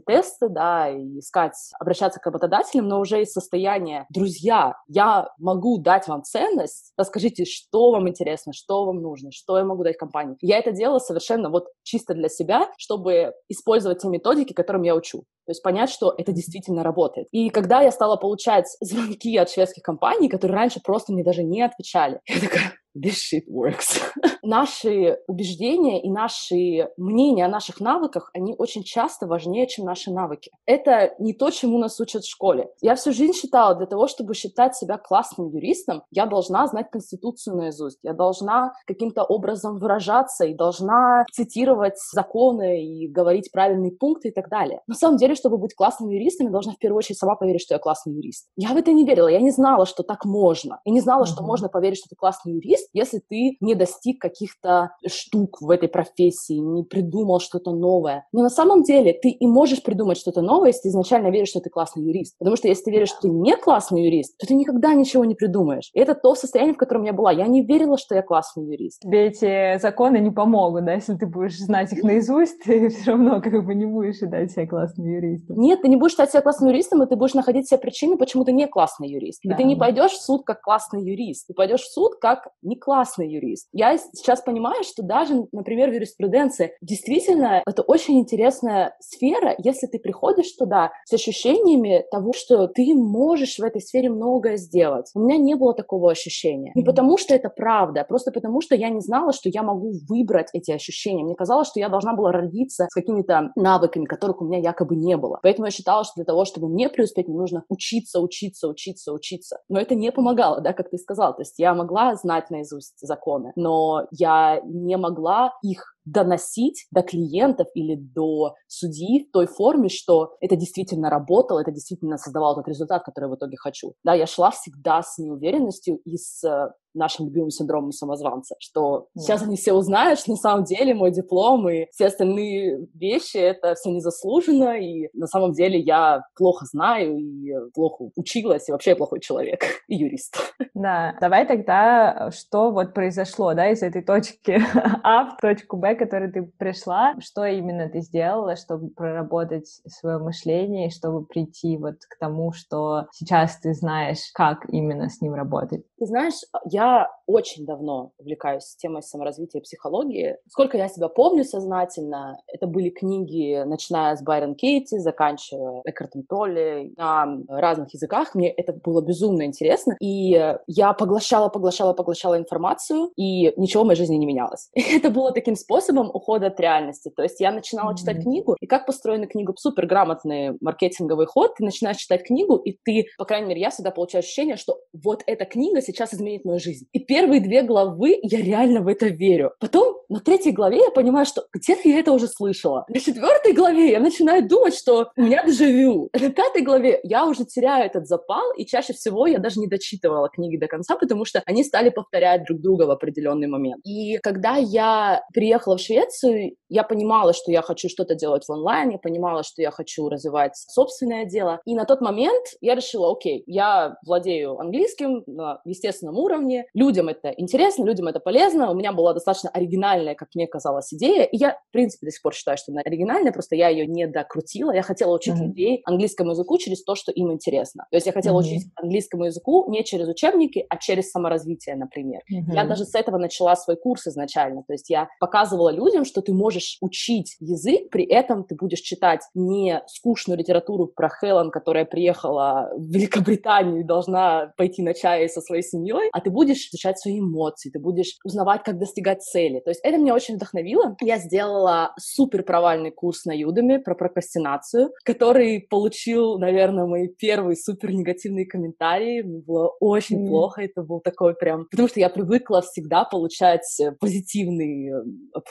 тесты, 0.00 0.48
да, 0.48 0.88
и 0.88 1.18
искать, 1.18 1.54
обращаться 1.78 2.20
к 2.20 2.26
работодателям, 2.26 2.88
но 2.88 3.00
уже 3.00 3.22
из 3.22 3.32
состояния, 3.32 4.06
друзья, 4.10 4.76
я 4.88 5.30
могу 5.38 5.78
дать 5.78 6.08
вам 6.08 6.22
ценность, 6.22 6.92
расскажите, 6.96 7.44
что 7.44 7.92
вам 7.92 8.08
интересно, 8.08 8.52
что 8.52 8.84
вам 8.86 9.02
нужно, 9.02 9.30
что 9.32 9.58
я 9.58 9.64
могу 9.64 9.84
дать 9.84 9.96
компании. 9.96 10.36
Я 10.40 10.58
это 10.58 10.72
делала 10.72 10.98
совершенно 10.98 11.50
вот 11.50 11.66
чисто 11.82 12.14
для 12.14 12.28
себя, 12.28 12.51
чтобы 12.78 13.32
использовать 13.48 13.98
те 14.00 14.08
методики, 14.08 14.52
которым 14.52 14.82
я 14.82 14.94
учу. 14.94 15.24
То 15.46 15.50
есть 15.50 15.62
понять, 15.62 15.90
что 15.90 16.14
это 16.16 16.32
действительно 16.32 16.82
работает. 16.82 17.26
И 17.32 17.50
когда 17.50 17.82
я 17.82 17.90
стала 17.90 18.16
получать 18.16 18.66
звонки 18.80 19.36
от 19.36 19.50
шведских 19.50 19.82
компаний, 19.82 20.28
которые 20.28 20.56
раньше 20.56 20.80
просто 20.82 21.12
мне 21.12 21.24
даже 21.24 21.42
не 21.42 21.62
отвечали, 21.62 22.20
я 22.26 22.40
такая, 22.40 22.72
this 22.94 23.16
shit 23.16 23.44
works. 23.48 24.00
наши 24.42 25.18
убеждения 25.28 26.02
и 26.02 26.10
наши 26.10 26.88
мнения 26.96 27.46
о 27.46 27.48
наших 27.48 27.80
навыках, 27.80 28.30
они 28.34 28.54
очень 28.58 28.82
часто 28.82 29.26
важнее, 29.26 29.66
чем 29.66 29.84
наши 29.84 30.10
навыки. 30.10 30.50
Это 30.66 31.14
не 31.18 31.32
то, 31.32 31.50
чему 31.50 31.78
нас 31.78 31.98
учат 32.00 32.24
в 32.24 32.30
школе. 32.30 32.68
Я 32.80 32.96
всю 32.96 33.12
жизнь 33.12 33.34
считала, 33.34 33.74
для 33.74 33.86
того, 33.86 34.08
чтобы 34.08 34.34
считать 34.34 34.76
себя 34.76 34.98
классным 34.98 35.48
юристом, 35.48 36.02
я 36.10 36.26
должна 36.26 36.66
знать 36.66 36.90
Конституцию 36.90 37.56
наизусть, 37.56 37.98
я 38.02 38.12
должна 38.12 38.72
каким-то 38.86 39.22
образом 39.22 39.78
выражаться 39.78 40.44
и 40.44 40.54
должна 40.54 41.24
цитировать 41.32 41.98
законы 42.12 42.84
и 42.84 43.08
говорить 43.08 43.50
правильные 43.52 43.92
пункты 43.92 44.28
и 44.28 44.32
так 44.32 44.48
далее. 44.48 44.80
На 44.86 44.94
самом 44.94 45.18
деле, 45.18 45.34
чтобы 45.34 45.58
быть 45.58 45.74
классным 45.74 46.10
юристом, 46.10 46.46
я 46.46 46.52
должна 46.52 46.72
в 46.72 46.78
первую 46.78 46.98
очередь 46.98 47.18
сама 47.18 47.36
поверить, 47.36 47.62
что 47.62 47.74
я 47.74 47.78
классный 47.78 48.14
юрист. 48.14 48.48
Я 48.56 48.70
в 48.70 48.76
это 48.76 48.92
не 48.92 49.04
верила, 49.04 49.28
я 49.28 49.40
не 49.40 49.50
знала, 49.50 49.86
что 49.86 50.02
так 50.02 50.24
можно. 50.24 50.80
Я 50.84 50.92
не 50.92 51.00
знала, 51.00 51.22
mm-hmm. 51.22 51.26
что 51.26 51.44
можно 51.44 51.68
поверить, 51.68 51.98
что 51.98 52.08
ты 52.08 52.16
классный 52.16 52.54
юрист, 52.54 52.81
если 52.92 53.18
ты 53.18 53.56
не 53.60 53.74
достиг 53.74 54.20
каких-то 54.20 54.90
штук 55.06 55.60
в 55.60 55.70
этой 55.70 55.88
профессии, 55.88 56.54
не 56.54 56.84
придумал 56.84 57.40
что-то 57.40 57.72
новое. 57.72 58.26
Но 58.32 58.42
на 58.42 58.50
самом 58.50 58.82
деле 58.82 59.12
ты 59.12 59.30
и 59.30 59.46
можешь 59.46 59.82
придумать 59.82 60.18
что-то 60.18 60.42
новое, 60.42 60.68
если 60.68 60.82
ты 60.82 60.88
изначально 60.88 61.28
веришь, 61.28 61.48
что 61.48 61.60
ты 61.60 61.70
классный 61.70 62.04
юрист. 62.04 62.36
Потому 62.38 62.56
что 62.56 62.68
если 62.68 62.84
ты 62.84 62.90
веришь, 62.90 63.08
что 63.08 63.22
ты 63.22 63.28
не 63.28 63.56
классный 63.56 64.04
юрист, 64.04 64.36
то 64.38 64.46
ты 64.46 64.54
никогда 64.54 64.94
ничего 64.94 65.24
не 65.24 65.34
придумаешь. 65.34 65.90
И 65.94 66.00
это 66.00 66.14
то 66.14 66.34
состояние, 66.34 66.74
в 66.74 66.78
котором 66.78 67.04
я 67.04 67.12
была. 67.12 67.32
Я 67.32 67.46
не 67.46 67.64
верила, 67.64 67.98
что 67.98 68.14
я 68.14 68.22
классный 68.22 68.64
юрист. 68.64 69.00
Тебе 69.00 69.26
эти 69.26 69.80
законы 69.80 70.18
не 70.18 70.30
помогут, 70.30 70.84
да? 70.84 70.94
Если 70.94 71.14
ты 71.14 71.26
будешь 71.26 71.58
знать 71.58 71.92
их 71.92 72.02
наизусть, 72.02 72.62
ты 72.64 72.88
все 72.90 73.12
равно 73.12 73.40
как 73.40 73.64
бы 73.64 73.74
не 73.74 73.86
будешь 73.86 74.16
считать 74.16 74.50
себя 74.50 74.66
классным 74.66 75.06
юристом. 75.06 75.58
Нет, 75.58 75.82
ты 75.82 75.88
не 75.88 75.96
будешь 75.96 76.12
считать 76.12 76.30
себя 76.30 76.42
классным 76.42 76.70
юристом, 76.70 77.02
и 77.02 77.06
ты 77.06 77.16
будешь 77.16 77.34
находить 77.34 77.66
все 77.66 77.78
причины, 77.78 78.16
почему 78.16 78.44
ты 78.44 78.52
не 78.52 78.66
классный 78.66 79.08
юрист. 79.08 79.40
Да. 79.44 79.54
И 79.54 79.56
ты 79.56 79.64
не 79.64 79.76
пойдешь 79.76 80.12
в 80.12 80.22
суд 80.22 80.44
как 80.44 80.60
классный 80.60 81.02
юрист, 81.02 81.46
ты 81.48 81.54
пойдешь 81.54 81.82
в 81.82 81.92
суд 81.92 82.16
как 82.20 82.48
не 82.72 82.76
классный 82.78 83.30
юрист. 83.30 83.68
Я 83.72 83.98
сейчас 83.98 84.40
понимаю, 84.40 84.82
что 84.82 85.02
даже, 85.02 85.46
например, 85.52 85.90
в 85.90 85.94
юриспруденции 85.94 86.72
действительно 86.80 87.62
это 87.66 87.82
очень 87.82 88.18
интересная 88.18 88.96
сфера, 89.00 89.54
если 89.58 89.86
ты 89.86 89.98
приходишь 89.98 90.52
туда 90.52 90.92
с 91.04 91.12
ощущениями 91.12 92.04
того, 92.10 92.32
что 92.32 92.66
ты 92.66 92.94
можешь 92.94 93.58
в 93.58 93.62
этой 93.62 93.80
сфере 93.80 94.08
многое 94.08 94.56
сделать. 94.56 95.10
У 95.14 95.20
меня 95.20 95.36
не 95.36 95.54
было 95.54 95.74
такого 95.74 96.10
ощущения. 96.10 96.72
Не 96.74 96.82
потому, 96.82 97.18
что 97.18 97.34
это 97.34 97.50
правда, 97.50 98.04
просто 98.08 98.32
потому, 98.32 98.60
что 98.60 98.74
я 98.74 98.88
не 98.88 99.00
знала, 99.00 99.32
что 99.32 99.48
я 99.48 99.62
могу 99.62 99.92
выбрать 100.08 100.48
эти 100.52 100.70
ощущения. 100.70 101.24
Мне 101.24 101.34
казалось, 101.34 101.68
что 101.68 101.80
я 101.80 101.88
должна 101.88 102.14
была 102.14 102.32
родиться 102.32 102.86
с 102.90 102.94
какими-то 102.94 103.52
навыками, 103.56 104.06
которых 104.06 104.40
у 104.40 104.44
меня 104.44 104.58
якобы 104.58 104.96
не 104.96 105.16
было. 105.16 105.38
Поэтому 105.42 105.66
я 105.66 105.70
считала, 105.70 106.04
что 106.04 106.14
для 106.16 106.24
того, 106.24 106.44
чтобы 106.44 106.68
мне 106.68 106.88
преуспеть, 106.88 107.28
мне 107.28 107.36
нужно 107.36 107.64
учиться, 107.68 108.20
учиться, 108.20 108.68
учиться, 108.68 109.12
учиться. 109.12 109.58
Но 109.68 109.78
это 109.80 109.94
не 109.94 110.10
помогало, 110.10 110.60
да, 110.60 110.72
как 110.72 110.90
ты 110.90 110.98
сказал. 110.98 111.34
То 111.34 111.42
есть 111.42 111.58
я 111.58 111.74
могла 111.74 112.14
знать 112.14 112.50
наизусть 112.62 112.98
законы, 113.00 113.52
но 113.56 114.06
я 114.10 114.60
не 114.64 114.96
могла 114.96 115.52
их 115.62 115.96
доносить 116.04 116.86
до 116.90 117.02
клиентов 117.02 117.68
или 117.74 117.94
до 117.94 118.54
судьи 118.66 119.26
в 119.28 119.32
той 119.32 119.46
форме, 119.46 119.88
что 119.88 120.34
это 120.40 120.56
действительно 120.56 121.10
работало, 121.10 121.60
это 121.60 121.70
действительно 121.70 122.18
создавало 122.18 122.56
тот 122.56 122.68
результат, 122.68 123.04
который 123.04 123.24
я 123.26 123.30
в 123.30 123.36
итоге 123.36 123.56
хочу. 123.56 123.94
Да, 124.04 124.14
я 124.14 124.26
шла 124.26 124.50
всегда 124.50 125.02
с 125.02 125.18
неуверенностью 125.18 125.96
и 126.04 126.16
с 126.16 126.42
э, 126.44 126.70
нашим 126.94 127.26
любимым 127.26 127.50
синдромом 127.50 127.92
самозванца, 127.92 128.54
что 128.58 129.06
yeah. 129.16 129.20
сейчас 129.20 129.42
они 129.42 129.56
все 129.56 129.72
узнают, 129.72 130.18
что 130.18 130.32
на 130.32 130.36
самом 130.36 130.64
деле 130.64 130.94
мой 130.94 131.10
диплом 131.10 131.68
и 131.68 131.86
все 131.90 132.06
остальные 132.06 132.86
вещи— 132.94 133.36
это 133.38 133.74
все 133.74 133.90
незаслуженно, 133.90 134.78
и 134.78 135.08
на 135.14 135.26
самом 135.26 135.52
деле 135.52 135.78
я 135.78 136.22
плохо 136.36 136.66
знаю 136.70 137.16
и 137.16 137.52
плохо 137.74 138.10
училась, 138.16 138.68
и 138.68 138.72
вообще 138.72 138.90
я 138.90 138.96
плохой 138.96 139.20
человек 139.20 139.60
и 139.88 139.96
юрист. 139.96 140.36
Да, 140.74 141.16
давай 141.20 141.46
тогда, 141.46 142.30
что 142.30 142.70
вот 142.70 142.94
произошло, 142.94 143.54
да, 143.54 143.70
из 143.70 143.82
этой 143.82 144.02
точки 144.02 144.60
А 145.02 145.24
в 145.24 145.36
точку 145.38 145.76
Б, 145.76 145.91
к 145.94 145.98
которой 145.98 146.30
ты 146.30 146.42
пришла, 146.42 147.14
что 147.20 147.44
именно 147.44 147.88
ты 147.88 148.00
сделала, 148.00 148.56
чтобы 148.56 148.88
проработать 148.90 149.80
свое 149.86 150.18
мышление, 150.18 150.90
чтобы 150.90 151.24
прийти 151.24 151.76
вот 151.76 151.96
к 152.08 152.18
тому, 152.18 152.52
что 152.52 153.06
сейчас 153.12 153.58
ты 153.58 153.74
знаешь, 153.74 154.30
как 154.34 154.66
именно 154.68 155.08
с 155.08 155.20
ним 155.20 155.34
работать? 155.34 155.84
Ты 155.98 156.06
знаешь, 156.06 156.40
я 156.64 157.08
очень 157.26 157.64
давно 157.64 158.12
увлекаюсь 158.18 158.76
темой 158.76 159.02
саморазвития 159.02 159.60
и 159.60 159.64
психологии. 159.64 160.36
Сколько 160.48 160.76
я 160.76 160.88
себя 160.88 161.08
помню 161.08 161.44
сознательно, 161.44 162.38
это 162.46 162.66
были 162.66 162.90
книги, 162.90 163.62
начиная 163.64 164.16
с 164.16 164.22
Байрон 164.22 164.54
Кейти, 164.54 164.98
заканчивая 164.98 165.82
Эккартом 165.84 166.24
Толли, 166.24 166.92
на 166.96 167.38
разных 167.48 167.92
языках. 167.94 168.34
Мне 168.34 168.50
это 168.50 168.72
было 168.72 169.00
безумно 169.00 169.44
интересно. 169.44 169.96
И 170.00 170.56
я 170.66 170.92
поглощала, 170.92 171.48
поглощала, 171.48 171.92
поглощала 171.92 172.36
информацию, 172.36 173.10
и 173.16 173.52
ничего 173.56 173.84
в 173.84 173.86
моей 173.86 173.98
жизни 173.98 174.16
не 174.16 174.26
менялось. 174.26 174.70
Это 174.74 175.10
было 175.10 175.32
таким 175.32 175.56
способом 175.56 175.81
ухода 175.90 176.48
от 176.48 176.60
реальности. 176.60 177.12
То 177.14 177.22
есть 177.22 177.40
я 177.40 177.52
начинала 177.52 177.92
mm-hmm. 177.92 177.96
читать 177.96 178.22
книгу, 178.22 178.56
и 178.60 178.66
как 178.66 178.86
построена 178.86 179.26
книга, 179.26 179.54
супер 179.56 179.86
грамотный 179.86 180.56
маркетинговый 180.60 181.26
ход, 181.26 181.54
ты 181.56 181.64
начинаешь 181.64 181.98
читать 181.98 182.24
книгу, 182.24 182.56
и 182.56 182.76
ты, 182.84 183.06
по 183.18 183.24
крайней 183.24 183.48
мере, 183.48 183.60
я 183.60 183.70
всегда 183.70 183.90
получаю 183.90 184.20
ощущение, 184.20 184.56
что 184.56 184.78
вот 184.92 185.22
эта 185.26 185.44
книга 185.44 185.80
сейчас 185.80 186.14
изменит 186.14 186.44
мою 186.44 186.58
жизнь 186.58 186.72
жизнь. 186.72 186.86
И 186.92 187.00
первые 187.00 187.40
две 187.40 187.62
главы 187.62 188.18
я 188.22 188.40
реально 188.40 188.80
в 188.80 188.88
это 188.88 189.06
верю. 189.06 189.52
Потом 189.60 189.96
на 190.08 190.20
третьей 190.20 190.52
главе 190.52 190.78
я 190.78 190.90
понимаю, 190.90 191.26
что 191.26 191.44
где-то 191.52 191.88
я 191.88 192.00
это 192.00 192.12
уже 192.12 192.28
слышала. 192.28 192.84
На 192.88 193.00
четвертой 193.00 193.52
главе 193.52 193.90
я 193.90 194.00
начинаю 194.00 194.46
думать, 194.46 194.74
что 194.74 195.10
у 195.16 195.22
меня 195.22 195.44
дежавю. 195.44 196.10
На 196.12 196.30
пятой 196.30 196.62
главе 196.62 197.00
я 197.02 197.26
уже 197.26 197.44
теряю 197.44 197.86
этот 197.86 198.06
запал, 198.06 198.52
и 198.56 198.66
чаще 198.66 198.92
всего 198.92 199.26
я 199.26 199.38
даже 199.38 199.60
не 199.60 199.66
дочитывала 199.66 200.28
книги 200.28 200.56
до 200.56 200.66
конца, 200.66 200.96
потому 200.96 201.24
что 201.24 201.42
они 201.46 201.64
стали 201.64 201.90
повторять 201.90 202.44
друг 202.44 202.60
друга 202.60 202.84
в 202.84 202.90
определенный 202.90 203.48
момент. 203.48 203.80
И 203.84 204.18
когда 204.18 204.56
я 204.56 205.22
приехала 205.32 205.71
в 205.76 205.80
Швецию, 205.80 206.56
я 206.68 206.82
понимала, 206.82 207.32
что 207.32 207.50
я 207.50 207.62
хочу 207.62 207.88
что-то 207.88 208.14
делать 208.14 208.44
в 208.44 208.50
онлайн, 208.50 208.90
я 208.90 208.98
понимала, 208.98 209.42
что 209.42 209.62
я 209.62 209.70
хочу 209.70 210.08
развивать 210.08 210.56
собственное 210.56 211.24
дело. 211.24 211.60
И 211.64 211.74
на 211.74 211.84
тот 211.84 212.00
момент 212.00 212.46
я 212.60 212.74
решила, 212.74 213.12
окей, 213.12 213.42
я 213.46 213.96
владею 214.06 214.58
английским 214.58 215.22
на 215.26 215.60
естественном 215.64 216.18
уровне, 216.18 216.66
людям 216.74 217.08
это 217.08 217.32
интересно, 217.36 217.84
людям 217.84 218.08
это 218.08 218.20
полезно. 218.20 218.70
У 218.70 218.74
меня 218.74 218.92
была 218.92 219.12
достаточно 219.12 219.50
оригинальная, 219.50 220.14
как 220.14 220.28
мне 220.34 220.46
казалось, 220.46 220.92
идея. 220.92 221.24
И 221.24 221.36
я, 221.36 221.58
в 221.68 221.72
принципе, 221.72 222.06
до 222.06 222.10
сих 222.10 222.22
пор 222.22 222.34
считаю, 222.34 222.56
что 222.56 222.72
она 222.72 222.80
оригинальная, 222.82 223.32
просто 223.32 223.56
я 223.56 223.68
ее 223.68 223.86
не 223.86 224.06
докрутила. 224.06 224.72
Я 224.72 224.82
хотела 224.82 225.14
учить 225.14 225.34
mm-hmm. 225.34 225.46
людей 225.46 225.82
английскому 225.84 226.30
языку 226.30 226.58
через 226.58 226.82
то, 226.84 226.94
что 226.94 227.12
им 227.12 227.32
интересно. 227.32 227.86
То 227.90 227.96
есть 227.96 228.06
я 228.06 228.12
хотела 228.12 228.38
mm-hmm. 228.38 228.44
учить 228.44 228.62
английскому 228.76 229.24
языку 229.24 229.70
не 229.70 229.84
через 229.84 230.08
учебники, 230.08 230.64
а 230.68 230.76
через 230.78 231.10
саморазвитие, 231.10 231.76
например. 231.76 232.22
Mm-hmm. 232.32 232.54
Я 232.54 232.64
даже 232.64 232.84
с 232.84 232.94
этого 232.94 233.18
начала 233.18 233.56
свой 233.56 233.76
курс 233.76 234.06
изначально. 234.06 234.62
То 234.66 234.72
есть 234.72 234.90
я 234.90 235.08
показывала 235.20 235.61
людям, 235.70 236.04
что 236.04 236.22
ты 236.22 236.32
можешь 236.32 236.78
учить 236.80 237.36
язык, 237.40 237.90
при 237.90 238.04
этом 238.04 238.44
ты 238.44 238.54
будешь 238.54 238.80
читать 238.80 239.22
не 239.34 239.82
скучную 239.86 240.38
литературу 240.38 240.86
про 240.86 241.08
Хелен, 241.08 241.50
которая 241.50 241.84
приехала 241.84 242.70
в 242.76 242.90
Великобританию 242.90 243.80
и 243.80 243.84
должна 243.84 244.52
пойти 244.56 244.82
на 244.82 244.94
чай 244.94 245.28
со 245.28 245.40
своей 245.40 245.62
семьей, 245.62 246.08
а 246.12 246.20
ты 246.20 246.30
будешь 246.30 246.52
будешь 246.52 246.68
изучать 246.68 246.98
свои 246.98 247.20
эмоции, 247.20 247.70
ты 247.70 247.78
будешь 247.78 248.16
узнавать, 248.24 248.62
как 248.64 248.78
достигать 248.78 249.22
цели. 249.22 249.60
То 249.60 249.70
есть 249.70 249.80
это 249.82 249.98
меня 249.98 250.14
очень 250.14 250.36
вдохновило. 250.36 250.96
Я 251.00 251.18
сделала 251.18 251.92
супер 251.98 252.42
провальный 252.42 252.90
курс 252.90 253.24
на 253.24 253.32
Юдами 253.32 253.78
про 253.78 253.94
прокрастинацию, 253.94 254.90
который 255.04 255.60
получил, 255.60 256.38
наверное, 256.38 256.86
мои 256.86 257.08
первые 257.08 257.56
супер 257.56 257.92
негативные 257.92 258.46
комментарии. 258.46 259.22
Мне 259.22 259.40
было 259.40 259.68
очень 259.80 260.24
mm. 260.24 260.28
плохо. 260.28 260.62
Это 260.62 260.82
был 260.82 261.00
такой 261.00 261.34
прям... 261.34 261.66
Потому 261.70 261.88
что 261.88 262.00
я 262.00 262.08
привыкла 262.08 262.62
всегда 262.62 263.04
получать 263.04 263.80
позитивный 264.00 264.90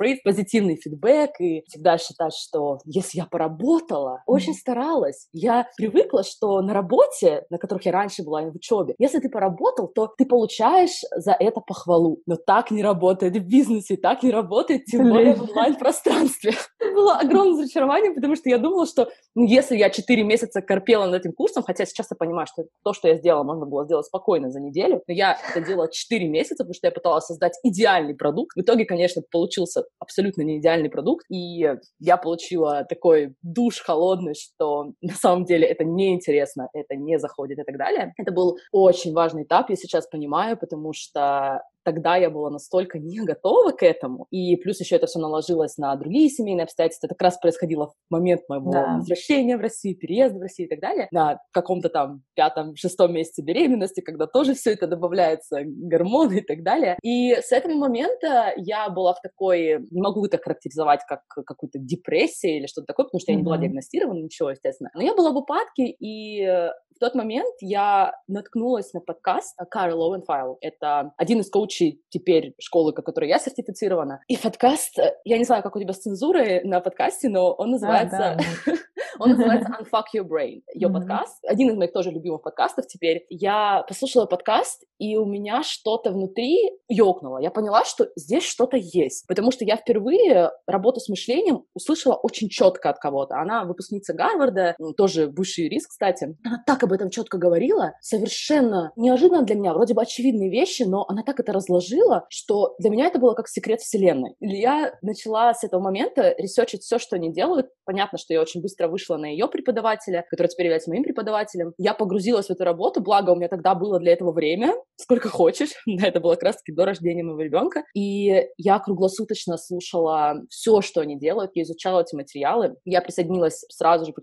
э, 0.04 0.18
позитивный 0.24 0.76
фидбэк 0.76 1.40
и 1.40 1.64
всегда 1.68 1.98
считать, 1.98 2.34
что 2.34 2.80
если 2.86 3.20
я 3.20 3.26
поработала, 3.26 4.24
очень 4.26 4.54
старалась, 4.54 5.28
я 5.34 5.68
привыкла, 5.78 6.24
что 6.24 6.62
на 6.62 6.74
работе, 6.74 7.46
на 7.50 7.58
которых 7.58 7.86
я 7.86 7.92
раньше 7.92 8.24
была, 8.24 8.42
в 8.42 8.56
учебе, 8.56 8.96
если 8.98 9.20
ты 9.20 9.30
поработал, 9.30 9.88
то 9.88 10.08
ты 10.08 10.26
получаешь 10.26 10.52
получаешь 10.52 11.02
за 11.16 11.36
это 11.40 11.62
похвалу. 11.62 12.22
Но 12.26 12.36
так 12.36 12.72
не 12.72 12.84
работает 12.84 13.36
в 13.36 13.48
бизнесе, 13.48 13.98
так 13.98 14.24
не 14.24 14.32
работает, 14.32 14.86
тем 14.86 15.10
более 15.10 15.36
в 15.36 15.50
онлайн-пространстве. 15.50 16.54
Было 16.94 17.18
огромное 17.18 17.62
разочарование, 17.62 18.12
потому 18.12 18.36
что 18.36 18.50
я 18.50 18.58
думала, 18.58 18.86
что 18.86 19.10
ну, 19.36 19.46
если 19.46 19.78
я 19.78 19.90
4 19.90 20.24
месяца 20.24 20.62
корпела 20.62 21.06
над 21.06 21.22
этим 21.22 21.34
курсом, 21.34 21.64
хотя 21.64 21.86
сейчас 21.86 22.08
я 22.12 22.18
понимаю, 22.18 22.48
что 22.48 22.66
то, 22.84 22.94
что 22.94 23.08
я 23.08 23.16
сделала, 23.16 23.44
можно 23.44 23.66
было 23.66 23.86
сделать 23.86 24.06
спокойно 24.06 24.52
за 24.52 24.60
неделю, 24.60 25.02
но 25.08 25.14
я 25.14 25.38
это 25.50 25.66
делала 25.66 25.90
4 25.92 26.28
месяца, 26.28 26.64
потому 26.64 26.74
что 26.74 26.88
я 26.88 26.92
пыталась 26.92 27.26
создать 27.26 27.54
идеальный 27.64 28.16
продукт. 28.16 28.56
В 28.56 28.62
итоге, 28.62 28.86
конечно, 28.86 29.22
получился 29.32 29.86
абсолютно 30.00 30.42
не 30.42 30.60
идеальный 30.60 30.90
продукт, 30.90 31.26
и 31.30 31.68
я 32.00 32.18
получила 32.18 32.86
такой 32.86 33.36
душ 33.42 33.80
холодный, 33.80 34.34
что 34.34 34.94
на 35.02 35.14
самом 35.14 35.46
деле 35.46 35.68
это 35.68 35.84
неинтересно, 35.84 36.70
это 36.74 36.96
не 36.96 37.20
заходит 37.20 37.60
и 37.60 37.64
так 37.64 37.78
далее. 37.78 38.14
Это 38.18 38.32
был 38.32 38.58
очень 38.72 39.14
важный 39.14 39.44
этап, 39.44 39.70
я 39.70 39.76
сейчас 39.76 40.08
понимаю, 40.08 40.58
потому 40.58 40.94
что 40.94 41.62
тогда 41.84 42.16
я 42.16 42.30
была 42.30 42.50
настолько 42.50 43.00
не 43.00 43.20
готова 43.20 43.72
к 43.72 43.84
этому, 43.84 44.28
и 44.32 44.56
плюс 44.58 44.80
еще 44.80 44.96
это 44.96 45.08
все 45.08 45.20
наложилось 45.20 45.78
на 45.78 45.96
другие 45.96 46.30
семейные 46.30 46.64
обстоятельства. 46.64 47.08
Это 47.08 47.16
как 47.16 47.24
раз 47.24 47.38
происходило 47.38 47.88
в 47.88 47.94
момент 48.10 48.42
моего 48.48 48.72
да. 48.72 48.96
возвращения 48.98 49.58
в 49.58 49.62
Россию, 49.62 49.98
переезда 49.98 50.40
в 50.40 50.42
Россию 50.42 50.68
и 50.68 50.70
так 50.70 50.80
далее, 50.80 51.08
на 51.12 51.40
каком-то 51.52 51.90
там 51.90 52.24
пятом, 52.36 52.76
шестом 52.76 53.14
месяце 53.14 53.42
беременности, 53.42 54.02
когда 54.02 54.28
тоже 54.28 54.54
все 54.54 54.74
это 54.74 54.88
добавляется, 54.88 55.62
гормоны 55.66 56.40
и 56.40 56.42
так 56.42 56.64
далее. 56.64 56.98
И 57.04 57.36
с 57.36 57.52
этого 57.52 57.74
момента 57.74 58.54
я 58.58 58.90
была 58.90 59.14
в 59.14 59.22
такой, 59.22 59.86
не 59.92 60.02
могу 60.02 60.26
это 60.26 60.38
характеризовать 60.38 61.02
как 61.08 61.22
какую-то 61.28 61.80
депрессию 61.80 62.58
или 62.58 62.68
что-то 62.68 62.88
такое, 62.88 63.06
потому 63.06 63.20
что 63.20 63.32
mm-hmm. 63.32 63.36
я 63.36 63.40
не 63.40 63.44
была 63.44 63.58
диагностирована, 63.58 64.20
ничего, 64.20 64.52
естественно. 64.52 64.90
Но 64.94 65.02
я 65.02 65.16
была 65.16 65.32
в 65.32 65.38
упадке, 65.38 65.86
и 65.88 66.70
тот 67.02 67.16
момент 67.16 67.56
я 67.62 68.14
наткнулась 68.28 68.94
на 68.94 69.02
подкаст 69.02 69.58
Карл 69.72 70.04
Оуэнфайл. 70.04 70.60
Это 70.62 71.14
один 71.18 71.40
из 71.40 71.50
коучей 71.50 72.04
теперь 72.10 72.54
школы, 72.60 72.94
к 72.94 73.02
которой 73.02 73.28
я 73.28 73.40
сертифицирована. 73.40 74.22
И 74.28 74.38
подкаст, 74.38 75.00
я 75.24 75.40
не 75.40 75.44
знаю, 75.44 75.64
как 75.64 75.76
у 75.76 75.80
тебя 75.80 75.94
с 75.94 76.00
цензурой 76.00 76.64
на 76.64 76.80
подкасте, 76.80 77.28
но 77.28 77.54
он 77.54 77.72
называется... 77.72 78.34
А, 78.34 78.36
да. 78.36 78.74
Он 79.20 79.32
называется 79.32 79.70
Unfuck 79.80 80.06
Your 80.16 80.28
Brain. 80.28 80.62
Ее 80.74 80.88
mm-hmm. 80.88 80.94
подкаст. 80.94 81.38
Один 81.46 81.70
из 81.70 81.76
моих 81.76 81.92
тоже 81.92 82.12
любимых 82.12 82.42
подкастов 82.42 82.88
теперь. 82.88 83.26
Я 83.30 83.84
послушала 83.88 84.26
подкаст, 84.26 84.84
и 84.98 85.18
у 85.18 85.26
меня 85.26 85.64
что-то 85.64 86.12
внутри 86.12 86.72
ёкнуло. 86.88 87.40
Я 87.40 87.52
поняла, 87.52 87.84
что 87.86 88.08
здесь 88.16 88.44
что-то 88.44 88.78
есть. 88.78 89.28
Потому 89.28 89.52
что 89.52 89.66
я 89.66 89.76
впервые 89.76 90.52
работу 90.66 91.00
с 91.00 91.10
мышлением 91.10 91.66
услышала 91.74 92.16
очень 92.16 92.50
четко 92.50 92.90
от 92.90 93.00
кого-то. 93.00 93.36
Она 93.36 93.66
выпускница 93.66 94.14
Гарварда, 94.14 94.76
тоже 94.98 95.28
бывший 95.28 95.66
юрист, 95.66 95.90
кстати. 95.90 96.36
Она 96.44 96.64
так 96.66 96.84
об 96.92 96.96
этом 96.96 97.10
четко 97.10 97.38
говорила. 97.38 97.94
Совершенно 98.02 98.92
неожиданно 98.98 99.44
для 99.44 99.56
меня. 99.56 99.74
Вроде 99.74 99.94
бы 99.94 100.02
очевидные 100.02 100.50
вещи, 100.50 100.84
но 100.84 101.06
она 101.08 101.24
так 101.24 101.40
это 101.40 101.54
разложила, 101.54 102.26
что 102.30 102.76
для 102.80 102.90
меня 102.90 103.08
это 103.08 103.18
было 103.18 103.34
как 103.34 103.48
секрет 103.48 103.80
вселенной. 103.80 104.36
И 104.42 104.58
я 104.58 104.94
начала 105.02 105.54
с 105.54 105.64
этого 105.64 105.80
момента 105.80 106.36
ресерчить 106.38 106.84
все, 106.84 107.00
что 107.00 107.16
они 107.16 107.32
делают. 107.32 107.68
Понятно, 107.86 108.18
что 108.18 108.34
я 108.34 108.42
очень 108.42 108.62
быстро 108.62 108.90
вышла 108.90 109.18
на 109.18 109.26
ее 109.26 109.48
преподавателя, 109.48 110.26
который 110.30 110.48
теперь 110.48 110.66
является 110.66 110.90
моим 110.90 111.04
преподавателем. 111.04 111.74
Я 111.78 111.94
погрузилась 111.94 112.48
в 112.48 112.52
эту 112.52 112.66
работу, 112.66 113.02
благо 113.02 113.32
у 113.32 113.36
меня 113.36 113.48
тогда 113.48 113.74
было 113.74 114.00
для 114.00 114.12
этого 114.12 114.34
время, 114.34 114.74
сколько 114.96 115.30
хочешь. 115.30 115.72
Да, 116.02 116.08
это 116.08 116.20
было 116.20 116.34
как 116.34 116.44
раз-таки 116.44 116.72
до 116.72 116.86
рождения 116.86 117.22
моего 117.22 117.42
ребенка. 117.42 117.84
И 117.94 118.48
я 118.58 118.80
круглосуточно 118.80 119.58
слушала 119.58 120.42
все, 120.50 120.82
что 120.82 121.02
они 121.02 121.20
делают, 121.20 121.52
я 121.54 121.64
изучала 121.64 122.02
эти 122.02 122.16
материалы. 122.16 122.76
Я 122.86 123.02
присоединилась 123.02 123.64
сразу 123.70 124.06
же 124.06 124.14
к 124.14 124.20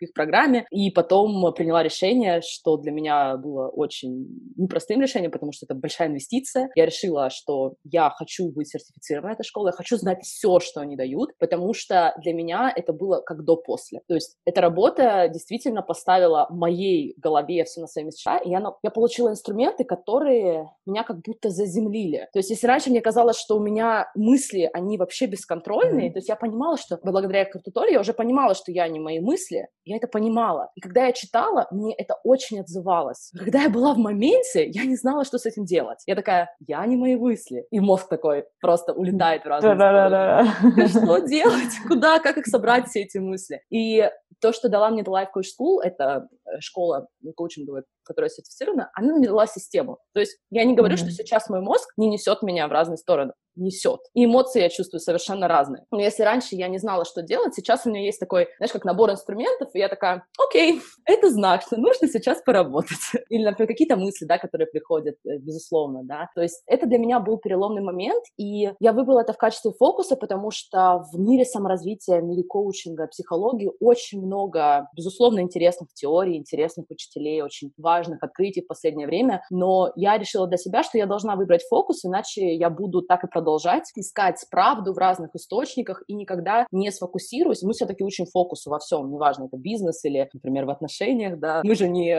их 0.00 0.12
программе, 0.12 0.66
и 0.70 0.90
потом 0.90 1.52
приняла 1.54 1.82
решение, 1.82 2.11
что 2.44 2.76
для 2.76 2.92
меня 2.92 3.36
было 3.36 3.68
очень 3.68 4.26
непростым 4.56 5.00
решением, 5.00 5.30
потому 5.30 5.52
что 5.52 5.66
это 5.66 5.74
большая 5.74 6.08
инвестиция. 6.08 6.70
Я 6.74 6.86
решила, 6.86 7.30
что 7.30 7.74
я 7.84 8.10
хочу 8.10 8.50
быть 8.50 8.68
сертифицированной 8.68 9.34
этой 9.34 9.44
школой, 9.44 9.68
я 9.68 9.72
хочу 9.72 9.96
знать 9.96 10.22
все, 10.22 10.60
что 10.60 10.80
они 10.80 10.96
дают, 10.96 11.30
потому 11.38 11.74
что 11.74 12.14
для 12.22 12.32
меня 12.32 12.72
это 12.74 12.92
было 12.92 13.20
как 13.20 13.44
до-после. 13.44 14.00
То 14.08 14.14
есть 14.14 14.36
эта 14.44 14.60
работа 14.60 15.28
действительно 15.28 15.82
поставила 15.82 16.46
в 16.50 16.54
моей 16.54 17.14
голове 17.18 17.64
все 17.64 17.80
на 17.80 17.86
свои 17.86 18.04
места, 18.04 18.38
и 18.38 18.50
я, 18.50 18.62
я 18.82 18.90
получила 18.90 19.30
инструменты, 19.30 19.84
которые 19.84 20.70
меня 20.86 21.04
как 21.04 21.20
будто 21.22 21.50
заземлили. 21.50 22.28
То 22.32 22.38
есть 22.38 22.50
если 22.50 22.66
раньше 22.66 22.90
мне 22.90 23.00
казалось, 23.00 23.38
что 23.38 23.56
у 23.56 23.60
меня 23.60 24.10
мысли, 24.14 24.68
они 24.72 24.98
вообще 24.98 25.26
бесконтрольные, 25.26 26.08
mm-hmm. 26.08 26.12
то 26.12 26.18
есть 26.18 26.28
я 26.28 26.36
понимала, 26.36 26.76
что 26.76 26.98
благодаря 27.02 27.44
туториалу 27.44 27.92
я 27.92 28.00
уже 28.00 28.12
понимала, 28.12 28.54
что 28.54 28.72
я 28.72 28.88
не 28.88 29.00
мои 29.00 29.20
мысли, 29.20 29.68
я 29.84 29.96
это 29.96 30.08
понимала. 30.08 30.70
И 30.74 30.80
когда 30.80 31.06
я 31.06 31.12
читала, 31.12 31.66
мне 31.70 31.94
это 32.02 32.16
очень 32.24 32.60
отзывалось. 32.60 33.32
Когда 33.36 33.62
я 33.62 33.70
была 33.70 33.94
в 33.94 33.98
моменте, 33.98 34.68
я 34.68 34.84
не 34.84 34.96
знала, 34.96 35.24
что 35.24 35.38
с 35.38 35.46
этим 35.46 35.64
делать. 35.64 35.98
Я 36.06 36.14
такая, 36.14 36.54
я 36.66 36.84
не 36.86 36.96
мои 36.96 37.16
мысли. 37.16 37.66
И 37.70 37.80
мозг 37.80 38.08
такой 38.08 38.44
просто 38.60 38.92
улетает 38.92 39.44
в 39.44 39.46
разные 39.46 39.74
стороны. 39.76 40.88
Что 40.88 41.18
делать? 41.18 41.72
Куда? 41.88 42.18
Как 42.20 42.36
их 42.38 42.46
собрать, 42.46 42.88
все 42.88 43.02
эти 43.02 43.18
мысли? 43.18 43.62
И 43.70 44.08
то, 44.40 44.52
что 44.52 44.68
дала 44.68 44.90
мне 44.90 45.02
The 45.02 45.12
Life 45.12 45.28
Coach 45.34 45.46
School, 45.58 45.80
это 45.82 46.28
э, 46.44 46.60
школа 46.60 47.06
коучинговая, 47.36 47.84
которая 48.02 48.28
сертифицирована, 48.28 48.90
она 48.94 49.14
мне 49.14 49.28
дала 49.28 49.46
систему. 49.46 49.98
То 50.12 50.20
есть 50.20 50.36
я 50.50 50.64
не 50.64 50.74
говорю, 50.74 50.96
mm-hmm. 50.96 50.98
что 50.98 51.10
сейчас 51.10 51.48
мой 51.48 51.60
мозг 51.60 51.88
не 51.96 52.08
несет 52.08 52.42
меня 52.42 52.66
в 52.66 52.72
разные 52.72 52.96
стороны 52.96 53.32
несет. 53.56 54.00
И 54.14 54.24
эмоции 54.24 54.62
я 54.62 54.68
чувствую 54.68 55.00
совершенно 55.00 55.48
разные. 55.48 55.84
Но 55.90 56.00
если 56.00 56.22
раньше 56.22 56.54
я 56.54 56.68
не 56.68 56.78
знала, 56.78 57.04
что 57.04 57.22
делать, 57.22 57.54
сейчас 57.54 57.86
у 57.86 57.90
меня 57.90 58.02
есть 58.02 58.20
такой, 58.20 58.48
знаешь, 58.58 58.72
как 58.72 58.84
набор 58.84 59.10
инструментов, 59.10 59.70
и 59.74 59.78
я 59.78 59.88
такая, 59.88 60.24
окей, 60.38 60.80
это 61.04 61.30
знак, 61.30 61.62
что 61.62 61.76
нужно 61.76 62.08
сейчас 62.08 62.42
поработать. 62.42 62.98
Или, 63.28 63.44
например, 63.44 63.68
какие-то 63.68 63.96
мысли, 63.96 64.24
да, 64.24 64.38
которые 64.38 64.66
приходят, 64.66 65.16
э, 65.26 65.38
безусловно, 65.38 66.00
да. 66.04 66.28
То 66.34 66.42
есть 66.42 66.62
это 66.66 66.86
для 66.86 66.98
меня 66.98 67.20
был 67.20 67.38
переломный 67.38 67.82
момент, 67.82 68.24
и 68.36 68.70
я 68.80 68.92
выбрала 68.92 69.20
это 69.20 69.32
в 69.32 69.38
качестве 69.38 69.72
фокуса, 69.78 70.16
потому 70.16 70.50
что 70.50 71.04
в 71.12 71.18
мире 71.18 71.44
саморазвития, 71.44 72.20
в 72.20 72.24
мире 72.24 72.44
коучинга, 72.44 73.06
психологии 73.06 73.70
очень 73.80 74.24
много, 74.24 74.88
безусловно, 74.96 75.40
интересных 75.40 75.92
теорий, 75.94 76.36
интересных 76.36 76.86
учителей, 76.90 77.42
очень 77.42 77.72
важных 77.76 78.22
открытий 78.22 78.62
в 78.62 78.66
последнее 78.66 79.06
время, 79.06 79.42
но 79.50 79.92
я 79.96 80.18
решила 80.18 80.46
для 80.46 80.56
себя, 80.56 80.82
что 80.82 80.98
я 80.98 81.06
должна 81.06 81.36
выбрать 81.36 81.62
фокус, 81.68 82.04
иначе 82.04 82.54
я 82.54 82.70
буду 82.70 83.02
так 83.02 83.24
и 83.24 83.28
продолжать 83.28 83.41
продолжать 83.42 83.90
искать 83.96 84.36
правду 84.52 84.92
в 84.92 84.98
разных 84.98 85.34
источниках 85.34 86.04
и 86.06 86.14
никогда 86.14 86.64
не 86.70 86.92
сфокусируюсь. 86.92 87.62
Мы 87.62 87.72
все-таки 87.72 88.04
учим 88.04 88.24
фокусу 88.26 88.70
во 88.70 88.78
всем, 88.78 89.10
неважно, 89.10 89.46
это 89.46 89.56
бизнес 89.56 90.04
или, 90.04 90.30
например, 90.32 90.64
в 90.66 90.70
отношениях, 90.70 91.40
да. 91.40 91.60
Мы 91.64 91.74
же 91.74 91.88
не 91.88 92.14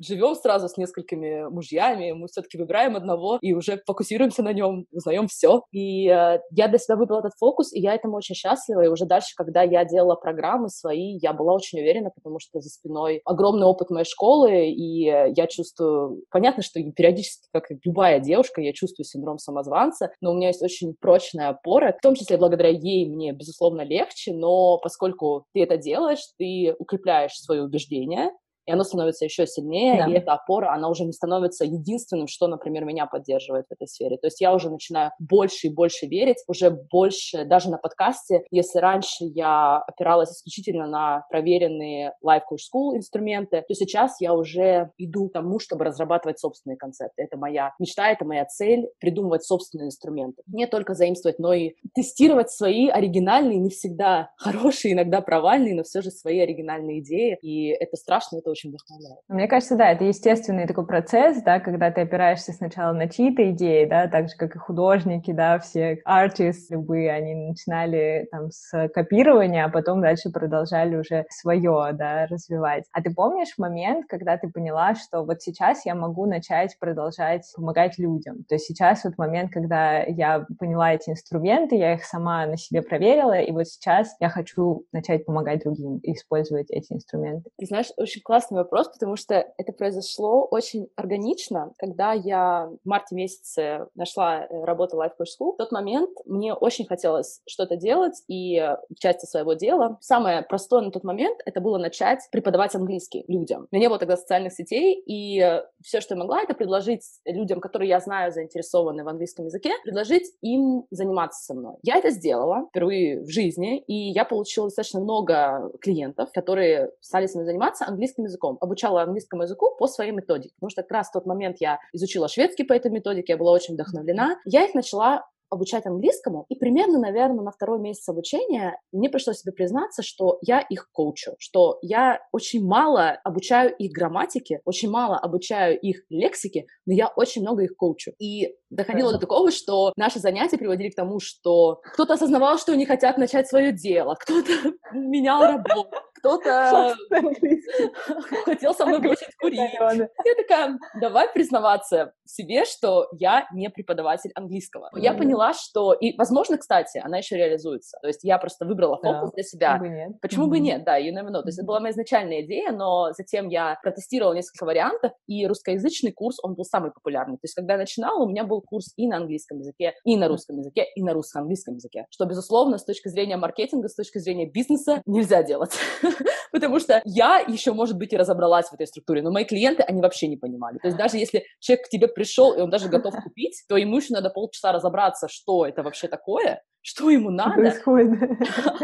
живем 0.00 0.34
сразу 0.34 0.68
с 0.68 0.76
несколькими 0.76 1.48
мужьями, 1.48 2.10
мы 2.10 2.26
все-таки 2.26 2.58
выбираем 2.58 2.96
одного 2.96 3.38
и 3.40 3.54
уже 3.54 3.80
фокусируемся 3.86 4.42
на 4.42 4.52
нем, 4.52 4.86
узнаем 4.90 5.28
все. 5.28 5.62
И 5.70 6.08
э, 6.08 6.40
я 6.50 6.66
для 6.66 6.78
себя 6.78 6.96
выбрала 6.96 7.20
этот 7.20 7.34
фокус, 7.38 7.72
и 7.72 7.80
я 7.80 7.94
этому 7.94 8.16
очень 8.16 8.34
счастлива. 8.34 8.80
И 8.80 8.88
уже 8.88 9.06
дальше, 9.06 9.34
когда 9.36 9.62
я 9.62 9.84
делала 9.84 10.16
программы 10.16 10.70
свои, 10.70 11.18
я 11.22 11.32
была 11.32 11.54
очень 11.54 11.78
уверена, 11.78 12.10
потому 12.10 12.40
что 12.40 12.60
за 12.60 12.68
спиной 12.68 13.20
огромный 13.24 13.66
опыт 13.66 13.90
моей 13.90 14.06
школы, 14.06 14.66
и 14.70 15.04
я 15.04 15.46
чувствую... 15.46 16.24
Понятно, 16.30 16.64
что 16.64 16.82
периодически, 16.82 17.46
как 17.52 17.66
любая 17.84 18.18
девушка, 18.18 18.60
я 18.60 18.72
чувствую 18.72 19.06
синдром 19.06 19.38
самозванца, 19.38 20.10
но 20.20 20.32
у 20.32 20.34
меня 20.34 20.48
есть 20.48 20.63
очень 20.64 20.94
прочная 20.94 21.50
опора, 21.50 21.92
в 21.92 22.00
том 22.00 22.14
числе 22.14 22.36
благодаря 22.36 22.70
ей 22.70 23.06
мне, 23.08 23.32
безусловно, 23.32 23.82
легче, 23.82 24.32
но 24.32 24.78
поскольку 24.78 25.46
ты 25.52 25.62
это 25.62 25.76
делаешь, 25.76 26.26
ты 26.38 26.74
укрепляешь 26.78 27.32
свои 27.34 27.60
убеждения, 27.60 28.30
и 28.66 28.72
оно 28.72 28.84
становится 28.84 29.24
еще 29.24 29.46
сильнее, 29.46 30.04
да. 30.04 30.10
и 30.10 30.14
эта 30.14 30.32
опора, 30.32 30.72
она 30.72 30.88
уже 30.88 31.04
не 31.04 31.12
становится 31.12 31.64
единственным, 31.64 32.26
что, 32.26 32.46
например, 32.46 32.84
меня 32.84 33.06
поддерживает 33.06 33.66
в 33.68 33.72
этой 33.72 33.86
сфере. 33.86 34.16
То 34.16 34.26
есть 34.26 34.40
я 34.40 34.54
уже 34.54 34.70
начинаю 34.70 35.12
больше 35.18 35.68
и 35.68 35.74
больше 35.74 36.06
верить, 36.06 36.38
уже 36.46 36.70
больше, 36.70 37.44
даже 37.44 37.70
на 37.70 37.78
подкасте, 37.78 38.42
если 38.50 38.78
раньше 38.78 39.24
я 39.24 39.78
опиралась 39.78 40.32
исключительно 40.32 40.86
на 40.86 41.24
проверенные 41.30 42.12
Life 42.24 42.42
Coach 42.50 42.64
School 42.72 42.96
инструменты, 42.96 43.62
то 43.66 43.74
сейчас 43.74 44.20
я 44.20 44.34
уже 44.34 44.90
иду 44.98 45.28
к 45.28 45.32
тому, 45.32 45.58
чтобы 45.58 45.84
разрабатывать 45.84 46.38
собственные 46.38 46.76
концепты. 46.76 47.22
Это 47.22 47.36
моя 47.36 47.72
мечта, 47.78 48.10
это 48.10 48.24
моя 48.24 48.44
цель, 48.44 48.88
придумывать 48.98 49.44
собственные 49.44 49.86
инструменты. 49.86 50.42
Не 50.46 50.66
только 50.66 50.94
заимствовать, 50.94 51.38
но 51.38 51.52
и 51.52 51.74
тестировать 51.94 52.50
свои 52.50 52.88
оригинальные, 52.88 53.58
не 53.58 53.70
всегда 53.70 54.30
хорошие, 54.36 54.94
иногда 54.94 55.20
провальные, 55.20 55.74
но 55.74 55.82
все 55.82 56.02
же 56.02 56.10
свои 56.10 56.40
оригинальные 56.40 57.00
идеи. 57.00 57.38
И 57.42 57.68
это 57.68 57.96
страшно, 57.96 58.38
это 58.38 58.50
очень 58.54 58.70
вдохновляет. 58.70 59.18
Мне 59.28 59.48
кажется, 59.48 59.76
да, 59.76 59.90
это 59.90 60.04
естественный 60.04 60.66
такой 60.66 60.86
процесс, 60.86 61.42
да, 61.42 61.60
когда 61.60 61.90
ты 61.90 62.02
опираешься 62.02 62.52
сначала 62.52 62.92
на 62.92 63.08
чьи-то 63.08 63.50
идеи, 63.50 63.84
да, 63.84 64.06
так 64.06 64.28
же, 64.28 64.36
как 64.36 64.54
и 64.54 64.58
художники, 64.58 65.32
да, 65.32 65.58
все 65.58 66.00
артисты 66.04 66.74
любые, 66.74 67.12
они 67.12 67.34
начинали 67.34 68.28
там 68.30 68.50
с 68.50 68.88
копирования, 68.88 69.64
а 69.64 69.68
потом 69.68 70.00
дальше 70.00 70.30
продолжали 70.30 70.96
уже 70.96 71.26
свое, 71.30 71.90
да, 71.92 72.26
развивать. 72.26 72.84
А 72.92 73.02
ты 73.02 73.12
помнишь 73.12 73.54
момент, 73.58 74.06
когда 74.08 74.38
ты 74.38 74.48
поняла, 74.48 74.94
что 74.94 75.24
вот 75.24 75.42
сейчас 75.42 75.84
я 75.84 75.94
могу 75.94 76.26
начать 76.26 76.78
продолжать 76.78 77.44
помогать 77.56 77.98
людям? 77.98 78.44
То 78.48 78.54
есть 78.54 78.66
сейчас 78.66 79.04
вот 79.04 79.18
момент, 79.18 79.52
когда 79.52 80.02
я 80.02 80.46
поняла 80.58 80.94
эти 80.94 81.10
инструменты, 81.10 81.76
я 81.76 81.94
их 81.94 82.04
сама 82.04 82.46
на 82.46 82.56
себе 82.56 82.82
проверила, 82.82 83.40
и 83.40 83.50
вот 83.50 83.66
сейчас 83.66 84.14
я 84.20 84.28
хочу 84.28 84.84
начать 84.92 85.26
помогать 85.26 85.64
другим 85.64 85.98
использовать 86.02 86.70
эти 86.70 86.92
инструменты. 86.92 87.50
Ты 87.58 87.66
знаешь, 87.66 87.90
очень 87.96 88.20
классно 88.22 88.43
классный 88.44 88.58
вопрос, 88.58 88.88
потому 88.88 89.16
что 89.16 89.46
это 89.56 89.72
произошло 89.72 90.46
очень 90.50 90.88
органично, 90.96 91.72
когда 91.78 92.12
я 92.12 92.70
в 92.84 92.88
марте 92.88 93.14
месяце 93.14 93.86
нашла 93.94 94.44
э, 94.44 94.64
работу 94.64 94.96
Life 94.96 95.12
Coach 95.18 95.28
School. 95.40 95.54
В 95.54 95.56
тот 95.56 95.72
момент 95.72 96.10
мне 96.26 96.52
очень 96.52 96.86
хотелось 96.86 97.40
что-то 97.46 97.76
делать 97.76 98.22
и 98.28 98.60
в 98.90 98.98
части 99.00 99.24
своего 99.24 99.54
дела. 99.54 99.96
Самое 100.00 100.42
простое 100.42 100.82
на 100.82 100.90
тот 100.90 101.04
момент 101.04 101.40
это 101.46 101.60
было 101.60 101.78
начать 101.78 102.20
преподавать 102.30 102.74
английский 102.74 103.24
людям. 103.28 103.66
У 103.70 103.74
меня 103.74 103.86
не 103.86 103.88
было 103.88 103.98
тогда 103.98 104.16
социальных 104.16 104.52
сетей, 104.52 105.02
и 105.06 105.62
все, 105.82 106.00
что 106.00 106.14
я 106.14 106.20
могла, 106.20 106.42
это 106.42 106.54
предложить 106.54 107.04
людям, 107.24 107.60
которые 107.60 107.88
я 107.88 108.00
знаю, 108.00 108.32
заинтересованы 108.32 109.04
в 109.04 109.08
английском 109.08 109.46
языке, 109.46 109.72
предложить 109.84 110.32
им 110.42 110.84
заниматься 110.90 111.44
со 111.44 111.54
мной. 111.54 111.76
Я 111.82 111.96
это 111.96 112.10
сделала 112.10 112.66
впервые 112.68 113.22
в 113.22 113.30
жизни, 113.30 113.78
и 113.78 114.10
я 114.10 114.24
получила 114.24 114.66
достаточно 114.66 115.00
много 115.00 115.70
клиентов, 115.80 116.30
которые 116.32 116.90
стали 117.00 117.26
с 117.26 117.34
мной 117.34 117.46
заниматься 117.46 117.86
английским 117.86 118.24
языком. 118.24 118.33
Обучала 118.60 119.02
английскому 119.02 119.42
языку 119.42 119.74
по 119.78 119.86
своей 119.86 120.12
методике, 120.12 120.54
потому 120.56 120.70
что 120.70 120.82
как 120.82 120.92
раз 120.92 121.08
в 121.08 121.12
тот 121.12 121.26
момент 121.26 121.56
я 121.60 121.78
изучила 121.92 122.28
шведский 122.28 122.64
по 122.64 122.72
этой 122.72 122.90
методике, 122.90 123.32
я 123.32 123.36
была 123.36 123.52
очень 123.52 123.74
вдохновлена. 123.74 124.40
Я 124.44 124.64
их 124.64 124.74
начала 124.74 125.24
обучать 125.50 125.86
английскому, 125.86 126.46
и 126.48 126.56
примерно, 126.56 126.98
наверное, 126.98 127.44
на 127.44 127.50
второй 127.50 127.78
месяц 127.78 128.08
обучения 128.08 128.78
мне 128.92 129.08
пришлось 129.08 129.38
себе 129.38 129.52
признаться, 129.52 130.02
что 130.02 130.38
я 130.42 130.60
их 130.60 130.90
коучу, 130.90 131.34
что 131.38 131.78
я 131.82 132.20
очень 132.32 132.64
мало 132.64 133.10
обучаю 133.24 133.74
их 133.76 133.92
грамматике, 133.92 134.60
очень 134.64 134.90
мало 134.90 135.16
обучаю 135.16 135.78
их 135.78 136.04
лексике, 136.08 136.66
но 136.86 136.92
я 136.92 137.08
очень 137.08 137.42
много 137.42 137.62
их 137.62 137.76
коучу. 137.76 138.12
И 138.18 138.56
доходило 138.74 139.12
до 139.12 139.18
такого, 139.18 139.50
что 139.50 139.92
наши 139.96 140.18
занятия 140.18 140.58
приводили 140.58 140.90
к 140.90 140.96
тому, 140.96 141.20
что 141.20 141.80
кто-то 141.92 142.14
осознавал, 142.14 142.58
что 142.58 142.72
они 142.72 142.86
хотят 142.86 143.18
начать 143.18 143.48
свое 143.48 143.72
дело, 143.72 144.16
кто-то 144.18 144.52
менял 144.92 145.42
работу, 145.42 145.88
кто-то 146.18 146.94
хотел 148.44 148.74
со 148.74 148.86
мной 148.86 149.00
бросить 149.00 149.34
курить. 149.40 149.60
Я 149.60 150.34
такая, 150.36 150.78
давай 151.00 151.28
признаваться 151.32 152.12
себе, 152.24 152.64
что 152.64 153.08
я 153.12 153.46
не 153.52 153.68
преподаватель 153.70 154.30
английского. 154.34 154.90
Я 154.94 155.14
поняла, 155.14 155.52
что... 155.52 155.92
И, 155.92 156.16
возможно, 156.16 156.56
кстати, 156.56 156.98
она 156.98 157.18
еще 157.18 157.36
реализуется. 157.36 157.98
То 158.00 158.08
есть 158.08 158.24
я 158.24 158.38
просто 158.38 158.64
выбрала 158.64 158.96
фокус 158.96 159.32
для 159.32 159.42
себя. 159.42 159.80
Почему 160.20 160.46
бы 160.46 160.58
нет? 160.58 160.84
Да, 160.84 160.98
you 160.98 161.12
never 161.12 161.28
know. 161.28 161.42
То 161.42 161.48
есть 161.48 161.58
это 161.58 161.66
была 161.66 161.80
моя 161.80 161.92
изначальная 161.92 162.42
идея, 162.42 162.72
но 162.72 163.12
затем 163.12 163.48
я 163.48 163.78
протестировала 163.82 164.34
несколько 164.34 164.64
вариантов, 164.64 165.12
и 165.26 165.46
русскоязычный 165.46 166.12
курс, 166.12 166.38
он 166.42 166.54
был 166.54 166.64
самый 166.64 166.90
популярный. 166.90 167.36
То 167.36 167.44
есть 167.44 167.54
когда 167.54 167.74
я 167.74 167.78
начинала, 167.78 168.22
у 168.22 168.28
меня 168.28 168.44
был 168.44 168.63
курс 168.64 168.92
и 168.96 169.06
на 169.06 169.18
английском 169.18 169.58
языке, 169.58 169.94
и 170.04 170.16
на 170.16 170.28
русском 170.28 170.58
языке, 170.58 170.84
и 170.94 171.02
на 171.02 171.12
русско-английском 171.12 171.74
языке. 171.74 172.06
Что, 172.10 172.24
безусловно, 172.24 172.78
с 172.78 172.84
точки 172.84 173.08
зрения 173.08 173.36
маркетинга, 173.36 173.88
с 173.88 173.94
точки 173.94 174.18
зрения 174.18 174.46
бизнеса 174.46 175.02
нельзя 175.06 175.42
делать. 175.42 175.72
Потому 176.52 176.78
что 176.78 177.02
я 177.04 177.38
еще, 177.38 177.72
может 177.72 177.96
быть, 177.96 178.12
и 178.12 178.16
разобралась 178.16 178.68
в 178.68 178.74
этой 178.74 178.86
структуре, 178.86 179.22
но 179.22 179.30
мои 179.30 179.44
клиенты, 179.44 179.82
они 179.82 180.00
вообще 180.00 180.28
не 180.28 180.36
понимали. 180.36 180.78
То 180.78 180.88
есть 180.88 180.96
даже 180.96 181.18
если 181.18 181.44
человек 181.60 181.86
к 181.86 181.88
тебе 181.88 182.08
пришел, 182.08 182.52
и 182.54 182.60
он 182.60 182.70
даже 182.70 182.88
готов 182.88 183.14
купить, 183.22 183.64
то 183.68 183.76
ему 183.76 183.96
еще 183.96 184.14
надо 184.14 184.30
полчаса 184.30 184.72
разобраться, 184.72 185.28
что 185.28 185.66
это 185.66 185.82
вообще 185.82 186.08
такое, 186.08 186.62
что 186.84 187.08
ему 187.08 187.30
надо. 187.30 187.54
Происходит. 187.54 188.10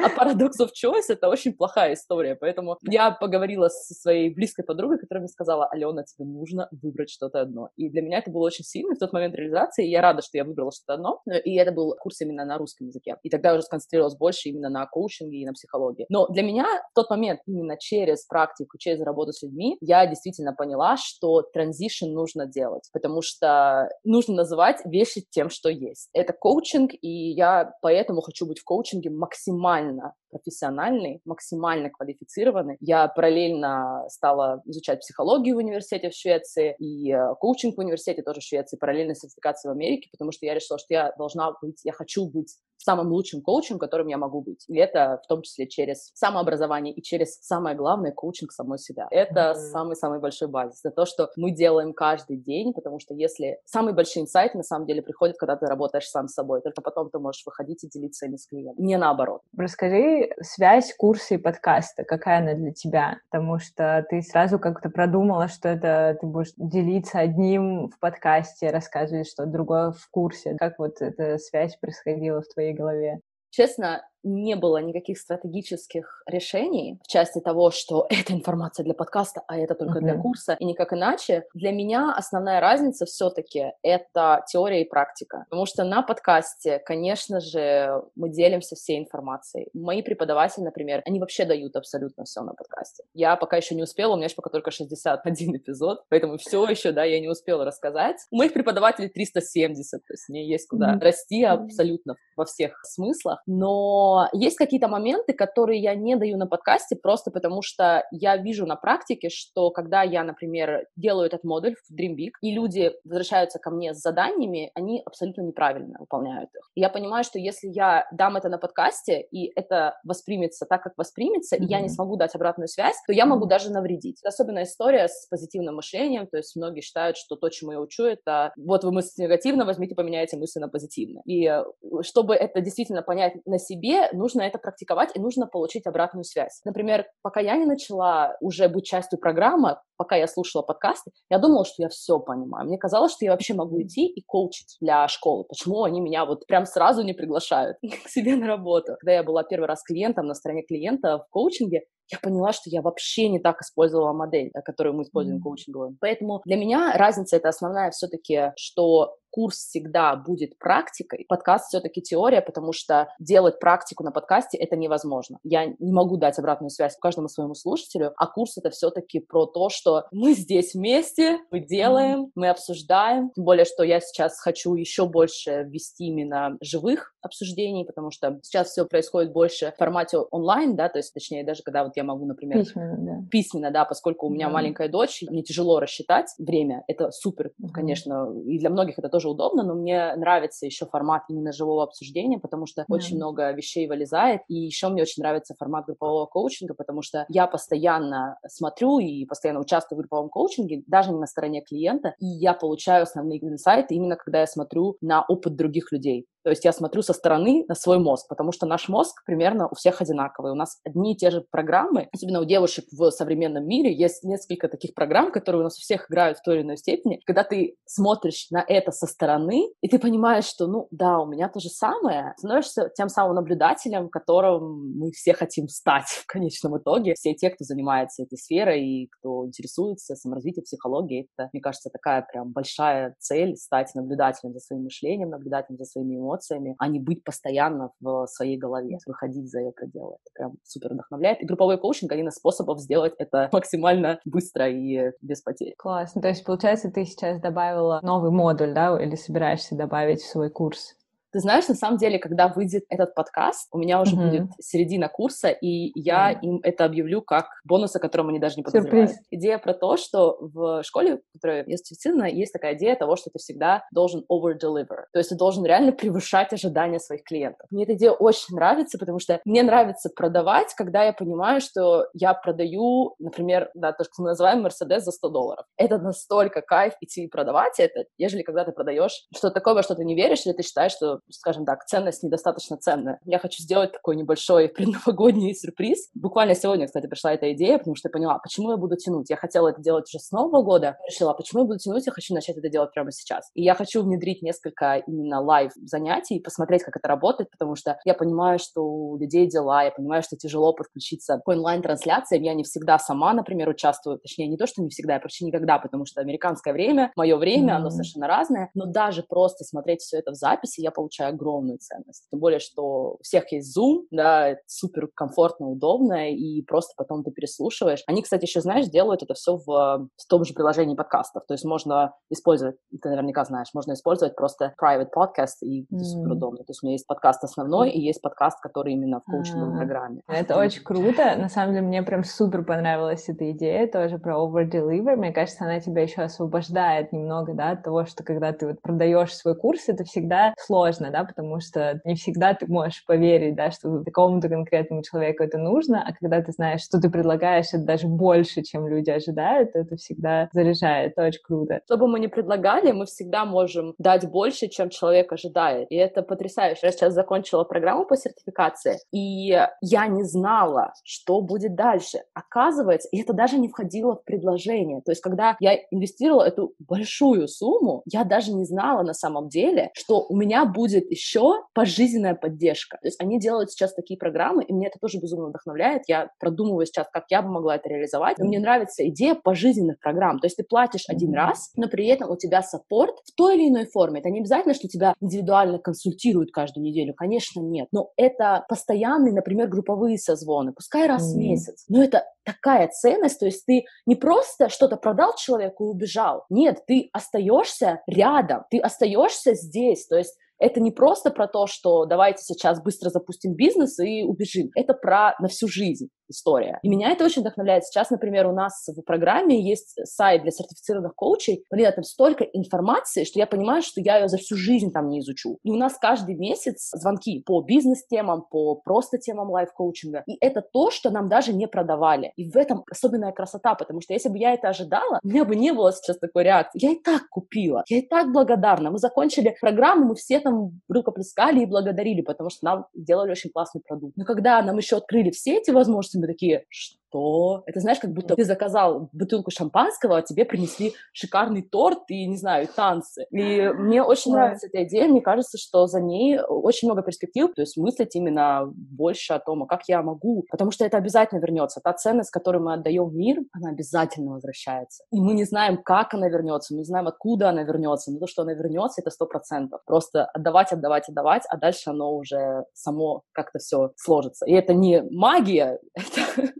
А 0.02 0.08
парадокс 0.08 0.58
of 0.60 0.70
choice— 0.74 1.04
это 1.10 1.28
очень 1.28 1.52
плохая 1.52 1.92
история. 1.92 2.34
Поэтому 2.34 2.78
я 2.82 3.10
поговорила 3.10 3.68
со 3.68 3.94
своей 3.94 4.34
близкой 4.34 4.64
подругой, 4.64 4.98
которая 4.98 5.20
мне 5.20 5.28
сказала, 5.28 5.66
Алена, 5.66 6.02
тебе 6.04 6.26
нужно 6.26 6.68
выбрать 6.70 7.10
что-то 7.10 7.42
одно. 7.42 7.68
И 7.76 7.90
для 7.90 8.00
меня 8.00 8.18
это 8.18 8.30
было 8.30 8.46
очень 8.46 8.64
сильно 8.64 8.94
в 8.94 8.98
тот 8.98 9.12
момент 9.12 9.34
реализации, 9.34 9.86
и 9.86 9.90
я 9.90 10.00
рада, 10.00 10.22
что 10.22 10.38
я 10.38 10.44
выбрала 10.44 10.72
что-то 10.72 10.94
одно. 10.94 11.20
И 11.44 11.54
это 11.56 11.72
был 11.72 11.94
курс 12.00 12.22
именно 12.22 12.46
на 12.46 12.56
русском 12.56 12.86
языке. 12.86 13.16
И 13.22 13.28
тогда 13.28 13.50
я 13.50 13.56
уже 13.56 13.64
сконцентрировалась 13.64 14.16
больше 14.16 14.48
именно 14.48 14.70
на 14.70 14.86
коучинге 14.86 15.38
и 15.38 15.46
на 15.46 15.52
психологии. 15.52 16.06
Но 16.08 16.26
для 16.28 16.42
меня 16.42 16.64
в 16.64 16.94
тот 16.94 17.10
момент 17.10 17.40
именно 17.46 17.76
через 17.78 18.24
практику, 18.24 18.78
через 18.78 19.00
работу 19.02 19.32
с 19.32 19.42
людьми, 19.42 19.76
я 19.82 20.06
действительно 20.06 20.54
поняла, 20.54 20.96
что 20.96 21.42
транзишн 21.42 22.06
нужно 22.06 22.46
делать, 22.46 22.88
потому 22.94 23.20
что 23.20 23.90
нужно 24.04 24.36
называть 24.36 24.78
вещи 24.86 25.22
тем, 25.28 25.50
что 25.50 25.68
есть. 25.68 26.08
Это 26.14 26.32
коучинг, 26.32 26.92
и 27.02 27.32
я 27.32 27.74
по 27.82 27.89
поэтому 27.90 28.20
хочу 28.20 28.46
быть 28.46 28.60
в 28.60 28.64
коучинге 28.64 29.10
максимально 29.10 30.14
профессиональный, 30.30 31.20
максимально 31.24 31.90
квалифицированный. 31.90 32.76
Я 32.80 33.08
параллельно 33.08 34.04
стала 34.08 34.62
изучать 34.66 35.00
психологию 35.00 35.56
в 35.56 35.58
университете 35.58 36.10
в 36.10 36.14
Швеции 36.14 36.74
и 36.78 37.12
э, 37.12 37.34
коучинг 37.40 37.76
в 37.76 37.80
университете 37.80 38.22
тоже 38.22 38.40
в 38.40 38.44
Швеции, 38.44 38.76
параллельно 38.76 39.14
сертификации 39.14 39.68
в 39.68 39.72
Америке, 39.72 40.08
потому 40.12 40.32
что 40.32 40.46
я 40.46 40.54
решила, 40.54 40.78
что 40.78 40.94
я 40.94 41.12
должна 41.18 41.52
быть, 41.60 41.80
я 41.84 41.92
хочу 41.92 42.26
быть 42.28 42.56
самым 42.82 43.08
лучшим 43.08 43.42
коучем, 43.42 43.78
которым 43.78 44.08
я 44.08 44.16
могу 44.16 44.40
быть. 44.40 44.64
И 44.68 44.76
это 44.76 45.20
в 45.22 45.26
том 45.26 45.42
числе 45.42 45.68
через 45.68 46.10
самообразование 46.14 46.94
и 46.94 47.02
через 47.02 47.38
самое 47.40 47.76
главное 47.76 48.12
коучинг 48.12 48.52
самой 48.52 48.78
себя. 48.78 49.06
Это 49.10 49.52
mm-hmm. 49.52 49.54
самый-самый 49.54 50.20
большой 50.20 50.48
базис. 50.48 50.80
Это 50.84 50.94
то, 50.94 51.06
что 51.06 51.30
мы 51.36 51.50
делаем 51.50 51.92
каждый 51.92 52.38
день, 52.38 52.72
потому 52.72 52.98
что 52.98 53.14
если 53.14 53.58
самые 53.64 53.94
большие 53.94 54.22
инсайты 54.22 54.56
на 54.56 54.62
самом 54.62 54.86
деле 54.86 55.02
приходят, 55.02 55.36
когда 55.36 55.56
ты 55.56 55.66
работаешь 55.66 56.06
сам 56.06 56.28
с 56.28 56.34
собой, 56.34 56.62
только 56.62 56.80
потом 56.80 57.10
ты 57.10 57.18
можешь 57.18 57.42
выходить 57.44 57.84
и 57.84 57.88
делиться 57.88 58.26
ими 58.26 58.36
с 58.36 58.46
клиентом. 58.46 58.84
Не 58.84 58.96
наоборот. 58.96 59.42
Расскажи 59.56 60.19
связь 60.40 60.94
курса 60.94 61.34
и 61.34 61.38
подкаста, 61.38 62.04
какая 62.04 62.38
она 62.38 62.54
для 62.54 62.72
тебя? 62.72 63.18
Потому 63.30 63.58
что 63.58 64.04
ты 64.08 64.22
сразу 64.22 64.58
как-то 64.58 64.90
продумала, 64.90 65.48
что 65.48 65.68
это 65.68 66.16
ты 66.20 66.26
будешь 66.26 66.52
делиться 66.56 67.18
одним 67.18 67.88
в 67.88 67.98
подкасте, 67.98 68.70
рассказывать 68.70 69.28
что 69.28 69.46
другое 69.46 69.92
в 69.92 70.08
курсе. 70.10 70.56
Как 70.58 70.78
вот 70.78 71.00
эта 71.00 71.38
связь 71.38 71.76
происходила 71.76 72.42
в 72.42 72.48
твоей 72.48 72.72
голове? 72.72 73.20
Честно, 73.50 74.02
не 74.22 74.56
было 74.56 74.78
никаких 74.78 75.18
стратегических 75.18 76.22
решений 76.26 76.98
в 77.02 77.08
части 77.08 77.40
того, 77.40 77.70
что 77.70 78.06
это 78.10 78.32
информация 78.32 78.84
для 78.84 78.94
подкаста, 78.94 79.42
а 79.46 79.58
это 79.58 79.74
только 79.74 79.98
mm-hmm. 79.98 80.02
для 80.02 80.18
курса, 80.18 80.56
и 80.58 80.64
никак 80.64 80.92
иначе. 80.92 81.44
Для 81.54 81.72
меня 81.72 82.14
основная 82.16 82.60
разница 82.60 83.06
все-таки 83.06 83.72
это 83.82 84.44
теория 84.48 84.82
и 84.82 84.88
практика. 84.88 85.44
Потому 85.48 85.66
что 85.66 85.84
на 85.84 86.02
подкасте, 86.02 86.78
конечно 86.80 87.40
же, 87.40 88.02
мы 88.14 88.30
делимся 88.30 88.76
всей 88.76 88.98
информацией. 88.98 89.68
Мои 89.74 90.02
преподаватели, 90.02 90.64
например, 90.64 91.02
они 91.06 91.20
вообще 91.20 91.44
дают 91.44 91.76
абсолютно 91.76 92.24
все 92.24 92.42
на 92.42 92.54
подкасте. 92.54 93.04
Я 93.14 93.36
пока 93.36 93.56
еще 93.56 93.74
не 93.74 93.82
успела, 93.82 94.14
у 94.14 94.16
меня 94.16 94.26
еще 94.26 94.36
пока 94.36 94.50
только 94.50 94.70
61 94.70 95.56
эпизод, 95.56 96.04
поэтому 96.08 96.38
все 96.38 96.66
еще, 96.66 96.92
да, 96.92 97.04
я 97.04 97.20
не 97.20 97.28
успела 97.28 97.64
рассказать. 97.64 98.16
У 98.30 98.36
моих 98.36 98.52
преподавателей 98.52 99.08
370, 99.08 100.04
то 100.04 100.12
есть 100.12 100.28
мне 100.28 100.46
есть 100.46 100.68
куда 100.68 100.94
mm-hmm. 100.94 101.00
расти 101.00 101.44
абсолютно 101.44 102.16
во 102.36 102.44
всех 102.44 102.80
смыслах, 102.84 103.42
но 103.46 104.09
есть 104.32 104.56
какие-то 104.56 104.88
моменты, 104.88 105.32
которые 105.32 105.80
я 105.80 105.94
не 105.94 106.16
даю 106.16 106.36
на 106.36 106.46
подкасте, 106.46 106.96
просто 106.96 107.30
потому 107.30 107.62
что 107.62 108.04
я 108.10 108.36
вижу 108.36 108.66
на 108.66 108.76
практике, 108.76 109.28
что 109.30 109.70
когда 109.70 110.02
я, 110.02 110.24
например, 110.24 110.86
делаю 110.96 111.26
этот 111.26 111.44
модуль 111.44 111.74
в 111.88 111.92
Dream 111.92 112.16
Big, 112.16 112.30
и 112.42 112.52
люди 112.52 112.92
возвращаются 113.04 113.58
ко 113.58 113.70
мне 113.70 113.94
с 113.94 113.98
заданиями, 113.98 114.70
они 114.74 115.02
абсолютно 115.04 115.42
неправильно 115.42 115.98
выполняют 115.98 116.50
их. 116.54 116.70
И 116.74 116.80
я 116.80 116.88
понимаю, 116.88 117.24
что 117.24 117.38
если 117.38 117.68
я 117.68 118.06
дам 118.12 118.36
это 118.36 118.48
на 118.48 118.58
подкасте, 118.58 119.20
и 119.30 119.50
это 119.54 119.98
воспримется 120.04 120.66
так, 120.66 120.82
как 120.82 120.94
воспримется, 120.96 121.56
mm-hmm. 121.56 121.64
и 121.64 121.70
я 121.70 121.80
не 121.80 121.88
смогу 121.88 122.16
дать 122.16 122.34
обратную 122.34 122.68
связь, 122.68 122.96
то 123.06 123.12
я 123.12 123.26
могу 123.26 123.44
mm-hmm. 123.44 123.48
даже 123.48 123.72
навредить. 123.72 124.20
Особенная 124.24 124.64
история 124.64 125.08
с 125.08 125.26
позитивным 125.28 125.76
мышлением, 125.76 126.26
то 126.26 126.36
есть 126.36 126.56
многие 126.56 126.80
считают, 126.80 127.16
что 127.16 127.36
то, 127.36 127.48
чему 127.48 127.72
я 127.72 127.80
учу, 127.80 128.04
это 128.04 128.52
вот 128.56 128.84
вы 128.84 128.92
мыслите 128.92 129.24
негативно, 129.24 129.64
возьмите, 129.64 129.94
поменяйте 129.94 130.36
мысли 130.36 130.60
на 130.60 130.68
позитивно. 130.68 131.22
И 131.24 131.46
э, 131.46 131.64
чтобы 132.02 132.34
это 132.34 132.60
действительно 132.60 133.02
понять 133.02 133.34
на 133.46 133.58
себе, 133.58 133.99
нужно 134.12 134.42
это 134.42 134.58
практиковать 134.58 135.10
и 135.14 135.20
нужно 135.20 135.46
получить 135.46 135.86
обратную 135.86 136.24
связь. 136.24 136.60
Например, 136.64 137.06
пока 137.22 137.40
я 137.40 137.56
не 137.56 137.66
начала 137.66 138.36
уже 138.40 138.68
быть 138.68 138.84
частью 138.84 139.18
программы, 139.18 139.76
пока 139.96 140.16
я 140.16 140.26
слушала 140.26 140.62
подкасты, 140.62 141.10
я 141.28 141.38
думала, 141.38 141.64
что 141.64 141.82
я 141.82 141.88
все 141.88 142.18
понимаю. 142.18 142.66
Мне 142.66 142.78
казалось, 142.78 143.12
что 143.12 143.24
я 143.24 143.32
вообще 143.32 143.54
могу 143.54 143.80
идти 143.82 144.06
и 144.06 144.22
коучить 144.22 144.76
для 144.80 145.06
школы. 145.08 145.44
Почему 145.44 145.82
они 145.84 146.00
меня 146.00 146.24
вот 146.24 146.46
прям 146.46 146.66
сразу 146.66 147.02
не 147.02 147.12
приглашают 147.12 147.76
к 148.04 148.08
себе 148.08 148.36
на 148.36 148.46
работу? 148.46 148.94
Когда 149.00 149.12
я 149.12 149.22
была 149.22 149.42
первый 149.42 149.66
раз 149.66 149.82
клиентом 149.82 150.26
на 150.26 150.34
стороне 150.34 150.62
клиента 150.62 151.18
в 151.18 151.26
коучинге, 151.30 151.82
я 152.10 152.18
поняла, 152.18 152.52
что 152.52 152.70
я 152.70 152.82
вообще 152.82 153.28
не 153.28 153.38
так 153.38 153.60
использовала 153.62 154.12
модель, 154.12 154.50
которую 154.64 154.94
мы 154.96 155.02
используем 155.02 155.42
mm-hmm. 155.42 155.96
Поэтому 156.00 156.42
для 156.44 156.56
меня 156.56 156.92
разница 156.96 157.36
это 157.36 157.48
основная 157.48 157.90
все-таки, 157.90 158.52
что 158.56 159.16
курс 159.30 159.56
всегда 159.58 160.16
будет 160.16 160.58
практикой, 160.58 161.24
подкаст 161.28 161.68
все-таки 161.68 162.02
теория, 162.02 162.42
потому 162.42 162.72
что 162.72 163.12
делать 163.18 163.58
практику 163.58 164.04
на 164.04 164.10
подкасте 164.10 164.58
это 164.58 164.76
невозможно. 164.76 165.38
Я 165.42 165.66
не 165.66 165.92
могу 165.92 166.16
дать 166.16 166.38
обратную 166.38 166.70
связь 166.70 166.96
каждому 167.00 167.28
своему 167.28 167.54
слушателю, 167.54 168.12
а 168.16 168.26
курс 168.26 168.58
это 168.58 168.70
все-таки 168.70 169.20
про 169.20 169.46
то, 169.46 169.68
что 169.68 170.06
мы 170.10 170.32
здесь 170.34 170.74
вместе, 170.74 171.38
мы 171.50 171.60
делаем, 171.60 172.24
mm-hmm. 172.24 172.32
мы 172.34 172.48
обсуждаем. 172.48 173.30
Тем 173.34 173.44
более, 173.44 173.64
что 173.64 173.84
я 173.84 174.00
сейчас 174.00 174.38
хочу 174.40 174.74
еще 174.74 175.06
больше 175.06 175.64
ввести 175.68 176.06
именно 176.06 176.56
живых 176.60 177.14
обсуждений, 177.22 177.84
потому 177.84 178.10
что 178.10 178.38
сейчас 178.42 178.68
все 178.68 178.84
происходит 178.84 179.32
больше 179.32 179.72
в 179.72 179.78
формате 179.78 180.18
онлайн, 180.18 180.76
да, 180.76 180.88
то 180.88 180.98
есть, 180.98 181.12
точнее, 181.12 181.44
даже 181.44 181.62
когда 181.62 181.84
вот 181.84 181.96
я 182.00 182.04
могу, 182.04 182.26
например... 182.26 182.58
Письменно, 182.58 182.96
да. 182.98 183.28
Письменно, 183.30 183.70
да, 183.70 183.84
поскольку 183.84 184.26
у 184.26 184.30
меня 184.30 184.48
mm-hmm. 184.48 184.52
маленькая 184.52 184.88
дочь, 184.88 185.22
мне 185.28 185.42
тяжело 185.42 185.80
рассчитать 185.80 186.34
время, 186.38 186.84
это 186.86 187.10
супер, 187.10 187.52
конечно, 187.72 188.32
и 188.44 188.58
для 188.58 188.70
многих 188.70 188.98
это 188.98 189.08
тоже 189.08 189.28
удобно, 189.28 189.62
но 189.62 189.74
мне 189.74 190.14
нравится 190.16 190.66
еще 190.66 190.86
формат 190.86 191.22
именно 191.28 191.52
живого 191.52 191.82
обсуждения, 191.82 192.38
потому 192.38 192.66
что 192.66 192.82
mm. 192.82 192.84
очень 192.88 193.16
много 193.16 193.50
вещей 193.52 193.86
вылезает, 193.86 194.42
и 194.48 194.54
еще 194.54 194.88
мне 194.88 195.02
очень 195.02 195.22
нравится 195.22 195.54
формат 195.58 195.86
группового 195.86 196.26
коучинга, 196.26 196.74
потому 196.74 197.02
что 197.02 197.26
я 197.28 197.46
постоянно 197.46 198.38
смотрю 198.46 198.98
и 198.98 199.24
постоянно 199.26 199.60
участвую 199.60 199.98
в 199.98 200.00
групповом 200.00 200.28
коучинге, 200.28 200.82
даже 200.86 201.10
не 201.10 201.18
на 201.18 201.26
стороне 201.26 201.62
клиента, 201.62 202.14
и 202.18 202.26
я 202.26 202.54
получаю 202.54 203.02
основные 203.02 203.42
инсайты 203.44 203.94
именно 203.94 204.16
когда 204.16 204.40
я 204.40 204.46
смотрю 204.46 204.96
на 205.00 205.22
опыт 205.22 205.56
других 205.56 205.92
людей. 205.92 206.26
То 206.42 206.50
есть 206.50 206.64
я 206.64 206.72
смотрю 206.72 207.02
со 207.02 207.12
стороны 207.12 207.64
на 207.68 207.74
свой 207.74 207.98
мозг, 207.98 208.26
потому 208.28 208.52
что 208.52 208.66
наш 208.66 208.88
мозг 208.88 209.22
примерно 209.26 209.68
у 209.68 209.74
всех 209.74 210.00
одинаковый. 210.00 210.52
У 210.52 210.54
нас 210.54 210.78
одни 210.84 211.12
и 211.12 211.16
те 211.16 211.30
же 211.30 211.44
программы, 211.50 212.08
особенно 212.12 212.40
у 212.40 212.44
девушек 212.44 212.86
в 212.92 213.10
современном 213.10 213.66
мире, 213.66 213.92
есть 213.94 214.24
несколько 214.24 214.68
таких 214.68 214.94
программ, 214.94 215.32
которые 215.32 215.60
у 215.60 215.64
нас 215.64 215.76
у 215.78 215.80
всех 215.80 216.10
играют 216.10 216.38
в 216.38 216.42
той 216.42 216.56
или 216.56 216.62
иной 216.62 216.76
степени. 216.76 217.20
Когда 217.26 217.44
ты 217.44 217.76
смотришь 217.86 218.46
на 218.50 218.64
это 218.66 218.92
со 218.92 219.06
стороны, 219.06 219.70
и 219.80 219.88
ты 219.88 219.98
понимаешь, 219.98 220.44
что, 220.44 220.66
ну, 220.66 220.88
да, 220.90 221.18
у 221.18 221.26
меня 221.26 221.48
то 221.48 221.60
же 221.60 221.68
самое, 221.68 222.34
становишься 222.38 222.90
тем 222.96 223.08
самым 223.08 223.36
наблюдателем, 223.36 224.08
которым 224.08 224.98
мы 224.98 225.10
все 225.12 225.34
хотим 225.34 225.68
стать 225.68 226.08
в 226.08 226.26
конечном 226.26 226.78
итоге. 226.78 227.14
Все 227.14 227.34
те, 227.34 227.50
кто 227.50 227.64
занимается 227.64 228.22
этой 228.22 228.38
сферой 228.38 228.84
и 228.84 229.08
кто 229.08 229.46
интересуется 229.46 230.16
саморазвитием, 230.16 230.64
психологией, 230.64 231.28
это, 231.36 231.48
мне 231.52 231.60
кажется, 231.60 231.90
такая 231.90 232.26
прям 232.30 232.52
большая 232.52 233.14
цель— 233.18 233.56
стать 233.58 233.94
наблюдателем 233.94 234.52
за 234.52 234.60
своим 234.60 234.84
мышлением, 234.84 235.30
наблюдателем 235.30 235.78
за 235.78 235.84
своими 235.84 236.16
эмоциями, 236.16 236.29
эмоциями, 236.30 236.76
а 236.78 236.88
не 236.88 237.00
быть 237.00 237.24
постоянно 237.24 237.90
в 238.00 238.26
своей 238.26 238.56
голове, 238.56 238.98
выходить 239.06 239.50
за 239.50 239.60
ее 239.60 239.72
пределы. 239.72 240.14
Это 240.14 240.32
прям 240.34 240.52
супер 240.64 240.92
вдохновляет. 240.92 241.40
И 241.40 241.46
групповой 241.46 241.78
коучинг— 241.78 242.12
один 242.12 242.28
из 242.28 242.34
способов 242.34 242.80
сделать 242.80 243.14
это 243.18 243.48
максимально 243.52 244.20
быстро 244.24 244.68
и 244.68 245.12
без 245.20 245.42
потерь. 245.42 245.74
Классно. 245.76 246.22
То 246.22 246.28
есть, 246.28 246.44
получается, 246.44 246.90
ты 246.90 247.04
сейчас 247.04 247.40
добавила 247.40 248.00
новый 248.02 248.30
модуль, 248.30 248.72
да, 248.72 249.00
или 249.00 249.14
собираешься 249.14 249.76
добавить 249.76 250.20
в 250.20 250.30
свой 250.30 250.50
курс? 250.50 250.96
Ты 251.32 251.40
знаешь, 251.40 251.68
на 251.68 251.74
самом 251.74 251.96
деле, 251.96 252.18
когда 252.18 252.48
выйдет 252.48 252.84
этот 252.88 253.14
подкаст, 253.14 253.68
у 253.70 253.78
меня 253.78 254.00
уже 254.00 254.16
mm-hmm. 254.16 254.30
будет 254.30 254.50
середина 254.60 255.08
курса, 255.08 255.48
и 255.48 255.92
я 255.94 256.32
mm-hmm. 256.32 256.40
им 256.42 256.60
это 256.62 256.84
объявлю 256.84 257.22
как 257.22 257.46
бонус, 257.64 257.94
о 257.94 258.00
котором 258.00 258.28
они 258.28 258.38
даже 258.38 258.56
не 258.56 258.62
подозревают. 258.62 259.10
Сюрприз. 259.10 259.26
Идея 259.30 259.58
про 259.58 259.74
то, 259.74 259.96
что 259.96 260.38
в 260.40 260.82
школе, 260.82 261.18
в 261.18 261.32
которой 261.34 261.64
я 261.66 261.76
сертифицирована, 261.76 262.24
есть 262.24 262.52
такая 262.52 262.74
идея 262.74 262.96
того, 262.96 263.16
что 263.16 263.30
ты 263.30 263.38
всегда 263.38 263.84
должен 263.92 264.24
over-deliver. 264.30 265.04
То 265.12 265.18
есть 265.18 265.30
ты 265.30 265.36
должен 265.36 265.64
реально 265.64 265.92
превышать 265.92 266.52
ожидания 266.52 266.98
своих 266.98 267.22
клиентов. 267.22 267.66
Мне 267.70 267.84
эта 267.84 267.94
идея 267.94 268.10
очень 268.12 268.56
нравится, 268.56 268.98
потому 268.98 269.20
что 269.20 269.40
мне 269.44 269.62
нравится 269.62 270.10
продавать, 270.14 270.74
когда 270.74 271.04
я 271.04 271.12
понимаю, 271.12 271.60
что 271.60 272.06
я 272.12 272.34
продаю, 272.34 273.14
например, 273.18 273.70
да, 273.74 273.92
то, 273.92 274.04
что 274.04 274.22
мы 274.22 274.30
называем 274.30 274.62
Мерседес 274.62 275.04
за 275.04 275.12
100 275.12 275.28
долларов. 275.28 275.66
Это 275.76 275.98
настолько 275.98 276.60
кайф 276.60 276.94
идти 277.00 277.24
и 277.24 277.28
продавать 277.28 277.78
это, 277.78 278.04
ежели 278.18 278.42
когда 278.42 278.64
ты 278.64 278.72
продаешь 278.72 279.26
что-то 279.34 279.54
такое, 279.54 279.82
что 279.82 279.94
ты 279.94 280.04
не 280.04 280.14
веришь, 280.14 280.44
или 280.44 280.52
ты 280.52 280.62
считаешь, 280.62 280.92
что 280.92 281.19
скажем 281.30 281.64
так, 281.64 281.84
ценность 281.86 282.22
недостаточно 282.22 282.76
ценная. 282.76 283.20
Я 283.24 283.38
хочу 283.38 283.62
сделать 283.62 283.92
такой 283.92 284.16
небольшой 284.16 284.68
предновогодний 284.74 285.54
сюрприз. 285.54 286.10
Буквально 286.14 286.54
сегодня, 286.54 286.86
кстати, 286.86 287.06
пришла 287.06 287.32
эта 287.34 287.52
идея, 287.52 287.78
потому 287.78 287.96
что 287.96 288.08
я 288.08 288.12
поняла, 288.12 288.38
почему 288.38 288.70
я 288.70 288.76
буду 288.76 288.96
тянуть. 288.96 289.30
Я 289.30 289.36
хотела 289.36 289.68
это 289.68 289.80
делать 289.80 290.04
уже 290.08 290.22
с 290.22 290.30
Нового 290.30 290.62
года. 290.62 290.96
Решила, 291.08 291.32
почему 291.32 291.62
я 291.62 291.66
буду 291.66 291.78
тянуть, 291.78 292.06
я 292.06 292.12
хочу 292.12 292.34
начать 292.34 292.56
это 292.56 292.68
делать 292.68 292.92
прямо 292.92 293.12
сейчас. 293.12 293.50
И 293.54 293.62
я 293.62 293.74
хочу 293.74 294.02
внедрить 294.02 294.42
несколько 294.42 294.96
именно 295.06 295.40
live 295.40 295.72
занятий, 295.76 296.40
посмотреть, 296.40 296.82
как 296.82 296.96
это 296.96 297.08
работает, 297.08 297.50
потому 297.50 297.76
что 297.76 297.98
я 298.04 298.14
понимаю, 298.14 298.58
что 298.58 298.82
у 298.82 299.18
людей 299.18 299.46
дела, 299.48 299.84
я 299.84 299.90
понимаю, 299.90 300.22
что 300.22 300.36
тяжело 300.36 300.72
подключиться 300.72 301.40
к 301.44 301.48
онлайн-трансляциям. 301.48 302.42
Я 302.42 302.54
не 302.54 302.64
всегда 302.64 302.98
сама, 302.98 303.32
например, 303.32 303.68
участвую, 303.68 304.18
точнее, 304.18 304.48
не 304.48 304.56
то, 304.56 304.66
что 304.66 304.82
не 304.82 304.88
всегда, 304.88 305.14
я 305.14 305.20
почти 305.20 305.44
никогда, 305.44 305.78
потому 305.78 306.06
что 306.06 306.20
американское 306.20 306.72
время, 306.72 307.12
мое 307.16 307.36
время, 307.36 307.74
mm-hmm. 307.74 307.76
оно 307.76 307.90
совершенно 307.90 308.26
разное, 308.26 308.70
но 308.74 308.86
даже 308.86 309.22
просто 309.22 309.64
смотреть 309.64 310.00
все 310.00 310.18
это 310.18 310.32
в 310.32 310.34
записи, 310.34 310.80
я 310.80 310.90
получаю 310.90 311.09
получаю 311.10 311.34
огромную 311.34 311.78
ценность. 311.78 312.26
Тем 312.30 312.40
более, 312.40 312.60
что 312.60 313.14
у 313.14 313.22
всех 313.22 313.50
есть 313.52 313.76
Zoom, 313.76 314.04
да, 314.10 314.56
супер 314.66 315.08
комфортно, 315.14 315.68
удобно, 315.68 316.32
и 316.32 316.62
просто 316.62 316.94
потом 316.96 317.24
ты 317.24 317.32
переслушиваешь. 317.32 318.02
Они, 318.06 318.22
кстати, 318.22 318.44
еще, 318.44 318.60
знаешь, 318.60 318.86
делают 318.86 319.22
это 319.22 319.34
все 319.34 319.56
в, 319.56 319.66
в 319.66 320.26
том 320.28 320.44
же 320.44 320.54
приложении 320.54 320.94
подкастов. 320.94 321.44
То 321.46 321.54
есть 321.54 321.64
можно 321.64 322.14
использовать, 322.30 322.76
ты 323.02 323.08
наверняка 323.08 323.44
знаешь, 323.44 323.68
можно 323.74 323.92
использовать 323.94 324.36
просто 324.36 324.74
private 324.80 325.08
podcast, 325.14 325.62
и 325.62 325.82
mm. 325.82 325.98
супер 325.98 326.32
удобно. 326.32 326.58
То 326.58 326.70
есть 326.70 326.82
у 326.82 326.86
меня 326.86 326.94
есть 326.94 327.06
подкаст 327.06 327.42
основной, 327.42 327.90
и 327.90 328.00
есть 328.00 328.22
подкаст, 328.22 328.60
который 328.60 328.92
именно 328.92 329.20
в 329.20 329.24
коучинговой 329.24 329.74
mm. 329.74 329.78
программе. 329.78 330.22
Это 330.28 330.56
очень 330.56 330.84
круто. 330.84 331.36
На 331.36 331.48
самом 331.48 331.74
деле, 331.74 331.86
мне 331.86 332.02
прям 332.02 332.22
супер 332.22 332.64
понравилась 332.64 333.28
эта 333.28 333.50
идея 333.50 333.88
тоже 333.88 334.18
про 334.18 334.36
over-deliver. 334.36 335.16
Мне 335.16 335.32
кажется, 335.32 335.64
она 335.64 335.80
тебя 335.80 336.02
еще 336.02 336.22
освобождает 336.22 337.12
немного, 337.12 337.54
да, 337.54 337.70
от 337.70 337.82
того, 337.82 338.04
что 338.04 338.22
когда 338.22 338.52
ты 338.52 338.68
вот 338.68 338.80
продаешь 338.80 339.34
свой 339.34 339.56
курс, 339.56 339.88
это 339.88 340.04
всегда 340.04 340.54
сложно 340.58 340.99
сложно, 341.00 341.10
да, 341.10 341.24
потому 341.24 341.60
что 341.60 342.00
не 342.04 342.14
всегда 342.14 342.54
ты 342.54 342.66
можешь 342.66 343.04
поверить, 343.06 343.56
да, 343.56 343.70
что 343.70 344.04
такому-то 344.04 344.48
конкретному 344.48 345.02
человеку 345.02 345.42
это 345.42 345.58
нужно, 345.58 346.04
а 346.06 346.12
когда 346.12 346.42
ты 346.42 346.52
знаешь, 346.52 346.82
что 346.82 347.00
ты 347.00 347.10
предлагаешь, 347.10 347.68
это 347.72 347.84
даже 347.84 348.06
больше, 348.06 348.62
чем 348.62 348.86
люди 348.86 349.10
ожидают, 349.10 349.70
это 349.74 349.96
всегда 349.96 350.48
заряжает, 350.52 351.12
это 351.12 351.26
очень 351.26 351.42
круто. 351.42 351.80
Что 351.84 351.96
бы 351.96 352.06
мы 352.06 352.20
ни 352.20 352.26
предлагали, 352.26 352.92
мы 352.92 353.06
всегда 353.06 353.44
можем 353.44 353.94
дать 353.98 354.28
больше, 354.30 354.68
чем 354.68 354.90
человек 354.90 355.32
ожидает, 355.32 355.86
и 355.90 355.96
это 355.96 356.22
потрясающе. 356.22 356.80
Я 356.82 356.92
сейчас 356.92 357.14
закончила 357.14 357.64
программу 357.64 358.04
по 358.04 358.16
сертификации, 358.16 358.98
и 359.12 359.58
я 359.80 360.06
не 360.06 360.24
знала, 360.24 360.92
что 361.04 361.40
будет 361.40 361.74
дальше. 361.74 362.18
Оказывается, 362.34 363.08
и 363.12 363.20
это 363.20 363.32
даже 363.32 363.58
не 363.58 363.68
входило 363.68 364.14
в 364.14 364.24
предложение. 364.24 365.00
То 365.02 365.12
есть, 365.12 365.22
когда 365.22 365.56
я 365.60 365.74
инвестировала 365.90 366.44
эту 366.44 366.74
большую 366.78 367.48
сумму, 367.48 368.02
я 368.06 368.24
даже 368.24 368.52
не 368.52 368.64
знала 368.64 369.02
на 369.02 369.14
самом 369.14 369.48
деле, 369.48 369.90
что 369.94 370.26
у 370.28 370.36
меня 370.36 370.64
будет 370.64 370.89
будет 370.90 371.10
еще 371.10 371.62
пожизненная 371.74 372.34
поддержка. 372.34 372.98
То 373.00 373.08
есть 373.08 373.20
они 373.20 373.38
делают 373.38 373.70
сейчас 373.70 373.94
такие 373.94 374.18
программы, 374.18 374.64
и 374.64 374.72
мне 374.72 374.88
это 374.88 374.98
тоже 374.98 375.18
безумно 375.18 375.48
вдохновляет. 375.48 376.02
Я 376.06 376.30
продумываю 376.38 376.86
сейчас, 376.86 377.06
как 377.12 377.24
я 377.30 377.42
бы 377.42 377.48
могла 377.48 377.76
это 377.76 377.88
реализовать. 377.88 378.38
Но 378.38 378.46
мне 378.46 378.58
нравится 378.58 379.06
идея 379.08 379.34
пожизненных 379.34 379.98
программ. 380.00 380.38
То 380.38 380.46
есть 380.46 380.56
ты 380.56 380.64
платишь 380.64 381.04
один 381.08 381.34
раз, 381.34 381.72
но 381.76 381.88
при 381.88 382.06
этом 382.06 382.30
у 382.30 382.36
тебя 382.36 382.62
саппорт 382.62 383.16
в 383.24 383.34
той 383.34 383.56
или 383.56 383.68
иной 383.68 383.86
форме. 383.86 384.20
Это 384.20 384.30
не 384.30 384.40
обязательно, 384.40 384.74
что 384.74 384.88
тебя 384.88 385.14
индивидуально 385.20 385.78
консультируют 385.78 386.50
каждую 386.52 386.84
неделю. 386.84 387.14
Конечно, 387.14 387.60
нет. 387.60 387.88
Но 387.92 388.10
это 388.16 388.64
постоянные, 388.68 389.32
например, 389.32 389.68
групповые 389.68 390.18
созвоны. 390.18 390.72
Пускай 390.72 391.06
раз 391.06 391.22
mm-hmm. 391.22 391.36
в 391.36 391.38
месяц. 391.38 391.84
Но 391.88 392.02
это 392.02 392.24
такая 392.44 392.88
ценность, 392.88 393.38
то 393.38 393.46
есть 393.46 393.64
ты 393.66 393.84
не 394.06 394.16
просто 394.16 394.68
что-то 394.68 394.96
продал 394.96 395.34
человеку 395.36 395.84
и 395.84 395.88
убежал. 395.88 396.44
Нет, 396.50 396.82
ты 396.86 397.10
остаешься 397.12 398.00
рядом, 398.06 398.64
ты 398.70 398.78
остаешься 398.78 399.54
здесь. 399.54 400.06
То 400.06 400.16
есть 400.16 400.36
это 400.60 400.80
не 400.80 400.92
просто 400.92 401.30
про 401.30 401.48
то, 401.48 401.66
что 401.66 402.04
давайте 402.04 402.42
сейчас 402.44 402.82
быстро 402.82 403.10
запустим 403.10 403.54
бизнес 403.54 403.98
и 403.98 404.22
убежим. 404.22 404.68
Это 404.76 404.94
про 404.94 405.34
на 405.40 405.48
всю 405.48 405.66
жизнь 405.66 406.08
история. 406.30 406.78
И 406.82 406.88
меня 406.88 407.10
это 407.10 407.24
очень 407.24 407.42
вдохновляет. 407.42 407.84
Сейчас, 407.84 408.10
например, 408.10 408.46
у 408.46 408.52
нас 408.52 408.86
в 408.88 409.02
программе 409.02 409.60
есть 409.60 409.94
сайт 410.04 410.42
для 410.42 410.50
сертифицированных 410.50 411.14
коучей. 411.14 411.64
Блин, 411.70 411.92
там 411.94 412.04
столько 412.04 412.44
информации, 412.44 413.24
что 413.24 413.38
я 413.38 413.46
понимаю, 413.46 413.82
что 413.82 414.00
я 414.00 414.18
ее 414.18 414.28
за 414.28 414.38
всю 414.38 414.56
жизнь 414.56 414.92
там 414.92 415.08
не 415.08 415.20
изучу. 415.20 415.58
И 415.62 415.70
у 415.70 415.76
нас 415.76 415.98
каждый 415.98 416.36
месяц 416.36 416.90
звонки 416.94 417.42
по 417.44 417.60
бизнес-темам, 417.62 418.44
по 418.50 418.76
просто 418.76 419.18
темам 419.18 419.50
лайф-коучинга. 419.50 420.22
И 420.26 420.36
это 420.40 420.62
то, 420.62 420.90
что 420.90 421.10
нам 421.10 421.28
даже 421.28 421.52
не 421.52 421.66
продавали. 421.66 422.32
И 422.36 422.50
в 422.50 422.56
этом 422.56 422.84
особенная 422.90 423.32
красота, 423.32 423.74
потому 423.74 424.00
что 424.00 424.12
если 424.12 424.28
бы 424.28 424.38
я 424.38 424.54
это 424.54 424.68
ожидала, 424.68 425.20
у 425.22 425.28
меня 425.28 425.44
бы 425.44 425.56
не 425.56 425.72
было 425.72 425.92
сейчас 425.92 426.18
такой 426.18 426.44
реакции. 426.44 426.78
Я 426.82 426.92
и 426.92 426.96
так 426.96 427.28
купила, 427.30 427.84
я 427.88 427.98
и 427.98 428.02
так 428.02 428.32
благодарна. 428.32 428.90
Мы 428.90 428.98
закончили 428.98 429.56
программу, 429.60 430.06
мы 430.06 430.14
все 430.14 430.40
там 430.40 430.80
рукоплескали 430.88 431.62
и 431.62 431.66
благодарили, 431.66 432.22
потому 432.22 432.50
что 432.50 432.64
нам 432.64 432.86
сделали 432.94 433.30
очень 433.30 433.50
классный 433.50 433.82
продукт. 433.86 434.16
Но 434.16 434.24
когда 434.24 434.62
нам 434.62 434.76
еще 434.76 434.96
открыли 434.96 435.30
все 435.30 435.56
эти 435.56 435.70
возможности, 435.70 436.19
мы 436.20 436.26
такие, 436.26 436.66
что? 437.10 437.62
Это 437.66 437.80
знаешь, 437.80 437.98
как 437.98 438.12
будто 438.12 438.34
ты 438.36 438.44
заказал 438.44 439.08
бутылку 439.12 439.50
шампанского, 439.50 440.18
а 440.18 440.22
тебе 440.22 440.44
принесли 440.44 440.94
шикарный 441.12 441.62
торт 441.62 441.98
и, 442.08 442.26
не 442.26 442.36
знаю, 442.36 442.68
танцы. 442.74 443.26
И 443.30 443.68
мне 443.68 444.02
очень 444.02 444.32
нравится 444.32 444.68
эта 444.68 444.84
идея, 444.84 445.08
мне 445.08 445.20
кажется, 445.20 445.58
что 445.58 445.86
за 445.86 446.00
ней 446.00 446.40
очень 446.40 446.88
много 446.88 447.02
перспектив, 447.02 447.52
то 447.54 447.60
есть 447.60 447.76
мыслить 447.76 448.14
именно 448.14 448.66
больше 448.74 449.34
о 449.34 449.40
том, 449.40 449.64
а 449.64 449.66
как 449.66 449.82
я 449.88 450.02
могу, 450.02 450.44
потому 450.50 450.70
что 450.70 450.84
это 450.84 450.96
обязательно 450.96 451.40
вернется. 451.40 451.80
Та 451.82 451.92
ценность, 451.92 452.30
которую 452.30 452.64
мы 452.64 452.74
отдаем 452.74 453.08
в 453.08 453.14
мир, 453.14 453.38
она 453.52 453.70
обязательно 453.70 454.32
возвращается. 454.32 455.04
И 455.10 455.20
мы 455.20 455.34
не 455.34 455.44
знаем, 455.44 455.82
как 455.82 456.14
она 456.14 456.28
вернется, 456.28 456.74
мы 456.74 456.78
не 456.78 456.84
знаем, 456.84 457.08
откуда 457.08 457.50
она 457.50 457.62
вернется, 457.62 458.12
но 458.12 458.18
то, 458.18 458.26
что 458.26 458.42
она 458.42 458.54
вернется, 458.54 459.00
это 459.00 459.10
сто 459.10 459.26
процентов. 459.26 459.80
Просто 459.84 460.26
отдавать, 460.26 460.72
отдавать, 460.72 461.08
отдавать, 461.08 461.42
а 461.48 461.56
дальше 461.56 461.90
оно 461.90 462.14
уже 462.14 462.64
само 462.74 463.22
как-то 463.32 463.58
все 463.58 463.90
сложится. 463.96 464.46
И 464.46 464.52
это 464.52 464.74
не 464.74 465.02
магия, 465.10 465.80
это 465.94 466.52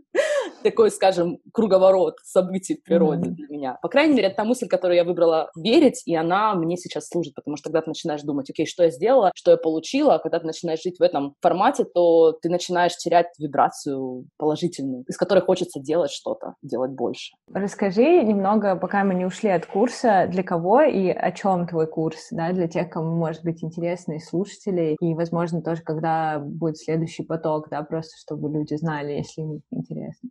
такой, 0.61 0.91
скажем, 0.91 1.39
круговорот 1.53 2.15
событий 2.23 2.75
в 2.75 2.83
природе 2.83 3.29
mm-hmm. 3.29 3.33
для 3.33 3.47
меня. 3.49 3.77
По 3.81 3.89
крайней 3.89 4.15
мере, 4.15 4.27
это 4.27 4.37
та 4.37 4.43
мысль, 4.43 4.67
которую 4.67 4.97
я 4.97 5.03
выбрала 5.03 5.51
верить, 5.55 6.01
и 6.05 6.15
она 6.15 6.55
мне 6.55 6.77
сейчас 6.77 7.07
служит, 7.07 7.35
потому 7.35 7.57
что 7.57 7.69
когда 7.69 7.81
ты 7.81 7.89
начинаешь 7.89 8.21
думать, 8.21 8.49
окей, 8.49 8.65
что 8.65 8.83
я 8.83 8.91
сделала, 8.91 9.31
что 9.35 9.51
я 9.51 9.57
получила, 9.57 10.15
а 10.15 10.19
когда 10.19 10.39
ты 10.39 10.45
начинаешь 10.45 10.81
жить 10.81 10.99
в 10.99 11.03
этом 11.03 11.35
формате, 11.41 11.85
то 11.85 12.33
ты 12.33 12.49
начинаешь 12.49 12.95
терять 12.97 13.27
вибрацию 13.39 14.25
положительную, 14.37 15.03
из 15.07 15.17
которой 15.17 15.41
хочется 15.41 15.79
делать 15.79 16.11
что-то, 16.11 16.55
делать 16.61 16.91
больше. 16.91 17.33
Расскажи 17.53 18.23
немного, 18.23 18.75
пока 18.75 19.03
мы 19.03 19.15
не 19.15 19.25
ушли 19.25 19.49
от 19.49 19.65
курса, 19.65 20.27
для 20.29 20.43
кого 20.43 20.81
и 20.81 21.09
о 21.09 21.31
чем 21.31 21.67
твой 21.67 21.87
курс, 21.87 22.27
да, 22.31 22.51
для 22.51 22.67
тех, 22.67 22.89
кому 22.89 23.15
может 23.15 23.43
быть 23.43 23.63
интересно, 23.63 24.13
и 24.13 24.19
слушателей, 24.19 24.95
и, 24.99 25.13
возможно, 25.13 25.61
тоже, 25.61 25.81
когда 25.81 26.39
будет 26.39 26.77
следующий 26.77 27.23
поток, 27.23 27.69
да, 27.69 27.81
просто 27.83 28.17
чтобы 28.17 28.49
люди 28.49 28.75
знали, 28.75 29.13
если 29.13 29.41
им 29.41 29.61
интересно. 29.71 30.29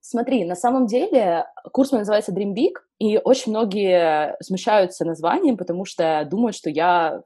Смотри, 0.00 0.44
на 0.44 0.54
самом 0.54 0.86
деле 0.86 1.46
курс 1.72 1.92
мой 1.92 2.00
называется 2.00 2.32
Dream 2.32 2.54
Big, 2.54 2.74
и 2.98 3.18
очень 3.18 3.52
многие 3.52 4.36
смущаются 4.40 5.04
названием, 5.04 5.56
потому 5.56 5.84
что 5.84 6.26
думают, 6.30 6.56
что 6.56 6.70
я 6.70 7.22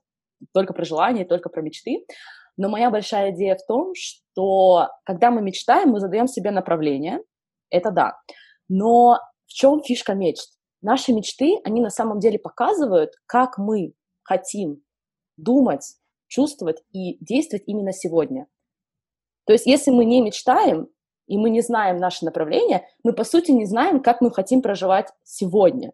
только 0.52 0.72
про 0.72 0.84
желания, 0.84 1.24
только 1.24 1.48
про 1.48 1.62
мечты. 1.62 2.04
Но 2.56 2.68
моя 2.68 2.90
большая 2.90 3.32
идея 3.32 3.56
в 3.56 3.64
том, 3.66 3.92
что 3.94 4.88
когда 5.04 5.30
мы 5.30 5.42
мечтаем, 5.42 5.90
мы 5.90 6.00
задаем 6.00 6.26
себе 6.26 6.50
направление, 6.50 7.20
это 7.70 7.90
да. 7.90 8.18
Но 8.68 9.18
в 9.46 9.52
чем 9.52 9.82
фишка 9.82 10.14
мечт? 10.14 10.58
Наши 10.82 11.12
мечты, 11.12 11.58
они 11.64 11.80
на 11.80 11.90
самом 11.90 12.18
деле 12.18 12.38
показывают, 12.38 13.12
как 13.26 13.56
мы 13.56 13.94
хотим 14.22 14.82
думать, 15.36 15.96
чувствовать 16.28 16.82
и 16.92 17.16
действовать 17.24 17.64
именно 17.66 17.92
сегодня. 17.92 18.46
То 19.46 19.52
есть 19.52 19.66
если 19.66 19.90
мы 19.90 20.04
не 20.04 20.20
мечтаем, 20.20 20.88
и 21.32 21.38
мы 21.38 21.48
не 21.48 21.62
знаем 21.62 21.96
наше 21.96 22.26
направление, 22.26 22.86
мы, 23.02 23.14
по 23.14 23.24
сути, 23.24 23.52
не 23.52 23.64
знаем, 23.64 24.02
как 24.02 24.20
мы 24.20 24.30
хотим 24.30 24.60
проживать 24.60 25.08
сегодня. 25.24 25.92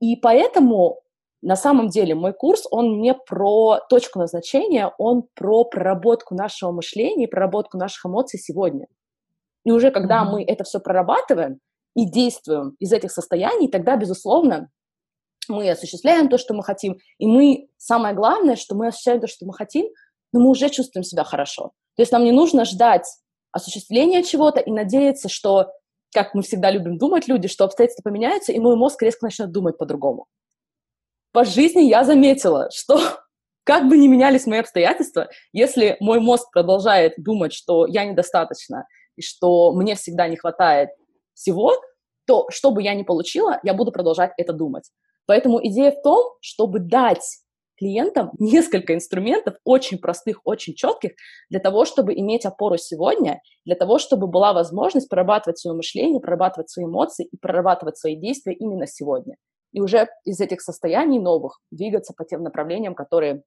И 0.00 0.16
поэтому, 0.16 1.02
на 1.42 1.56
самом 1.56 1.90
деле, 1.90 2.14
мой 2.14 2.32
курс, 2.32 2.66
он 2.70 3.02
не 3.02 3.12
про 3.12 3.80
точку 3.90 4.18
назначения, 4.18 4.90
он 4.96 5.24
про 5.34 5.64
проработку 5.64 6.34
нашего 6.34 6.72
мышления, 6.72 7.28
проработку 7.28 7.76
наших 7.76 8.06
эмоций 8.06 8.40
сегодня. 8.40 8.86
И 9.66 9.72
уже 9.72 9.90
когда 9.90 10.22
mm-hmm. 10.22 10.30
мы 10.30 10.42
это 10.42 10.64
все 10.64 10.80
прорабатываем 10.80 11.60
и 11.94 12.10
действуем 12.10 12.76
из 12.78 12.90
этих 12.94 13.12
состояний, 13.12 13.68
тогда, 13.68 13.96
безусловно, 13.96 14.70
мы 15.48 15.68
осуществляем 15.68 16.30
то, 16.30 16.38
что 16.38 16.54
мы 16.54 16.62
хотим, 16.62 16.96
и 17.18 17.26
мы, 17.26 17.68
самое 17.76 18.14
главное, 18.14 18.56
что 18.56 18.74
мы 18.74 18.86
осуществляем 18.86 19.20
то, 19.20 19.26
что 19.26 19.44
мы 19.44 19.52
хотим, 19.52 19.86
но 20.32 20.40
мы 20.40 20.48
уже 20.48 20.70
чувствуем 20.70 21.04
себя 21.04 21.24
хорошо. 21.24 21.72
То 21.96 22.00
есть 22.00 22.12
нам 22.12 22.24
не 22.24 22.32
нужно 22.32 22.64
ждать 22.64 23.04
осуществления 23.52 24.22
чего-то 24.22 24.60
и 24.60 24.70
надеяться, 24.70 25.28
что, 25.28 25.72
как 26.12 26.34
мы 26.34 26.42
всегда 26.42 26.70
любим 26.70 26.98
думать 26.98 27.28
люди, 27.28 27.48
что 27.48 27.64
обстоятельства 27.64 28.02
поменяются, 28.02 28.52
и 28.52 28.58
мой 28.58 28.76
мозг 28.76 29.02
резко 29.02 29.26
начнет 29.26 29.50
думать 29.50 29.78
по-другому. 29.78 30.26
По 31.32 31.44
жизни 31.44 31.82
я 31.82 32.04
заметила, 32.04 32.70
что 32.72 33.00
как 33.64 33.88
бы 33.88 33.98
ни 33.98 34.08
менялись 34.08 34.46
мои 34.46 34.60
обстоятельства, 34.60 35.28
если 35.52 35.96
мой 36.00 36.20
мозг 36.20 36.50
продолжает 36.52 37.14
думать, 37.16 37.52
что 37.52 37.86
я 37.86 38.04
недостаточно 38.04 38.86
и 39.16 39.22
что 39.22 39.72
мне 39.72 39.94
всегда 39.94 40.28
не 40.28 40.36
хватает 40.36 40.90
всего, 41.34 41.74
то 42.26 42.46
что 42.50 42.70
бы 42.70 42.82
я 42.82 42.94
ни 42.94 43.02
получила, 43.02 43.58
я 43.62 43.74
буду 43.74 43.90
продолжать 43.92 44.32
это 44.36 44.52
думать. 44.52 44.90
Поэтому 45.26 45.64
идея 45.66 45.92
в 45.92 46.02
том, 46.02 46.32
чтобы 46.40 46.78
дать 46.78 47.40
клиентам 47.78 48.30
несколько 48.38 48.94
инструментов, 48.94 49.54
очень 49.64 49.98
простых, 49.98 50.40
очень 50.44 50.74
четких, 50.74 51.12
для 51.48 51.60
того, 51.60 51.84
чтобы 51.84 52.14
иметь 52.14 52.44
опору 52.44 52.76
сегодня, 52.76 53.40
для 53.64 53.76
того, 53.76 53.98
чтобы 53.98 54.26
была 54.26 54.52
возможность 54.52 55.08
прорабатывать 55.08 55.58
свое 55.58 55.76
мышление, 55.76 56.20
прорабатывать 56.20 56.70
свои 56.70 56.86
эмоции 56.86 57.26
и 57.30 57.36
прорабатывать 57.36 57.96
свои 57.96 58.16
действия 58.16 58.54
именно 58.54 58.86
сегодня. 58.86 59.36
И 59.72 59.80
уже 59.80 60.08
из 60.24 60.40
этих 60.40 60.60
состояний 60.60 61.20
новых 61.20 61.60
двигаться 61.70 62.14
по 62.16 62.24
тем 62.24 62.42
направлениям, 62.42 62.94
которые 62.94 63.42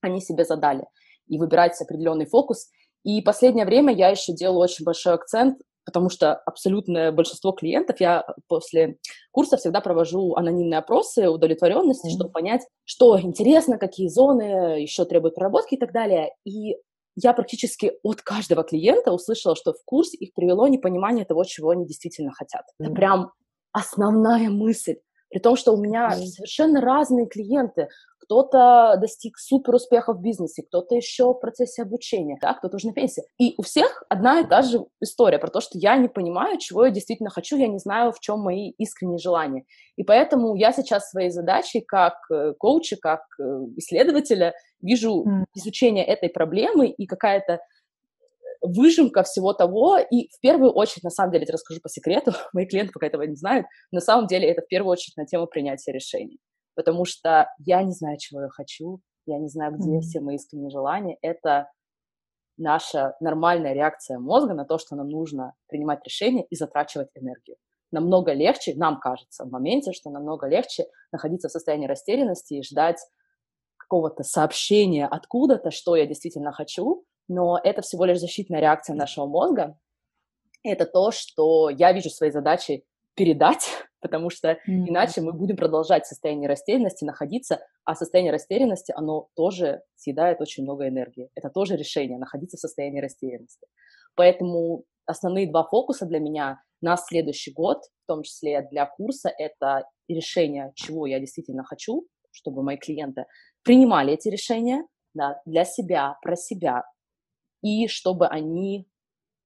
они 0.00 0.20
себе 0.20 0.44
задали, 0.44 0.84
и 1.26 1.38
выбирать 1.38 1.80
определенный 1.80 2.26
фокус. 2.26 2.70
И 3.04 3.20
последнее 3.22 3.66
время 3.66 3.92
я 3.92 4.08
еще 4.08 4.32
делаю 4.32 4.60
очень 4.60 4.84
большой 4.84 5.14
акцент 5.14 5.58
потому 5.90 6.08
что 6.08 6.34
абсолютное 6.34 7.10
большинство 7.10 7.52
клиентов, 7.52 8.00
я 8.00 8.24
после 8.46 8.96
курса 9.32 9.56
всегда 9.56 9.80
провожу 9.80 10.34
анонимные 10.36 10.78
опросы 10.78 11.28
удовлетворенности, 11.28 12.06
mm-hmm. 12.06 12.14
чтобы 12.14 12.30
понять, 12.30 12.62
что 12.84 13.20
интересно, 13.20 13.76
какие 13.76 14.08
зоны 14.08 14.80
еще 14.80 15.04
требуют 15.04 15.34
проработки 15.34 15.74
и 15.74 15.78
так 15.78 15.92
далее. 15.92 16.30
И 16.44 16.76
я 17.16 17.32
практически 17.32 17.92
от 18.04 18.22
каждого 18.22 18.62
клиента 18.62 19.12
услышала, 19.12 19.56
что 19.56 19.72
в 19.72 19.84
курс 19.84 20.14
их 20.14 20.32
привело 20.32 20.68
непонимание 20.68 21.24
того, 21.24 21.42
чего 21.44 21.70
они 21.70 21.84
действительно 21.84 22.32
хотят. 22.32 22.62
Mm-hmm. 22.62 22.86
Это 22.86 22.94
прям 22.94 23.32
основная 23.72 24.48
мысль. 24.48 24.96
При 25.30 25.38
том, 25.38 25.56
что 25.56 25.72
у 25.72 25.76
меня 25.76 26.10
mm-hmm. 26.10 26.26
совершенно 26.26 26.80
разные 26.80 27.26
клиенты 27.26 27.88
кто-то 28.30 28.96
достиг 29.00 29.38
супер 29.38 29.74
успеха 29.74 30.12
в 30.12 30.20
бизнесе, 30.20 30.62
кто-то 30.62 30.94
еще 30.94 31.32
в 31.32 31.40
процессе 31.40 31.82
обучения, 31.82 32.38
да, 32.40 32.54
кто-то 32.54 32.76
уже 32.76 32.86
на 32.86 32.92
пенсии. 32.92 33.24
И 33.38 33.54
у 33.58 33.62
всех 33.62 34.04
одна 34.08 34.38
и 34.38 34.46
та 34.46 34.62
же 34.62 34.84
история 35.00 35.40
про 35.40 35.50
то, 35.50 35.60
что 35.60 35.76
я 35.78 35.96
не 35.96 36.06
понимаю, 36.06 36.58
чего 36.58 36.84
я 36.84 36.92
действительно 36.92 37.30
хочу, 37.30 37.56
я 37.56 37.66
не 37.66 37.78
знаю, 37.78 38.12
в 38.12 38.20
чем 38.20 38.38
мои 38.38 38.70
искренние 38.78 39.18
желания. 39.18 39.64
И 39.96 40.04
поэтому 40.04 40.54
я 40.54 40.72
сейчас 40.72 41.10
своей 41.10 41.30
задачей 41.30 41.80
как 41.80 42.14
э, 42.30 42.52
коуча, 42.56 42.96
как 43.00 43.22
э, 43.40 43.42
исследователя 43.78 44.54
вижу 44.80 45.24
изучение 45.54 46.04
этой 46.04 46.28
проблемы 46.28 46.86
и 46.86 47.06
какая-то 47.06 47.58
выжимка 48.60 49.22
всего 49.22 49.52
того, 49.52 49.98
и 49.98 50.28
в 50.28 50.40
первую 50.40 50.72
очередь, 50.72 51.04
на 51.04 51.10
самом 51.10 51.32
деле, 51.32 51.46
я 51.46 51.52
расскажу 51.52 51.80
по 51.80 51.88
секрету, 51.88 52.32
мои 52.52 52.66
клиенты 52.66 52.92
пока 52.92 53.06
этого 53.06 53.22
не 53.22 53.36
знают, 53.36 53.66
на 53.92 54.00
самом 54.00 54.26
деле 54.26 54.48
это 54.48 54.62
в 54.62 54.68
первую 54.68 54.92
очередь 54.92 55.16
на 55.16 55.26
тему 55.26 55.46
принятия 55.46 55.92
решений 55.92 56.38
потому 56.80 57.04
что 57.04 57.46
я 57.58 57.82
не 57.82 57.92
знаю, 57.92 58.16
чего 58.18 58.42
я 58.42 58.48
хочу, 58.48 59.00
я 59.26 59.38
не 59.38 59.48
знаю, 59.48 59.74
где 59.76 59.96
mm-hmm. 59.96 60.00
все 60.00 60.20
мои 60.20 60.36
искренние 60.36 60.70
желания. 60.70 61.18
Это 61.20 61.70
наша 62.56 63.14
нормальная 63.20 63.74
реакция 63.74 64.18
мозга 64.18 64.54
на 64.54 64.64
то, 64.64 64.78
что 64.78 64.96
нам 64.96 65.08
нужно 65.08 65.52
принимать 65.68 66.00
решения 66.04 66.44
и 66.48 66.56
затрачивать 66.56 67.08
энергию. 67.14 67.56
Намного 67.92 68.32
легче, 68.32 68.74
нам 68.76 68.98
кажется 68.98 69.44
в 69.44 69.50
моменте, 69.50 69.92
что 69.92 70.08
намного 70.10 70.46
легче 70.46 70.84
находиться 71.12 71.48
в 71.48 71.52
состоянии 71.52 71.86
растерянности 71.86 72.54
и 72.54 72.62
ждать 72.62 72.98
какого-то 73.76 74.22
сообщения 74.22 75.06
откуда-то, 75.06 75.70
что 75.70 75.96
я 75.96 76.06
действительно 76.06 76.50
хочу, 76.52 77.04
но 77.30 77.60
это 77.62 77.80
всего 77.80 78.06
лишь 78.06 78.18
защитная 78.18 78.58
реакция 78.60 78.96
нашего 78.96 79.24
мозга. 79.26 79.78
Это 80.64 80.84
то, 80.84 81.12
что 81.12 81.70
я 81.70 81.92
вижу 81.92 82.10
своей 82.10 82.32
задачей 82.32 82.84
передать, 83.14 83.68
потому 84.00 84.30
что 84.30 84.50
mm-hmm. 84.50 84.88
иначе 84.88 85.20
мы 85.20 85.32
будем 85.32 85.56
продолжать 85.56 86.04
в 86.04 86.08
состоянии 86.08 86.48
растерянности 86.48 87.04
находиться, 87.04 87.64
а 87.84 87.94
состояние 87.94 88.32
растерянности, 88.32 88.92
оно 88.96 89.28
тоже 89.36 89.82
съедает 89.94 90.40
очень 90.40 90.64
много 90.64 90.88
энергии. 90.88 91.30
Это 91.36 91.50
тоже 91.50 91.76
решение, 91.76 92.18
находиться 92.18 92.56
в 92.56 92.60
состоянии 92.60 93.00
растерянности. 93.00 93.68
Поэтому 94.16 94.82
основные 95.06 95.48
два 95.48 95.62
фокуса 95.62 96.06
для 96.06 96.18
меня 96.18 96.60
на 96.80 96.96
следующий 96.96 97.52
год, 97.52 97.78
в 98.02 98.06
том 98.08 98.24
числе 98.24 98.66
для 98.72 98.86
курса, 98.86 99.30
это 99.38 99.84
решение, 100.08 100.72
чего 100.74 101.06
я 101.06 101.20
действительно 101.20 101.62
хочу, 101.62 102.08
чтобы 102.32 102.64
мои 102.64 102.76
клиенты 102.76 103.26
принимали 103.62 104.14
эти 104.14 104.28
решения 104.28 104.84
да, 105.14 105.40
для 105.46 105.64
себя, 105.64 106.16
про 106.22 106.34
себя, 106.34 106.82
и 107.62 107.88
чтобы 107.88 108.26
они 108.26 108.88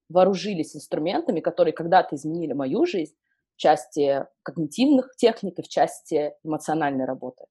вооружились 0.08 0.76
инструментами, 0.76 1.40
которые 1.40 1.72
когда-то 1.72 2.16
изменили 2.16 2.52
мою 2.52 2.86
жизнь, 2.86 3.14
в 3.54 3.56
части 3.56 4.26
когнитивных 4.42 5.14
техник 5.16 5.58
и 5.58 5.62
в 5.62 5.68
части 5.68 6.34
эмоциональной 6.42 7.04
работы. 7.04 7.44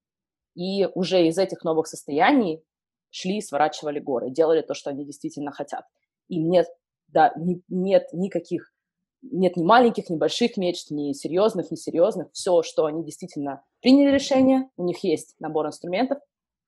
И 0.55 0.85
уже 0.93 1.27
из 1.27 1.37
этих 1.37 1.63
новых 1.63 1.87
состояний 1.87 2.63
шли 3.09 3.37
и 3.37 3.41
сворачивали 3.41 3.99
горы, 3.99 4.29
делали 4.29 4.61
то, 4.61 4.73
что 4.73 4.89
они 4.89 5.05
действительно 5.05 5.51
хотят. 5.51 5.85
И 6.27 6.39
нет, 6.39 6.67
да, 7.07 7.33
не, 7.37 7.61
нет 7.69 8.09
никаких, 8.11 8.73
нет 9.21 9.55
ни 9.55 9.63
маленьких, 9.63 10.09
ни 10.09 10.17
больших 10.17 10.57
мечт, 10.57 10.91
ни 10.91 11.13
серьезных, 11.13 11.71
ни 11.71 11.75
серьезных. 11.75 12.31
Все, 12.33 12.61
что 12.63 12.85
они 12.85 13.03
действительно 13.03 13.63
приняли 13.81 14.13
решение, 14.13 14.69
у 14.77 14.83
них 14.83 15.03
есть 15.03 15.35
набор 15.39 15.67
инструментов, 15.67 16.19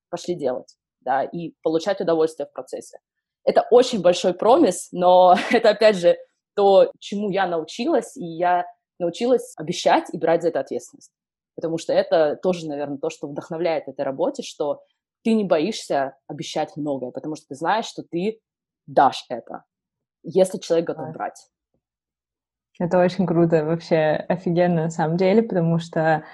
пошли 0.08 0.34
делать, 0.34 0.76
да, 1.00 1.24
и 1.24 1.54
получать 1.62 2.00
удовольствие 2.00 2.46
в 2.46 2.52
процессе. 2.52 2.98
Это 3.46 3.66
очень 3.70 4.02
большой 4.02 4.34
промис, 4.34 4.88
но 4.92 5.36
это, 5.50 5.70
опять 5.70 5.96
же, 5.96 6.18
то, 6.54 6.90
чему 6.98 7.30
я 7.30 7.46
научилась, 7.46 8.16
и 8.16 8.24
я 8.24 8.66
научилась 8.98 9.54
обещать 9.56 10.06
и 10.12 10.18
брать 10.18 10.42
за 10.42 10.48
это 10.48 10.60
ответственность. 10.60 11.12
Потому 11.54 11.78
что 11.78 11.92
это 11.92 12.36
тоже, 12.36 12.68
наверное, 12.68 12.98
то, 12.98 13.08
что 13.08 13.28
вдохновляет 13.28 13.86
в 13.86 13.90
этой 13.90 14.04
работе, 14.04 14.42
что 14.42 14.82
ты 15.22 15.32
не 15.34 15.44
боишься 15.44 16.16
обещать 16.26 16.76
многое, 16.76 17.10
потому 17.10 17.36
что 17.36 17.46
ты 17.48 17.54
знаешь, 17.54 17.86
что 17.86 18.02
ты 18.02 18.40
дашь 18.86 19.24
это, 19.28 19.64
если 20.22 20.58
человек 20.58 20.88
готов 20.88 21.12
брать. 21.12 21.48
Это 22.78 22.98
очень 22.98 23.26
круто, 23.26 23.64
вообще 23.64 24.24
офигенно 24.28 24.84
на 24.84 24.90
самом 24.90 25.16
деле, 25.16 25.42
потому 25.42 25.78
что 25.78 26.24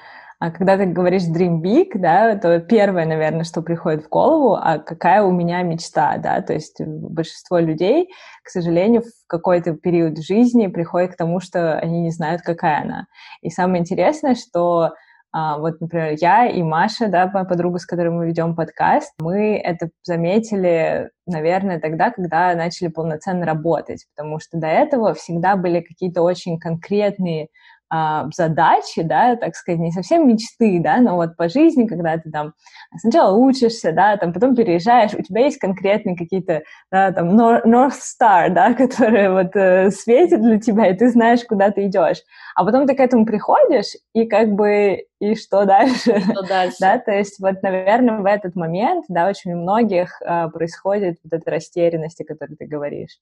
а 0.42 0.50
когда 0.50 0.76
ты 0.76 0.86
говоришь 0.86 1.22
Dream 1.22 1.60
Big, 1.60 1.90
да, 1.94 2.34
то 2.34 2.58
первое, 2.58 3.06
наверное, 3.06 3.44
что 3.44 3.62
приходит 3.62 4.04
в 4.04 4.08
голову, 4.08 4.56
а 4.60 4.78
какая 4.78 5.22
у 5.22 5.30
меня 5.30 5.62
мечта, 5.62 6.16
да, 6.16 6.42
то 6.42 6.52
есть 6.52 6.80
большинство 6.80 7.60
людей, 7.60 8.08
к 8.42 8.48
сожалению, 8.48 9.02
в 9.02 9.28
какой-то 9.28 9.74
период 9.74 10.18
жизни 10.18 10.66
приходит 10.66 11.12
к 11.12 11.16
тому, 11.16 11.38
что 11.38 11.78
они 11.78 12.00
не 12.00 12.10
знают, 12.10 12.42
какая 12.42 12.82
она. 12.82 13.06
И 13.40 13.50
самое 13.50 13.82
интересное, 13.82 14.34
что 14.34 14.94
а, 15.30 15.58
вот, 15.58 15.80
например, 15.80 16.16
я 16.20 16.46
и 16.48 16.60
Маша, 16.64 17.06
да, 17.06 17.30
моя 17.32 17.44
подруга, 17.44 17.78
с 17.78 17.86
которой 17.86 18.10
мы 18.10 18.26
ведем 18.26 18.56
подкаст, 18.56 19.14
мы 19.20 19.56
это 19.56 19.90
заметили, 20.02 21.10
наверное, 21.24 21.78
тогда, 21.78 22.10
когда 22.10 22.52
начали 22.56 22.88
полноценно 22.88 23.46
работать, 23.46 24.06
потому 24.12 24.40
что 24.40 24.58
до 24.58 24.66
этого 24.66 25.14
всегда 25.14 25.54
были 25.54 25.82
какие-то 25.82 26.20
очень 26.22 26.58
конкретные 26.58 27.46
а, 27.94 28.26
задачи, 28.34 29.02
да, 29.02 29.36
так 29.36 29.54
сказать, 29.54 29.78
не 29.78 29.90
совсем 29.90 30.26
мечты, 30.26 30.80
да, 30.82 30.96
но 30.96 31.16
вот 31.16 31.36
по 31.36 31.50
жизни, 31.50 31.86
когда 31.86 32.16
ты 32.16 32.30
там 32.30 32.54
сначала 32.98 33.36
учишься, 33.36 33.92
да, 33.92 34.16
там 34.16 34.32
потом 34.32 34.56
переезжаешь, 34.56 35.12
у 35.12 35.20
тебя 35.20 35.44
есть 35.44 35.58
конкретные 35.58 36.16
какие-то, 36.16 36.62
да, 36.90 37.12
там, 37.12 37.38
North 37.38 37.98
Star, 38.00 38.48
да, 38.50 38.72
которые 38.72 39.30
вот 39.30 39.54
э, 39.56 39.90
светят 39.90 40.40
для 40.40 40.58
тебя, 40.58 40.86
и 40.86 40.96
ты 40.96 41.10
знаешь, 41.10 41.44
куда 41.44 41.70
ты 41.70 41.84
идешь. 41.84 42.22
А 42.54 42.64
потом 42.64 42.86
ты 42.86 42.94
к 42.94 43.00
этому 43.00 43.26
приходишь, 43.26 43.94
и 44.14 44.24
как 44.24 44.52
бы, 44.52 45.04
и 45.20 45.34
что 45.34 45.66
дальше? 45.66 46.18
Что 46.18 46.42
дальше? 46.48 46.76
да, 46.80 46.98
то 46.98 47.12
есть 47.12 47.40
вот, 47.40 47.62
наверное, 47.62 48.20
в 48.20 48.24
этот 48.24 48.56
момент, 48.56 49.04
да, 49.08 49.28
очень 49.28 49.52
у 49.52 49.60
многих 49.60 50.18
э, 50.22 50.48
происходит 50.48 51.18
вот 51.24 51.34
эта 51.34 51.50
растерянность, 51.50 52.22
о 52.22 52.24
которой 52.24 52.56
ты 52.56 52.64
говоришь. 52.64 53.18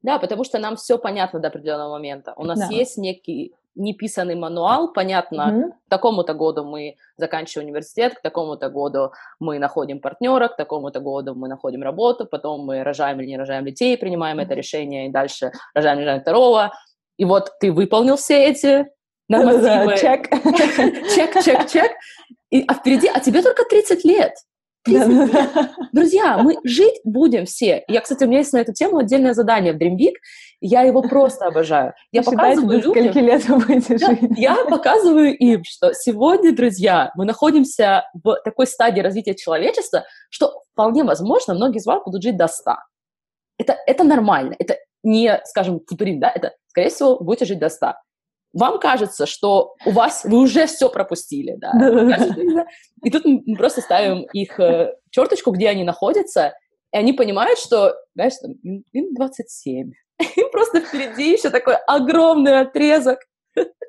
Да, 0.00 0.18
потому 0.18 0.42
что 0.44 0.58
нам 0.58 0.76
все 0.76 0.96
понятно 0.96 1.38
до 1.38 1.48
определенного 1.48 1.90
момента. 1.90 2.32
У 2.38 2.44
нас 2.44 2.58
да. 2.60 2.66
есть 2.68 2.96
некий 2.96 3.52
неписанный 3.76 4.34
мануал, 4.34 4.92
понятно, 4.92 5.40
mm-hmm. 5.40 5.70
к 5.86 5.90
такому-то 5.90 6.34
году 6.34 6.64
мы 6.64 6.96
заканчиваем 7.16 7.68
университет, 7.68 8.14
к 8.14 8.22
такому-то 8.22 8.68
году 8.70 9.12
мы 9.38 9.58
находим 9.58 10.00
партнера, 10.00 10.48
к 10.48 10.56
такому-то 10.56 11.00
году 11.00 11.34
мы 11.34 11.48
находим 11.48 11.82
работу, 11.82 12.26
потом 12.26 12.64
мы 12.64 12.82
рожаем 12.82 13.20
или 13.20 13.28
не 13.28 13.38
рожаем 13.38 13.64
детей, 13.64 13.96
принимаем 13.96 14.38
mm-hmm. 14.38 14.44
это 14.44 14.54
решение, 14.54 15.06
и 15.08 15.12
дальше 15.12 15.52
рожаем, 15.74 15.98
рожаем 15.98 16.20
второго. 16.20 16.72
И 17.18 17.24
вот 17.24 17.52
ты 17.60 17.72
выполнил 17.72 18.16
все 18.16 18.46
эти 18.46 18.86
нормативы. 19.28 19.96
Чек. 20.00 20.28
Чек, 21.14 21.44
чек, 21.44 21.68
чек. 21.68 21.92
А 22.68 22.74
впереди, 22.74 23.08
а 23.12 23.20
тебе 23.20 23.42
только 23.42 23.64
30 23.64 24.04
лет. 24.04 24.32
30 24.86 25.08
лет. 25.08 25.70
Друзья, 25.92 26.38
мы 26.38 26.56
жить 26.64 27.00
будем 27.04 27.44
все. 27.44 27.84
Я, 27.88 28.00
кстати, 28.00 28.24
у 28.24 28.26
меня 28.26 28.38
есть 28.38 28.52
на 28.52 28.58
эту 28.58 28.72
тему 28.72 28.98
отдельное 28.98 29.34
задание 29.34 29.72
в 29.72 29.76
Dream 29.76 29.96
Big. 29.96 30.14
Я 30.60 30.82
его 30.82 31.02
просто 31.02 31.46
обожаю. 31.46 31.92
Я 32.12 32.22
показываю 32.22 32.80
людям... 32.80 33.24
лет 33.24 33.48
вы 33.48 33.58
будете 33.58 33.98
жить. 33.98 34.20
Я 34.36 34.64
показываю 34.64 35.36
им, 35.36 35.62
что 35.64 35.92
сегодня, 35.92 36.54
друзья, 36.54 37.12
мы 37.14 37.24
находимся 37.24 38.04
в 38.14 38.40
такой 38.44 38.66
стадии 38.66 39.00
развития 39.00 39.34
человечества, 39.34 40.04
что 40.30 40.62
вполне 40.72 41.04
возможно, 41.04 41.54
многие 41.54 41.78
из 41.78 41.86
вас 41.86 42.02
будут 42.04 42.22
жить 42.22 42.36
до 42.36 42.48
100. 42.48 42.76
Это, 43.58 43.76
это 43.86 44.04
нормально. 44.04 44.54
Это 44.58 44.76
не, 45.02 45.40
скажем, 45.44 45.80
футуризм, 45.86 46.20
да? 46.20 46.32
Это, 46.34 46.54
скорее 46.68 46.88
всего, 46.88 47.18
будете 47.18 47.44
жить 47.44 47.58
до 47.58 47.68
100 47.68 47.94
вам 48.52 48.78
кажется, 48.78 49.26
что 49.26 49.74
у 49.84 49.90
вас 49.90 50.24
вы 50.24 50.38
уже 50.38 50.66
все 50.66 50.88
пропустили, 50.88 51.56
да. 51.56 52.66
И 53.02 53.10
тут 53.10 53.24
мы 53.24 53.56
просто 53.56 53.80
ставим 53.80 54.22
их 54.32 54.58
э, 54.58 54.94
черточку, 55.10 55.50
где 55.50 55.68
они 55.68 55.84
находятся, 55.84 56.54
и 56.92 56.96
они 56.96 57.12
понимают, 57.12 57.58
что, 57.58 57.94
знаешь, 58.14 58.34
им 58.92 59.14
27, 59.14 59.92
им 60.36 60.50
просто 60.50 60.80
впереди 60.80 61.32
еще 61.32 61.50
такой 61.50 61.76
огромный 61.86 62.60
отрезок. 62.60 63.18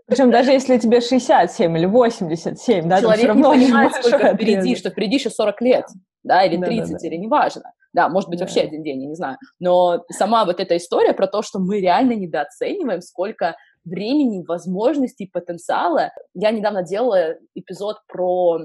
Причем 0.08 0.32
даже 0.32 0.51
если 0.51 0.78
тебе 0.78 1.01
67 1.01 1.78
или 1.78 1.86
87, 1.86 2.88
да, 2.88 3.01
Человек 3.01 3.36
не 3.36 3.43
понимает, 3.43 3.93
сколько 3.95 4.34
впереди, 4.34 4.76
что 4.76 4.89
впереди 4.89 5.16
еще 5.16 5.30
40 5.30 5.62
лет, 5.62 5.86
да, 6.24 6.43
или 6.45 6.58
30, 6.58 6.91
да, 6.91 6.93
да, 6.93 6.99
да. 6.99 7.08
или 7.08 7.16
неважно. 7.18 7.64
Да, 7.93 8.10
может 8.10 8.30
быть, 8.30 8.39
да. 8.39 8.45
вообще 8.45 8.62
один 8.62 8.84
день, 8.84 9.01
я 9.01 9.08
не 9.08 9.16
знаю. 9.16 9.38
Но 9.60 10.03
сама 10.12 10.45
вот 10.45 10.60
эта 10.60 10.78
история 10.78 11.14
про 11.14 11.28
то, 11.28 11.41
что 11.41 11.60
мы 11.60 11.80
реально 11.82 12.14
недооцениваем, 12.14 13.01
сколько 13.01 13.55
времени, 13.88 14.45
возможностей, 14.45 15.29
потенциала. 15.31 16.11
Я 16.33 16.51
недавно 16.51 16.83
делала 16.83 17.35
эпизод 17.55 17.97
про 18.07 18.59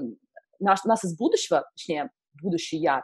наш, 0.59 0.83
нас 0.83 1.03
из 1.03 1.17
будущего, 1.17 1.65
точнее, 1.75 2.09
будущее 2.41 2.81
я. 2.81 2.97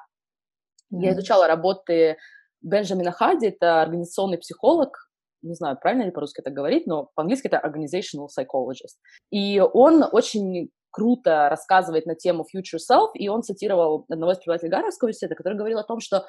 Mm-hmm. 0.93 1.01
Я 1.01 1.13
изучала 1.13 1.47
работы 1.47 2.17
Бенджамина 2.61 3.11
Хади, 3.11 3.47
это 3.47 3.81
организационный 3.81 4.37
психолог, 4.37 5.09
не 5.41 5.53
знаю, 5.53 5.77
правильно 5.79 6.03
ли 6.03 6.11
по-русски 6.11 6.41
это 6.41 6.51
говорить, 6.51 6.85
но 6.85 7.09
по-английски 7.15 7.47
это 7.47 7.61
organizational 7.65 8.27
psychologist. 8.27 8.97
И 9.31 9.59
он 9.59 10.03
очень 10.11 10.69
круто 10.91 11.47
рассказывает 11.49 12.05
на 12.05 12.15
тему 12.15 12.43
future 12.43 12.79
self, 12.79 13.11
и 13.13 13.29
он 13.29 13.43
цитировал 13.43 14.05
одного 14.09 14.33
из 14.33 14.37
преподавателей 14.39 14.71
Гарвардского 14.71 15.07
университета, 15.07 15.35
который 15.35 15.57
говорил 15.57 15.79
о 15.79 15.83
том, 15.83 15.99
что 15.99 16.25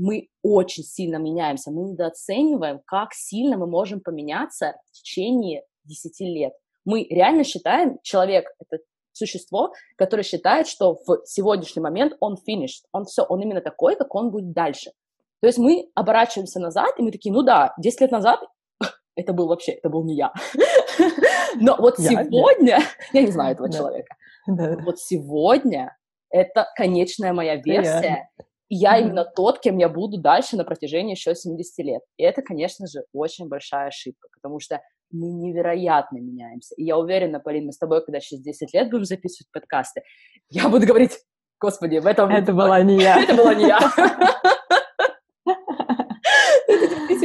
мы 0.00 0.28
очень 0.42 0.82
сильно 0.82 1.16
меняемся, 1.16 1.70
мы 1.70 1.82
недооцениваем, 1.82 2.80
как 2.86 3.12
сильно 3.12 3.58
мы 3.58 3.66
можем 3.66 4.00
поменяться 4.00 4.74
в 4.86 4.92
течение 4.92 5.62
10 5.84 6.20
лет. 6.20 6.52
Мы 6.86 7.06
реально 7.10 7.44
считаем, 7.44 7.98
человек— 8.02 8.46
это 8.58 8.82
существо, 9.12 9.74
которое 9.96 10.22
считает, 10.22 10.66
что 10.66 10.96
в 11.06 11.20
сегодняшний 11.26 11.82
момент 11.82 12.14
он 12.20 12.36
finished, 12.48 12.84
он 12.92 13.04
все, 13.04 13.24
он 13.24 13.42
именно 13.42 13.60
такой, 13.60 13.94
как 13.96 14.14
он 14.14 14.30
будет 14.30 14.52
дальше. 14.52 14.92
То 15.40 15.46
есть 15.46 15.58
мы 15.58 15.90
оборачиваемся 15.94 16.60
назад, 16.60 16.98
и 16.98 17.02
мы 17.02 17.12
такие, 17.12 17.32
ну 17.34 17.42
да, 17.42 17.74
10 17.78 18.00
лет 18.00 18.10
назад 18.10 18.40
это 19.16 19.34
был 19.34 19.48
вообще, 19.48 19.72
это 19.72 19.90
был 19.90 20.04
не 20.04 20.16
я. 20.16 20.32
Но 21.56 21.76
вот 21.76 21.98
сегодня, 21.98 22.78
я 23.12 23.20
не 23.20 23.30
знаю 23.30 23.52
этого 23.52 23.70
человека, 23.70 24.16
вот 24.46 24.98
сегодня 24.98 25.94
это 26.30 26.66
конечная 26.74 27.34
моя 27.34 27.56
версия, 27.56 28.30
и 28.70 28.76
я 28.76 28.96
mm-hmm. 28.96 29.02
именно 29.02 29.24
тот, 29.24 29.58
кем 29.58 29.78
я 29.78 29.88
буду 29.88 30.16
дальше 30.16 30.56
на 30.56 30.64
протяжении 30.64 31.14
еще 31.14 31.34
70 31.34 31.84
лет. 31.84 32.02
И 32.16 32.22
это, 32.22 32.40
конечно 32.40 32.86
же, 32.86 33.02
очень 33.12 33.48
большая 33.48 33.88
ошибка, 33.88 34.28
потому 34.32 34.60
что 34.60 34.80
мы 35.10 35.26
невероятно 35.32 36.18
меняемся. 36.18 36.76
И 36.76 36.84
я 36.84 36.96
уверена, 36.96 37.40
Полин, 37.40 37.66
мы 37.66 37.72
с 37.72 37.78
тобой, 37.78 38.04
когда 38.04 38.20
через 38.20 38.42
10 38.44 38.72
лет 38.72 38.88
будем 38.88 39.04
записывать 39.04 39.50
подкасты, 39.52 40.02
я 40.50 40.68
буду 40.68 40.86
говорить, 40.86 41.18
господи, 41.60 41.98
в 41.98 42.06
этом... 42.06 42.30
Это 42.30 42.52
была 42.52 42.80
не 42.82 43.00
я. 43.00 43.20
Это 43.22 43.34
была 43.34 43.54
не 43.54 43.66
я. 43.66 43.80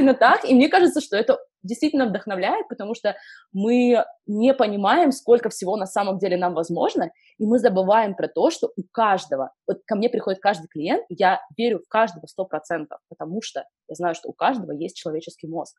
Действительно 0.06 0.14
так, 0.14 0.46
и 0.46 0.54
мне 0.54 0.70
кажется, 0.70 1.02
что 1.02 1.18
это 1.18 1.40
действительно 1.64 2.06
вдохновляет, 2.06 2.68
потому 2.68 2.94
что 2.94 3.16
мы 3.54 4.06
не 4.28 4.54
понимаем, 4.54 5.12
сколько 5.12 5.50
всего 5.50 5.78
на 5.78 5.88
самом 5.88 6.20
деле 6.20 6.38
нам 6.38 6.54
возможно, 6.54 7.12
и 7.40 7.46
мы 7.46 7.58
забываем 7.58 8.16
про 8.16 8.28
то, 8.28 8.52
что 8.52 8.72
у 8.76 8.84
каждого, 8.92 9.52
вот 9.68 9.80
ко 9.86 9.96
мне 9.96 10.10
приходит 10.10 10.40
каждый 10.42 10.68
клиент, 10.68 11.06
я 11.10 11.42
верю 11.58 11.80
в 11.80 11.90
каждого 11.90 12.28
сто 12.28 12.46
процентов, 12.46 13.00
потому 13.10 13.42
что 13.42 13.66
я 13.88 13.96
знаю, 13.96 14.14
что 14.14 14.30
у 14.30 14.34
каждого 14.34 14.72
есть 14.72 14.96
человеческий 14.96 15.48
мозг. 15.48 15.76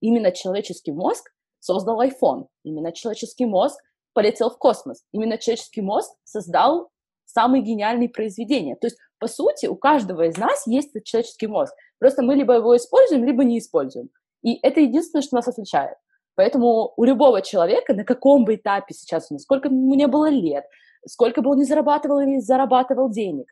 Именно 0.00 0.32
человеческий 0.32 0.92
мозг 0.92 1.30
создал 1.58 2.00
iPhone, 2.02 2.46
именно 2.64 2.92
человеческий 2.92 3.44
мозг 3.44 3.78
полетел 4.14 4.48
в 4.48 4.58
космос, 4.58 5.04
именно 5.12 5.36
человеческий 5.36 5.82
мозг 5.82 6.10
создал 6.24 6.88
самые 7.26 7.62
гениальные 7.62 8.08
произведения. 8.08 8.76
То 8.76 8.86
есть, 8.86 8.96
по 9.18 9.26
сути, 9.26 9.66
у 9.66 9.76
каждого 9.76 10.22
из 10.22 10.38
нас 10.38 10.66
есть 10.66 10.92
человеческий 11.04 11.48
мозг. 11.48 11.74
Просто 11.98 12.22
мы 12.22 12.34
либо 12.34 12.54
его 12.54 12.76
используем, 12.76 13.24
либо 13.24 13.44
не 13.44 13.58
используем. 13.58 14.10
И 14.42 14.58
это 14.62 14.80
единственное, 14.80 15.22
что 15.22 15.36
нас 15.36 15.48
отличает. 15.48 15.96
Поэтому 16.36 16.92
у 16.96 17.04
любого 17.04 17.42
человека, 17.42 17.94
на 17.94 18.04
каком 18.04 18.44
бы 18.44 18.54
этапе 18.54 18.94
сейчас, 18.94 19.28
сколько 19.38 19.68
ему 19.68 19.94
не 19.94 20.06
было 20.06 20.30
лет, 20.30 20.64
сколько 21.06 21.42
бы 21.42 21.50
он 21.50 21.58
ни 21.58 21.64
зарабатывал 21.64 22.20
или 22.20 22.38
зарабатывал 22.38 23.10
денег, 23.10 23.48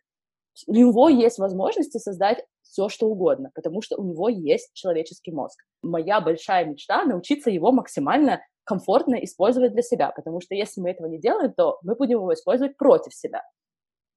у 0.67 0.73
него 0.73 1.09
есть 1.09 1.39
возможности 1.39 1.99
создать 1.99 2.45
все, 2.63 2.89
что 2.89 3.09
угодно, 3.09 3.51
потому 3.55 3.83
что 3.83 3.97
у 3.97 4.05
него 4.05 4.29
есть 4.29 4.71
человеческий 4.75 5.33
мозг. 5.33 5.59
Моя 5.83 6.21
большая 6.21 6.65
мечта— 6.65 7.05
научиться 7.07 7.51
его 7.51 7.73
максимально 7.73 8.41
комфортно 8.65 9.17
использовать 9.17 9.73
для 9.73 9.83
себя, 9.83 10.13
потому 10.15 10.41
что 10.41 10.55
если 10.55 10.81
мы 10.81 10.91
этого 10.91 11.07
не 11.07 11.19
делаем, 11.19 11.53
то 11.53 11.79
мы 11.83 11.95
будем 11.95 12.19
его 12.19 12.33
использовать 12.35 12.77
против 12.77 13.15
себя. 13.15 13.43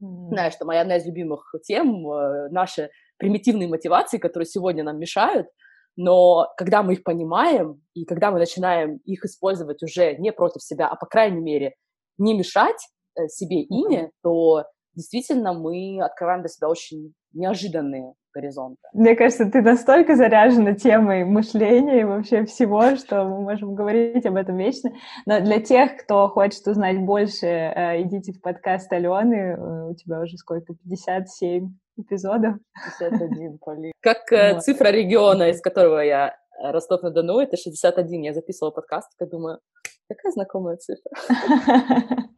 Mm. 0.01 0.29
Знаешь, 0.29 0.53
что 0.53 0.65
моя 0.65 0.81
одна 0.81 0.97
из 0.97 1.05
любимых 1.05 1.53
тем 1.63 2.09
э,— 2.11 2.49
наши 2.51 2.89
примитивные 3.19 3.67
мотивации, 3.67 4.17
которые 4.17 4.47
сегодня 4.47 4.83
нам 4.83 4.97
мешают— 4.97 5.47
но 6.01 6.47
когда 6.55 6.81
мы 6.81 6.93
их 6.93 7.03
понимаем, 7.03 7.81
и 7.93 8.05
когда 8.05 8.31
мы 8.31 8.39
начинаем 8.39 9.01
их 9.03 9.25
использовать 9.25 9.83
уже 9.83 10.15
не 10.15 10.31
против 10.31 10.63
себя, 10.63 10.87
а, 10.87 10.95
по 10.95 11.05
крайней 11.05 11.41
мере, 11.41 11.73
не 12.17 12.37
мешать 12.37 12.87
э, 13.17 13.27
себе 13.27 13.63
ими, 13.63 14.03
mm-hmm. 14.03 14.11
то 14.23 14.63
действительно 14.95 15.51
мы 15.51 16.01
открываем 16.01 16.39
для 16.39 16.47
себя 16.47 16.69
очень 16.69 17.13
неожиданные 17.33 18.13
горизонты. 18.33 18.79
Мне 18.93 19.13
кажется, 19.13 19.51
ты 19.51 19.61
настолько 19.61 20.15
заряжена 20.15 20.73
темой 20.73 21.25
мышления 21.25 21.99
и 21.99 22.05
вообще 22.05 22.45
всего, 22.45 22.95
что 22.95 23.25
мы 23.25 23.41
можем 23.41 23.75
говорить 23.75 24.25
об 24.25 24.37
этом 24.37 24.55
вечно. 24.55 24.91
Но 25.25 25.41
для 25.41 25.59
тех, 25.59 25.97
кто 25.97 26.29
хочет 26.29 26.65
узнать 26.65 26.99
больше, 27.01 27.45
э, 27.45 28.03
идите 28.03 28.31
в 28.31 28.39
подкаст 28.39 28.89
Алены. 28.93 29.35
Э, 29.35 29.89
у 29.89 29.95
тебя 29.95 30.21
уже 30.21 30.37
сколько? 30.37 30.75
57 30.75 31.73
эпизодов. 31.99 32.55
61, 32.97 33.57
Полин. 33.59 33.91
Как 34.01 34.31
э, 34.31 34.53
вот. 34.53 34.63
цифра 34.63 34.89
региона, 34.89 35.49
из 35.49 35.61
которого 35.61 35.99
я 35.99 36.29
э, 36.29 36.71
Ростов-на-Дону, 36.71 37.39
это 37.39 37.57
61. 37.57 38.21
Я 38.21 38.33
записывала 38.33 38.71
подкаст, 38.71 39.09
и 39.21 39.25
думаю, 39.25 39.59
какая 40.07 40.31
знакомая 40.31 40.77
цифра. 40.77 41.11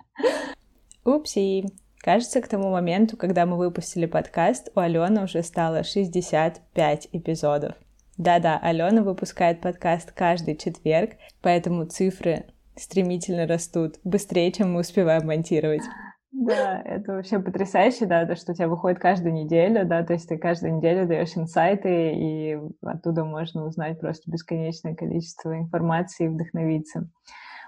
Упси. 1.06 1.66
Кажется, 2.00 2.42
к 2.42 2.48
тому 2.48 2.72
моменту, 2.72 3.16
когда 3.16 3.46
мы 3.46 3.58
выпустили 3.58 4.08
подкаст, 4.08 4.72
у 4.76 4.80
Алены 4.80 5.24
уже 5.24 5.44
стало 5.44 5.84
65 5.84 7.10
эпизодов. 7.12 7.76
Да-да, 8.18 8.60
Алена 8.62 9.04
выпускает 9.04 9.62
подкаст 9.62 10.12
каждый 10.12 10.58
четверг, 10.58 11.12
поэтому 11.42 11.86
цифры 11.86 12.46
стремительно 12.76 13.48
растут, 13.48 13.96
быстрее, 14.04 14.52
чем 14.52 14.74
мы 14.74 14.82
успеваем 14.82 15.28
монтировать. 15.28 15.84
Да, 16.32 16.82
это 16.86 17.14
вообще 17.14 17.40
потрясающе, 17.40 18.06
да, 18.06 18.26
то, 18.26 18.36
что 18.36 18.54
у 18.54 18.56
тебя 18.56 18.70
выходит 18.70 19.00
каждую 19.00 19.34
неделю, 19.34 19.86
да, 19.86 20.04
то 20.04 20.14
есть 20.14 20.30
ты 20.30 20.38
каждую 20.38 20.76
неделю 20.76 21.06
даешь 21.06 21.36
инсайты, 21.36 22.14
и 22.14 22.58
оттуда 22.82 23.26
можно 23.26 23.66
узнать 23.66 24.00
просто 24.00 24.32
бесконечное 24.32 24.96
количество 24.96 25.58
информации 25.58 26.26
и 26.26 26.30
вдохновиться. 26.30 27.10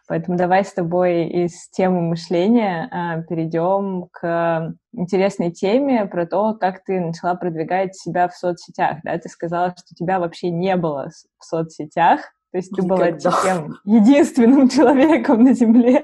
Поэтому 0.07 0.37
давай 0.37 0.65
с 0.65 0.73
тобой 0.73 1.27
из 1.27 1.69
темы 1.69 2.01
мышления 2.01 2.89
а, 2.91 3.21
перейдем 3.21 4.07
к 4.11 4.73
интересной 4.91 5.51
теме 5.51 6.05
про 6.05 6.25
то, 6.25 6.55
как 6.55 6.83
ты 6.83 6.99
начала 6.99 7.35
продвигать 7.35 7.95
себя 7.95 8.27
в 8.27 8.35
соцсетях. 8.35 8.97
Да? 9.03 9.17
Ты 9.17 9.29
сказала, 9.29 9.71
что 9.71 9.95
тебя 9.95 10.19
вообще 10.19 10.49
не 10.49 10.75
было 10.75 11.09
в 11.37 11.45
соцсетях, 11.45 12.21
то 12.53 12.57
есть 12.57 12.69
ты 12.75 12.83
была 12.83 13.11
тем 13.13 13.79
единственным 13.83 14.69
человеком 14.69 15.43
на 15.43 15.53
Земле, 15.53 16.02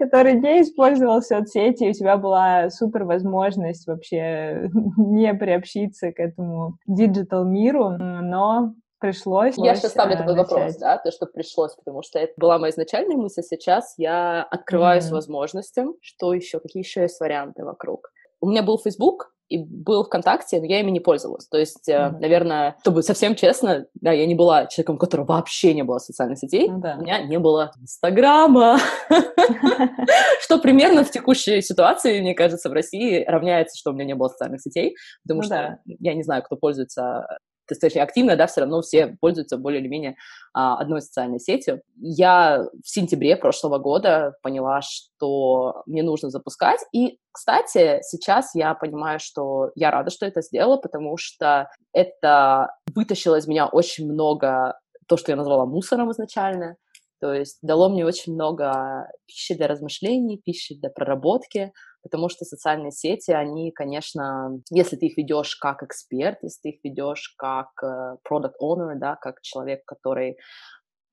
который 0.00 0.34
не 0.34 0.62
использовал 0.62 1.22
соцсети, 1.22 1.84
и 1.84 1.90
у 1.90 1.92
тебя 1.92 2.16
была 2.16 2.70
супер 2.70 3.04
возможность 3.04 3.86
вообще 3.86 4.70
не 4.96 5.32
приобщиться 5.34 6.12
к 6.12 6.18
этому 6.18 6.78
digital 6.86 7.44
миру, 7.44 7.90
но 7.90 8.74
пришлось. 8.98 9.56
Я 9.56 9.74
сейчас 9.74 9.92
ставлю 9.92 10.16
такой 10.16 10.34
начать. 10.34 10.50
вопрос, 10.50 10.76
да, 10.76 10.98
то, 10.98 11.10
что 11.10 11.26
пришлось, 11.26 11.74
потому 11.74 12.02
что 12.02 12.18
это 12.18 12.32
была 12.36 12.58
моя 12.58 12.70
изначальная 12.70 13.16
мысль, 13.16 13.42
сейчас 13.42 13.94
я 13.96 14.42
открываюсь 14.42 15.08
mm-hmm. 15.08 15.12
возможностям. 15.12 15.94
Что 16.00 16.32
еще? 16.34 16.60
Какие 16.60 16.82
еще 16.82 17.02
есть 17.02 17.20
варианты 17.20 17.64
вокруг? 17.64 18.10
У 18.40 18.48
меня 18.48 18.62
был 18.62 18.78
Facebook, 18.78 19.32
и 19.50 19.58
был 19.58 20.04
ВКонтакте, 20.04 20.60
но 20.60 20.66
я 20.66 20.80
ими 20.80 20.90
не 20.90 21.00
пользовалась. 21.00 21.46
То 21.48 21.58
есть, 21.58 21.88
mm-hmm. 21.88 22.18
наверное, 22.20 22.76
чтобы 22.80 23.02
совсем 23.02 23.34
честно, 23.34 23.86
да, 24.00 24.12
я 24.12 24.24
не 24.26 24.36
была 24.36 24.66
человеком, 24.66 24.94
у 24.94 24.98
которого 24.98 25.26
вообще 25.26 25.74
не 25.74 25.82
было 25.82 25.98
социальных 25.98 26.38
сетей. 26.38 26.68
Mm-hmm. 26.68 26.98
У 26.98 27.02
меня 27.02 27.22
не 27.24 27.38
было 27.38 27.72
Инстаграма. 27.80 28.78
Что 30.40 30.58
примерно 30.58 31.04
в 31.04 31.10
текущей 31.10 31.60
ситуации, 31.62 32.20
мне 32.20 32.34
кажется, 32.34 32.70
в 32.70 32.72
России 32.72 33.24
равняется, 33.26 33.76
что 33.76 33.90
у 33.90 33.92
меня 33.92 34.04
не 34.04 34.14
было 34.14 34.28
социальных 34.28 34.60
сетей, 34.60 34.94
потому 35.24 35.40
ну 35.40 35.46
что 35.46 35.78
я 35.86 36.14
не 36.14 36.22
знаю, 36.22 36.42
кто 36.42 36.56
пользуется 36.56 37.26
достаточно 37.70 38.02
активно, 38.02 38.36
да, 38.36 38.46
все 38.46 38.60
равно 38.60 38.82
все 38.82 39.16
пользуются 39.20 39.56
более 39.56 39.80
или 39.80 39.88
менее 39.88 40.16
а, 40.52 40.78
одной 40.78 41.02
социальной 41.02 41.38
сетью. 41.38 41.82
Я 41.96 42.66
в 42.84 42.88
сентябре 42.88 43.36
прошлого 43.36 43.78
года 43.78 44.34
поняла, 44.42 44.80
что 44.82 45.82
мне 45.86 46.02
нужно 46.02 46.30
запускать. 46.30 46.80
И, 46.92 47.18
кстати, 47.32 48.00
сейчас 48.02 48.54
я 48.54 48.74
понимаю, 48.74 49.18
что 49.20 49.70
я 49.74 49.90
рада, 49.90 50.10
что 50.10 50.26
это 50.26 50.42
сделала, 50.42 50.76
потому 50.76 51.16
что 51.16 51.70
это 51.92 52.74
вытащило 52.94 53.36
из 53.36 53.46
меня 53.46 53.66
очень 53.66 54.10
много 54.10 54.78
то, 55.06 55.16
что 55.16 55.32
я 55.32 55.36
назвала 55.36 55.66
мусором 55.66 56.10
изначально. 56.12 56.76
То 57.20 57.34
есть 57.34 57.58
дало 57.62 57.90
мне 57.90 58.06
очень 58.06 58.32
много 58.32 59.08
пищи 59.26 59.54
для 59.54 59.68
размышлений, 59.68 60.40
пищи 60.42 60.74
для 60.74 60.88
проработки, 60.88 61.72
потому 62.02 62.28
что 62.28 62.44
социальные 62.44 62.92
сети, 62.92 63.30
они, 63.30 63.70
конечно, 63.72 64.60
если 64.70 64.96
ты 64.96 65.06
их 65.06 65.16
ведешь 65.16 65.56
как 65.56 65.82
эксперт, 65.82 66.38
если 66.42 66.60
ты 66.62 66.68
их 66.70 66.84
ведешь 66.84 67.34
как 67.36 67.68
э, 67.82 68.16
product 68.28 68.54
owner, 68.62 68.94
да, 68.96 69.16
как 69.16 69.40
человек, 69.42 69.84
который 69.84 70.38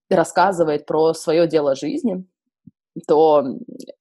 рассказывает 0.10 0.86
про 0.86 1.14
свое 1.14 1.48
дело 1.48 1.76
жизни, 1.76 2.26
то 3.08 3.44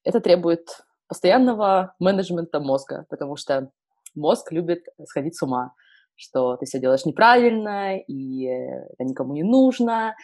это 0.04 0.20
требует 0.20 0.82
постоянного 1.08 1.94
менеджмента 1.98 2.60
мозга, 2.60 3.06
потому 3.10 3.36
что 3.36 3.70
мозг 4.14 4.52
любит 4.52 4.86
сходить 5.04 5.36
с 5.36 5.42
ума, 5.42 5.72
что 6.14 6.56
ты 6.56 6.66
все 6.66 6.80
делаешь 6.80 7.04
неправильно, 7.04 7.98
и 7.98 8.44
это 8.44 9.04
никому 9.04 9.34
не 9.34 9.42
нужно, 9.42 10.14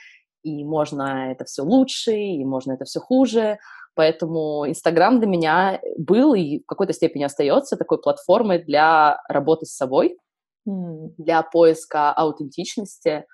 и 0.42 0.64
можно 0.64 1.32
это 1.32 1.44
все 1.44 1.62
лучше, 1.62 2.12
и 2.14 2.44
можно 2.44 2.72
это 2.72 2.84
все 2.84 3.00
хуже. 3.00 3.58
Поэтому 3.94 4.68
Инстаграм 4.68 5.18
для 5.18 5.28
меня 5.28 5.80
был 5.98 6.34
и 6.34 6.60
в 6.60 6.66
какой-то 6.66 6.92
степени 6.92 7.24
остается 7.24 7.76
такой 7.76 8.00
платформой 8.00 8.62
для 8.62 9.22
работы 9.28 9.66
с 9.66 9.76
собой, 9.76 10.16
для 10.64 11.42
поиска 11.42 12.12
аутентичности, 12.12 13.26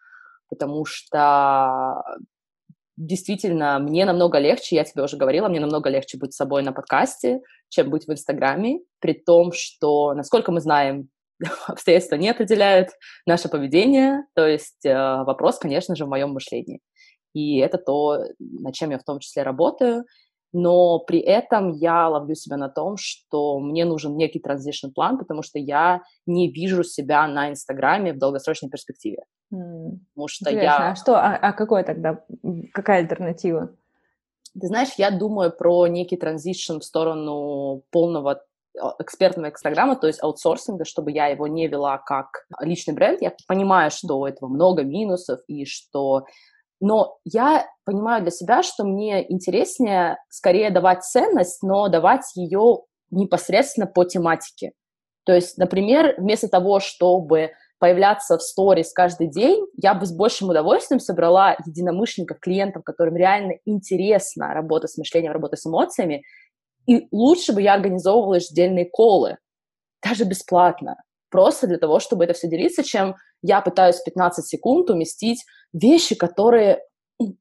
потому 0.49 0.85
что 0.85 2.03
действительно 2.97 3.79
мне 3.79 4.05
намного 4.05 4.39
легче, 4.39 4.77
я 4.77 4.85
тебе 4.85 5.05
уже 5.05 5.17
говорила, 5.17 5.49
мне 5.49 5.61
намного 5.61 5.89
легче 5.89 6.19
быть 6.19 6.35
собой 6.35 6.63
на 6.63 6.73
подкасте, 6.73 7.41
чем 7.69 7.91
быть 7.91 8.07
в 8.07 8.13
Инстаграме, 8.13 8.81
при 8.99 9.13
том, 9.13 9.53
что, 9.53 10.15
насколько 10.15 10.51
мы 10.51 10.61
знаем, 10.61 11.09
обстоятельства 11.67 12.17
не 12.17 12.31
определяют 12.31 12.89
наше 13.27 13.49
поведение, 13.49 14.25
то 14.35 14.47
есть 14.47 14.85
э, 14.85 14.93
вопрос, 14.95 15.59
конечно 15.59 15.95
же, 15.95 16.05
в 16.05 16.09
моем 16.09 16.31
мышлении. 16.31 16.81
И 17.35 17.59
это 17.59 17.79
то, 17.79 18.25
над 18.39 18.75
чем 18.75 18.91
я 18.91 18.99
в 18.99 19.05
том 19.05 19.21
числе 19.21 19.45
работаю 19.45 20.05
но 20.53 20.99
при 21.01 21.21
этом 21.21 21.73
я 21.73 22.09
ловлю 22.09 22.35
себя 22.35 22.57
на 22.57 22.69
том, 22.69 22.97
что 22.97 23.59
мне 23.59 23.85
нужен 23.85 24.17
некий 24.17 24.41
транзишн 24.41 24.89
план, 24.89 25.19
потому 25.19 25.43
что 25.43 25.59
я 25.59 26.03
не 26.27 26.51
вижу 26.51 26.85
себя 26.85 27.27
на 27.29 27.51
Инстаграме 27.51 28.13
в 28.13 28.19
долгосрочной 28.19 28.71
перспективе. 28.71 29.25
Mm. 29.53 29.99
Потому 30.15 30.29
что 30.29 30.51
Интересно. 30.51 30.83
я... 30.83 30.91
А 30.91 30.97
что, 30.97 31.17
а, 31.17 31.37
а 31.37 31.53
какой 31.53 31.85
тогда, 31.85 32.25
какая 32.73 33.01
альтернатива? 33.01 33.75
Ты 34.59 34.67
знаешь, 34.67 34.95
я 34.97 35.11
думаю 35.11 35.53
про 35.53 35.87
некий 35.87 36.17
транзишн 36.17 36.79
в 36.79 36.85
сторону 36.85 37.83
полного 37.91 38.43
а, 38.81 38.95
экспертного 38.99 39.51
Инстаграма, 39.51 39.97
то 39.97 40.07
есть 40.07 40.23
аутсорсинга, 40.23 40.85
чтобы 40.85 41.13
я 41.13 41.27
его 41.27 41.47
не 41.47 41.69
вела 41.69 41.99
как 41.99 42.47
личный 42.61 42.95
бренд. 42.95 43.21
Я 43.21 43.35
понимаю, 43.47 43.91
что 43.91 44.19
у 44.19 44.27
этого 44.27 44.49
много 44.49 44.83
минусов 44.83 45.41
и 45.47 45.67
что 45.67 46.25
но 46.81 47.19
я 47.25 47.67
понимаю 47.85 48.23
для 48.23 48.31
себя, 48.31 48.63
что 48.63 48.85
мне 48.85 49.31
интереснее 49.31 50.19
скорее 50.29 50.71
давать 50.71 51.05
ценность, 51.05 51.63
но 51.63 51.89
давать 51.89 52.25
ее 52.35 52.83
непосредственно 53.11 53.87
по 53.87 54.05
тематике. 54.05 54.73
То 55.25 55.35
есть, 55.35 55.59
например, 55.59 56.15
вместо 56.19 56.49
того, 56.49 56.81
чтобы 56.81 57.51
появляться 57.79 58.39
в 58.39 58.43
сторис 58.43 58.93
каждый 58.93 59.29
день, 59.29 59.67
я 59.77 59.95
бы 59.95 60.07
с 60.07 60.13
большим 60.13 60.51
удовольствием 60.51 61.01
собрала 61.01 61.57
единомышленников, 61.67 62.41
клиентов, 62.41 62.83
которым 62.85 63.17
реально 63.17 63.55
интересна 63.65 64.55
работа 64.55 64.89
с 64.89 64.97
мышлением, 64.97 65.33
работа 65.33 65.57
с 65.57 65.67
эмоциями, 65.67 66.23
и 66.87 67.07
лучше 67.13 67.53
бы 67.53 67.63
я 67.63 67.75
организовывала 67.75 68.37
ежедельные 68.37 68.89
колы, 68.91 69.37
даже 70.03 70.25
бесплатно, 70.25 70.97
просто 71.31 71.67
для 71.67 71.79
того, 71.79 72.01
чтобы 72.01 72.25
это 72.25 72.33
все 72.33 72.49
делиться, 72.49 72.83
чем 72.83 73.15
я 73.43 73.61
пытаюсь 73.61 74.01
15 74.01 74.47
секунд 74.47 74.91
уместить 74.91 75.45
вещи, 75.73 76.15
которые 76.15 76.83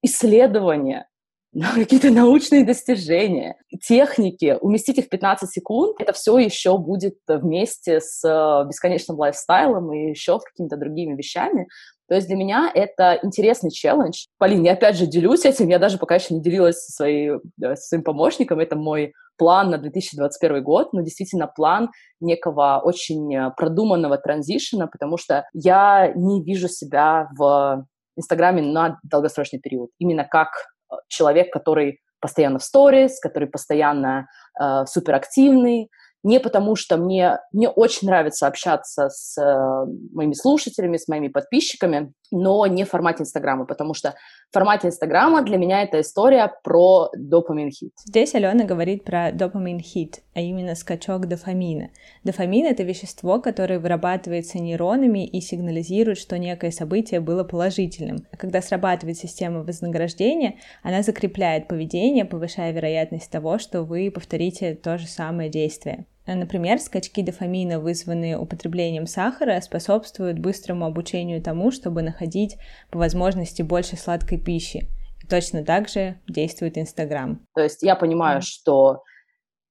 исследования, 0.02 1.08
какие-то 1.76 2.12
научные 2.12 2.66
достижения, 2.66 3.56
техники, 3.82 4.58
уместить 4.62 4.98
их 4.98 5.06
в 5.06 5.10
15 5.10 5.50
секунд, 5.50 5.96
это 6.00 6.14
все 6.14 6.38
еще 6.38 6.78
будет 6.78 7.18
вместе 7.28 8.00
с 8.00 8.24
э, 8.24 8.68
бесконечным 8.68 9.18
лайфстайлом 9.18 9.92
и 9.94 10.10
еще 10.10 10.40
с 10.40 10.44
какими-то 10.44 10.78
другими 10.78 11.16
вещами. 11.16 11.68
То 12.08 12.16
есть 12.16 12.28
для 12.28 12.38
меня 12.38 12.72
это 12.74 13.20
интересный 13.22 13.72
челлендж. 13.72 14.28
Полин, 14.38 14.64
я 14.64 14.74
опять 14.74 14.96
же 14.96 15.08
делюсь 15.08 15.46
этим, 15.46 15.68
я 15.68 15.80
даже 15.80 15.98
пока 15.98 16.16
еще 16.16 16.34
не 16.34 16.42
делилась 16.42 16.86
со, 16.86 16.92
своей, 16.92 17.32
со 17.60 17.76
своим 17.76 18.04
помощником, 18.04 18.60
это 18.60 18.76
мой 18.76 19.14
план 19.38 19.70
на 19.70 19.78
2021 19.78 20.64
год, 20.64 20.94
но 20.94 21.02
действительно 21.02 21.48
план 21.48 21.90
некого 22.20 22.82
очень 22.84 23.36
э, 23.36 23.52
продуманного 23.56 24.18
транзишена, 24.18 24.88
потому 24.88 25.18
что 25.18 25.46
я 25.54 26.12
не 26.16 26.44
вижу 26.44 26.68
себя 26.68 27.30
в 27.38 27.86
Инстаграме 28.16 28.62
на 28.62 29.00
долгосрочный 29.04 29.60
период. 29.60 29.92
Именно 30.00 30.26
как 30.26 30.50
э, 30.92 30.96
человек, 31.08 31.52
который 31.54 32.00
постоянно 32.20 32.60
в 32.60 32.64
сторис, 32.64 33.20
который 33.20 33.48
постоянно 33.48 34.28
э, 34.60 34.86
суперактивный, 34.86 35.90
не 36.28 36.42
потому 36.42 36.76
что 36.76 36.98
мне, 36.98 37.40
мне 37.54 37.70
очень 37.70 38.08
нравится 38.08 38.48
общаться 38.48 39.08
с 39.10 39.38
э, 39.42 39.86
моими 40.14 40.34
слушателями, 40.34 40.98
с 40.98 41.08
моими 41.08 41.30
подписчиками, 41.30 42.12
но 42.32 42.68
не 42.68 42.84
в 42.84 42.90
формате 42.90 43.24
Инстаграма, 43.24 43.66
потому 43.66 43.94
что 43.94 44.14
в 44.50 44.54
формате 44.54 44.88
Инстаграма 44.88 45.42
для 45.42 45.58
меня 45.58 45.84
это 45.84 46.02
история 46.02 46.52
про 46.66 47.10
допамин 47.16 47.72
хит. 47.72 47.94
Здесь 48.06 48.36
Алена 48.36 48.66
говорит 48.66 49.06
про 49.06 49.32
допамин 49.32 49.80
хит, 49.80 50.22
а 50.36 50.42
именно 50.42 50.76
скачок 50.76 51.28
дофамина. 51.28 51.92
Дофамин— 52.26 52.66
это 52.68 52.84
вещество, 52.84 53.40
которое 53.40 53.80
вырабатывается 53.80 54.60
нейронами 54.60 55.26
и 55.26 55.40
сигнализирует, 55.40 56.18
что 56.18 56.38
некое 56.38 56.72
событие 56.72 57.22
было 57.22 57.46
положительным. 57.46 58.26
Когда 58.38 58.62
срабатывает 58.62 59.18
система 59.18 59.64
вознаграждения, 59.64 60.60
она 60.84 61.04
закрепляет 61.04 61.70
поведение, 61.70 62.26
повышая 62.26 62.74
вероятность 62.74 63.32
того, 63.32 63.60
что 63.60 63.84
вы 63.84 64.12
повторите 64.14 64.76
то 64.76 64.98
же 64.98 65.08
самое 65.08 65.50
действие. 65.50 66.06
Например, 66.28 66.78
скачки 66.78 67.22
дофамина, 67.24 67.80
вызванные 67.80 68.38
употреблением 68.38 69.08
сахара, 69.08 69.62
способствуют 69.62 70.40
быстрому 70.40 70.86
обучению 70.86 71.42
тому, 71.42 71.72
чтобы 71.72 72.02
находить 72.02 72.58
по 72.92 73.00
возможности 73.00 73.62
больше 73.62 73.96
сладкой 73.96 74.38
пищи. 74.38 74.88
Точно 75.30 75.64
так 75.64 75.88
же 75.88 76.20
действует 76.28 76.78
Инстаграм. 76.78 77.40
То 77.56 77.62
есть 77.62 77.82
я 77.82 77.96
понимаю, 77.96 78.40
mm. 78.40 78.44
что 78.44 79.04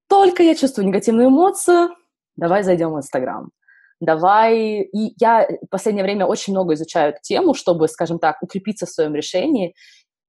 только 0.09 0.41
я 0.41 0.55
чувствую 0.55 0.87
негативную 0.87 1.29
эмоцию, 1.29 1.89
давай 2.35 2.63
зайдем 2.63 2.93
в 2.93 2.97
Инстаграм. 2.97 3.49
Давай... 3.99 4.81
И 4.81 5.13
я 5.19 5.47
в 5.61 5.69
последнее 5.69 6.03
время 6.03 6.25
очень 6.25 6.53
много 6.53 6.73
изучаю 6.73 7.11
эту 7.11 7.19
тему, 7.21 7.53
чтобы, 7.53 7.87
скажем 7.87 8.19
так, 8.19 8.41
укрепиться 8.41 8.85
в 8.85 8.89
своем 8.89 9.15
решении. 9.15 9.73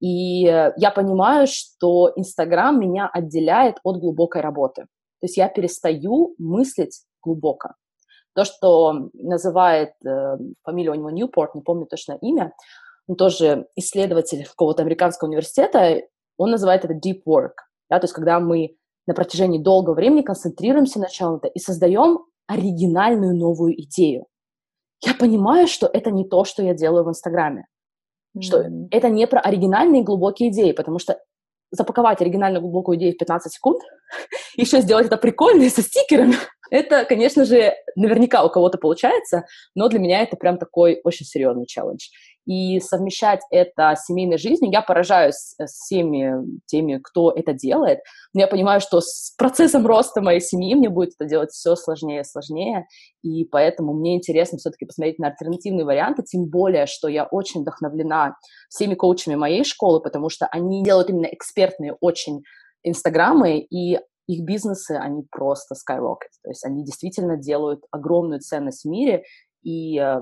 И 0.00 0.42
я 0.42 0.92
понимаю, 0.94 1.46
что 1.46 2.12
Инстаграм 2.16 2.78
меня 2.78 3.08
отделяет 3.12 3.76
от 3.82 3.98
глубокой 3.98 4.42
работы. 4.42 4.86
То 5.20 5.26
есть 5.26 5.36
я 5.36 5.48
перестаю 5.48 6.34
мыслить 6.38 7.02
глубоко. 7.22 7.70
То, 8.34 8.44
что 8.44 9.10
называет, 9.14 9.90
э, 10.06 10.36
фамилия 10.62 10.90
у 10.90 10.94
него 10.94 11.10
Ньюпорт, 11.10 11.54
не 11.54 11.62
помню 11.62 11.86
точно 11.86 12.18
имя, 12.20 12.52
он 13.08 13.16
тоже 13.16 13.66
исследователь 13.74 14.46
какого-то 14.46 14.82
американского 14.82 15.28
университета, 15.28 16.02
он 16.36 16.50
называет 16.50 16.84
это 16.84 16.94
deep 16.94 17.22
work, 17.26 17.54
да, 17.90 17.98
то 17.98 18.04
есть 18.04 18.14
когда 18.14 18.38
мы 18.38 18.76
на 19.08 19.14
протяжении 19.14 19.58
долгого 19.58 19.94
времени 19.94 20.22
концентрируемся 20.22 21.00
на 21.00 21.08
чем-то 21.08 21.48
и 21.48 21.58
создаем 21.58 22.26
оригинальную 22.46 23.34
новую 23.34 23.80
идею. 23.82 24.26
Я 25.04 25.14
понимаю, 25.14 25.66
что 25.66 25.86
это 25.86 26.10
не 26.10 26.28
то, 26.28 26.44
что 26.44 26.62
я 26.62 26.74
делаю 26.74 27.04
в 27.04 27.08
Инстаграме, 27.08 27.66
mm-hmm. 28.36 28.42
что 28.42 28.64
это 28.90 29.08
не 29.08 29.26
про 29.26 29.40
оригинальные 29.40 30.02
глубокие 30.02 30.50
идеи, 30.50 30.72
потому 30.72 30.98
что 30.98 31.18
запаковать 31.70 32.20
оригинальную 32.20 32.62
глубокую 32.62 32.98
идею 32.98 33.14
в 33.14 33.18
15 33.18 33.52
секунд, 33.52 33.82
еще 34.56 34.80
сделать 34.80 35.06
это 35.06 35.16
прикольно 35.16 35.68
со 35.70 35.82
стикерами, 35.82 36.36
это, 36.70 37.04
конечно 37.04 37.44
же, 37.44 37.74
наверняка 37.96 38.44
у 38.44 38.50
кого-то 38.50 38.78
получается, 38.78 39.44
но 39.74 39.88
для 39.88 39.98
меня 39.98 40.22
это 40.22 40.36
прям 40.36 40.58
такой 40.58 41.00
очень 41.04 41.26
серьезный 41.26 41.66
челлендж 41.66 42.08
и 42.48 42.80
совмещать 42.80 43.40
это 43.50 43.94
с 43.94 44.06
семейной 44.06 44.38
жизнью, 44.38 44.72
я 44.72 44.80
поражаюсь 44.80 45.54
э, 45.58 45.66
всеми 45.66 46.32
теми, 46.64 46.96
кто 46.96 47.30
это 47.30 47.52
делает, 47.52 48.00
но 48.32 48.40
я 48.40 48.46
понимаю, 48.46 48.80
что 48.80 49.02
с 49.02 49.34
процессом 49.36 49.86
роста 49.86 50.22
моей 50.22 50.40
семьи 50.40 50.74
мне 50.74 50.88
будет 50.88 51.10
это 51.18 51.28
делать 51.28 51.50
все 51.50 51.76
сложнее 51.76 52.22
и 52.22 52.24
сложнее, 52.24 52.86
и 53.22 53.44
поэтому 53.44 53.92
мне 53.92 54.16
интересно 54.16 54.56
все-таки 54.56 54.86
посмотреть 54.86 55.18
на 55.18 55.28
альтернативные 55.28 55.84
варианты, 55.84 56.22
тем 56.22 56.46
более, 56.46 56.86
что 56.86 57.08
я 57.08 57.24
очень 57.24 57.60
вдохновлена 57.60 58.34
всеми 58.70 58.94
коучами 58.94 59.34
моей 59.34 59.62
школы, 59.62 60.00
потому 60.00 60.30
что 60.30 60.46
они 60.46 60.82
делают 60.82 61.10
именно 61.10 61.26
экспертные 61.26 61.92
очень 62.00 62.42
инстаграмы, 62.82 63.58
и 63.58 63.98
их 64.28 64.44
бизнесы, 64.44 64.92
они 64.92 65.22
просто 65.30 65.74
skyrocket. 65.74 66.32
То 66.42 66.50
есть 66.50 66.64
они 66.64 66.84
действительно 66.84 67.36
делают 67.36 67.80
огромную 67.90 68.40
ценность 68.40 68.84
в 68.84 68.88
мире, 68.88 69.24
и 69.62 69.98
э, 69.98 70.20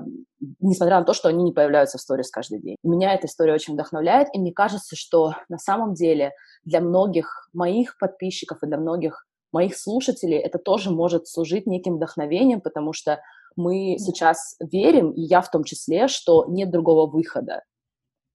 несмотря 0.59 0.99
на 0.99 1.05
то, 1.05 1.13
что 1.13 1.29
они 1.29 1.43
не 1.43 1.51
появляются 1.51 1.97
в 1.97 2.01
сторис 2.01 2.29
каждый 2.29 2.59
день. 2.59 2.75
И 2.81 2.87
меня 2.87 3.13
эта 3.13 3.27
история 3.27 3.53
очень 3.53 3.73
вдохновляет, 3.73 4.27
и 4.33 4.39
мне 4.39 4.51
кажется, 4.51 4.95
что 4.95 5.33
на 5.49 5.57
самом 5.57 5.93
деле 5.93 6.33
для 6.63 6.81
многих 6.81 7.49
моих 7.53 7.97
подписчиков 7.97 8.59
и 8.61 8.67
для 8.67 8.77
многих 8.77 9.25
моих 9.51 9.77
слушателей 9.77 10.37
это 10.37 10.59
тоже 10.59 10.91
может 10.91 11.27
служить 11.27 11.67
неким 11.67 11.95
вдохновением, 11.95 12.61
потому 12.61 12.93
что 12.93 13.21
мы 13.55 13.97
сейчас 13.99 14.55
верим, 14.59 15.11
и 15.11 15.21
я 15.21 15.41
в 15.41 15.49
том 15.49 15.63
числе, 15.63 16.07
что 16.07 16.45
нет 16.47 16.69
другого 16.69 17.09
выхода. 17.09 17.63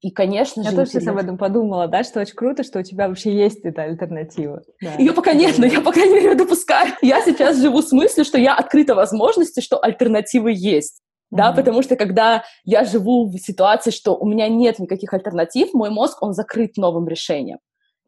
И, 0.03 0.11
конечно 0.11 0.62
я 0.62 0.70
же... 0.70 0.70
Я 0.72 0.76
тоже 0.76 0.90
сейчас 0.90 1.07
об 1.07 1.16
этом 1.16 1.38
подумала, 1.38 1.86
да, 1.86 2.03
что 2.03 2.20
очень 2.20 2.34
круто, 2.34 2.64
что 2.64 2.80
у 2.80 2.82
тебя 2.82 3.09
вообще 3.09 3.32
есть 3.34 3.61
эта 3.61 3.84
альтернатива. 3.84 4.61
Да. 4.80 4.94
Ее 4.98 5.12
пока 5.12 5.32
нет, 5.32 5.57
но 5.59 5.64
я, 5.64 5.80
по 5.80 5.92
крайней 5.92 6.16
мере, 6.16 6.34
допускаю. 6.34 6.92
Я 7.03 7.22
сейчас 7.22 7.59
живу 7.59 7.80
с 7.82 7.92
мыслью, 7.92 8.24
что 8.24 8.36
я 8.36 8.57
открыта 8.57 8.96
возможности, 8.96 9.61
что 9.61 9.82
альтернативы 9.82 10.53
есть. 10.53 11.00
Да, 11.30 11.50
mm-hmm. 11.50 11.57
потому 11.57 11.82
что 11.82 11.96
когда 11.96 12.42
я 12.64 12.84
живу 12.84 13.30
в 13.30 13.38
ситуации, 13.38 13.90
что 13.92 14.16
у 14.16 14.26
меня 14.26 14.48
нет 14.48 14.80
никаких 14.80 15.14
альтернатив, 15.14 15.72
мой 15.72 15.88
мозг, 15.88 16.20
он 16.20 16.32
закрыт 16.32 16.76
новым 16.76 17.07
решением. 17.07 17.59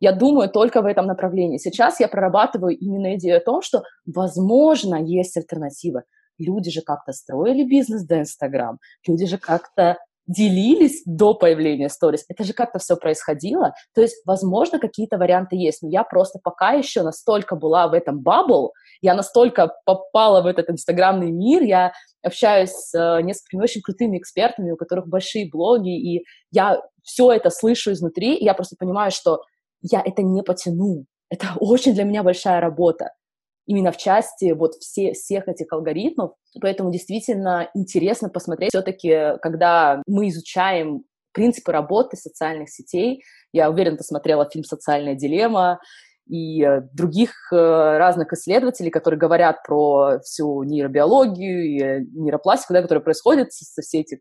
Я 0.01 0.13
думаю 0.13 0.51
только 0.51 0.83
в 0.83 0.87
этом 0.87 1.07
направлении. 1.07 1.59
Сейчас 1.59 2.01
я 2.01 2.09
прорабатываю 2.09 2.77
именно 2.77 3.15
идею 3.15 3.39
о 3.39 3.41
том, 3.41 3.63
что, 3.63 3.85
возможно, 4.05 4.97
есть 4.97 5.37
альтернатива. 5.37 6.03
Люди 6.39 6.73
же 6.73 6.83
как-то 6.83 7.13
строили 7.13 7.65
бизнес 7.65 8.05
до 8.05 8.19
Инстаграм, 8.19 8.79
люди 9.07 9.27
же 9.27 9.39
как-то 9.39 9.97
делились 10.27 11.03
до 11.05 11.35
появления 11.35 11.89
сторис. 11.89 12.25
Это 12.29 12.45
же 12.45 12.53
как-то 12.53 12.79
все 12.79 12.97
происходило. 12.97 13.75
То 13.95 14.01
есть, 14.01 14.17
возможно, 14.27 14.79
какие-то 14.79 15.19
варианты 15.19 15.57
есть, 15.57 15.83
но 15.83 15.89
я 15.89 16.03
просто 16.03 16.39
пока 16.43 16.73
еще 16.73 17.03
настолько 17.03 17.57
была 17.57 17.89
в 17.89 17.93
этом 17.93 18.21
бабл, 18.21 18.73
я 19.03 19.15
настолько 19.15 19.73
попала 19.85 20.43
в 20.43 20.47
этот 20.47 20.71
инстаграмный 20.71 21.31
мир, 21.31 21.63
я 21.63 21.93
общаюсь 22.23 22.71
с 22.71 22.95
э, 22.95 23.23
несколькими 23.23 23.63
очень 23.63 23.83
крутыми 23.83 24.19
экспертами, 24.19 24.71
у 24.71 24.77
которых 24.77 25.09
большие 25.09 25.49
блоги, 25.51 25.91
и 25.91 26.25
я 26.51 26.81
все 27.03 27.31
это 27.33 27.51
слышу 27.51 27.93
изнутри, 27.93 28.35
и 28.35 28.45
я 28.45 28.55
просто 28.55 28.77
понимаю, 28.79 29.11
что 29.11 29.43
я 29.83 30.03
это 30.03 30.23
не 30.23 30.43
потяну. 30.43 31.05
Это 31.29 31.49
очень 31.61 31.93
для 31.93 32.05
меня 32.05 32.23
большая 32.23 32.61
работа 32.61 33.11
именно 33.67 33.93
в 33.93 33.97
части 33.97 34.53
вот 34.53 34.75
все, 34.75 35.13
всех 35.13 35.49
этих 35.49 35.73
алгоритмов. 35.73 36.33
Поэтому 36.61 36.91
действительно 36.91 37.71
интересно 37.75 38.29
посмотреть 38.29 38.71
все-таки, 38.71 39.39
когда 39.43 40.03
мы 40.07 40.29
изучаем 40.29 41.05
принципы 41.33 41.73
работы 41.73 42.17
социальных 42.17 42.71
сетей. 42.71 43.23
Я 43.53 43.71
уверена, 43.71 43.97
ты 43.97 44.05
смотрела 44.05 44.49
фильм 44.49 44.65
«Социальная 44.65 45.15
дилемма», 45.15 45.81
и 46.27 46.63
э, 46.65 46.81
других 46.93 47.33
э, 47.53 47.57
разных 47.57 48.33
исследователей, 48.33 48.91
которые 48.91 49.19
говорят 49.19 49.63
про 49.63 50.21
всю 50.21 50.63
нейробиологию 50.63 51.65
и 51.65 51.83
э, 51.83 52.01
нейропластику, 52.13 52.73
да, 52.73 52.83
которая 52.83 53.05
происходит, 53.05 53.53
со 53.53 53.83
все 53.83 54.01
эти 54.01 54.21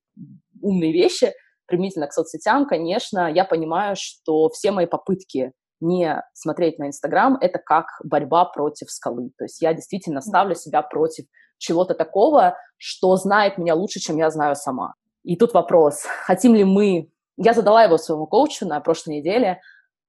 умные 0.61 0.91
вещи, 0.91 1.31
применительно 1.65 2.07
к 2.07 2.13
соцсетям, 2.13 2.65
конечно, 2.65 3.31
я 3.31 3.45
понимаю, 3.45 3.95
что 3.97 4.49
все 4.49 4.71
мои 4.71 4.85
попытки 4.85 5.53
не 5.83 6.23
смотреть 6.33 6.79
на 6.79 6.87
Инстаграм, 6.87 7.37
это 7.39 7.59
как 7.59 7.85
борьба 8.03 8.45
против 8.45 8.89
скалы. 8.89 9.31
То 9.37 9.45
есть 9.45 9.61
я 9.61 9.73
действительно 9.73 10.21
ставлю 10.21 10.55
себя 10.55 10.81
против 10.81 11.25
чего-то 11.57 11.93
такого, 11.93 12.57
что 12.77 13.15
знает 13.15 13.57
меня 13.57 13.75
лучше, 13.75 13.99
чем 13.99 14.17
я 14.17 14.29
знаю 14.29 14.55
сама. 14.55 14.95
И 15.23 15.35
тут 15.35 15.53
вопрос, 15.53 16.03
хотим 16.25 16.55
ли 16.55 16.63
мы... 16.63 17.09
Я 17.37 17.53
задала 17.53 17.83
его 17.83 17.97
своему 17.97 18.27
коучу 18.27 18.67
на 18.67 18.79
прошлой 18.79 19.17
неделе 19.17 19.59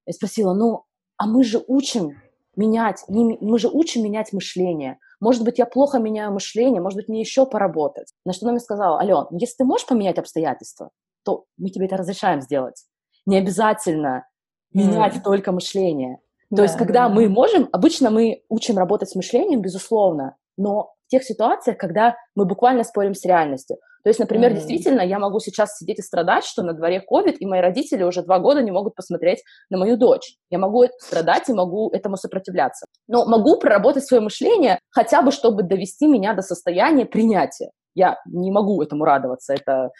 и 0.07 0.12
спросила, 0.12 0.53
ну, 0.53 0.85
а 1.16 1.27
мы 1.27 1.43
же 1.43 1.62
учим 1.66 2.11
менять, 2.57 3.03
не, 3.09 3.39
мы 3.41 3.59
же 3.59 3.68
учим 3.68 4.05
менять 4.05 4.33
мышление. 4.33 4.99
Может 5.20 5.43
быть, 5.43 5.59
я 5.59 5.64
плохо 5.64 5.99
меняю 5.99 6.33
мышление, 6.33 6.83
может 6.83 6.97
быть, 6.97 7.09
мне 7.09 7.20
еще 7.20 7.47
поработать. 7.47 8.12
На 8.25 8.33
что 8.33 8.47
она 8.47 8.53
мне 8.53 8.61
сказала, 8.61 9.01
Ален, 9.01 9.27
если 9.31 9.57
ты 9.59 9.64
можешь 9.64 9.87
поменять 9.87 10.18
обстоятельства, 10.18 10.91
то 11.25 11.47
мы 11.57 11.70
тебе 11.70 11.87
это 11.87 11.97
разрешаем 11.97 12.43
сделать. 12.43 12.85
Не 13.25 13.39
обязательно 13.39 14.27
менять 14.75 15.16
mm. 15.16 15.22
только 15.22 15.53
мышление. 15.53 16.18
То 16.51 16.57
да, 16.57 16.62
есть, 16.64 16.77
когда 16.77 17.09
да. 17.09 17.09
мы 17.09 17.29
можем, 17.29 17.68
обычно 17.72 18.11
мы 18.11 18.43
учим 18.49 18.79
работать 18.79 19.09
с 19.09 19.14
мышлением, 19.14 19.62
безусловно, 19.62 20.37
но 20.57 20.95
в 21.07 21.11
тех 21.11 21.25
ситуациях, 21.25 21.79
когда 21.79 22.16
мы 22.35 22.45
буквально 22.45 22.85
спорим 22.85 23.14
с 23.14 23.25
реальностью. 23.25 23.77
То 24.05 24.11
есть, 24.11 24.20
например, 24.20 24.53
mm 24.53 24.55
действительно, 24.57 25.01
я 25.01 25.18
могу 25.18 25.41
сейчас 25.41 25.79
сидеть 25.79 25.99
и 25.99 26.03
страдать, 26.03 26.45
что 26.45 26.62
на 26.62 26.75
дворе 26.75 27.03
COVID, 27.11 27.37
и 27.39 27.47
мои 27.47 27.61
родители 27.61 28.03
уже 28.03 28.22
два 28.22 28.39
года 28.39 28.61
не 28.62 28.70
могут 28.70 28.95
посмотреть 28.95 29.43
на 29.70 29.79
мою 29.79 29.97
дочь. 29.97 30.37
Я 30.51 30.59
могу 30.59 30.85
страдать 30.99 31.49
и 31.49 31.55
могу 31.55 31.91
этому 31.91 32.16
сопротивляться. 32.16 32.87
Но 33.09 33.25
могу 33.25 33.59
проработать 33.59 34.07
свое 34.07 34.22
мышление 34.22 34.79
хотя 34.91 35.22
бы, 35.22 35.33
чтобы 35.33 35.62
довести 35.62 36.07
меня 36.07 36.35
до 36.35 36.43
состояния 36.43 37.07
принятия. 37.07 37.70
Я 37.95 38.18
не 38.26 38.51
могу 38.51 38.82
этому 38.82 39.05
радоваться, 39.05 39.55
это 39.55 39.90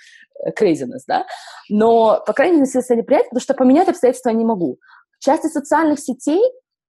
э, 0.45 0.51
craziness, 0.51 1.03
да, 1.07 1.27
но, 1.69 2.23
по 2.27 2.33
крайней 2.33 2.57
мере, 2.57 2.67
состояние 2.67 3.05
приятия, 3.05 3.29
потому 3.29 3.41
что 3.41 3.55
поменять 3.55 3.89
обстоятельства 3.89 4.31
я 4.31 4.37
не 4.37 4.45
могу. 4.45 4.79
В 5.19 5.25
части 5.25 5.47
социальных 5.47 6.01
сетей, 6.01 6.43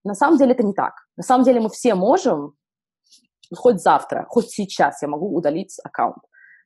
на 0.04 0.14
самом 0.14 0.38
деле, 0.38 0.52
это 0.52 0.62
не 0.62 0.74
так. 0.74 0.94
На 1.16 1.22
самом 1.22 1.44
деле 1.44 1.60
мы 1.60 1.68
все 1.70 1.94
можем, 1.94 2.54
хоть 3.54 3.80
завтра, 3.80 4.26
хоть 4.28 4.50
сейчас 4.50 5.02
я 5.02 5.08
могу 5.08 5.34
удалить 5.34 5.76
аккаунт. 5.84 6.18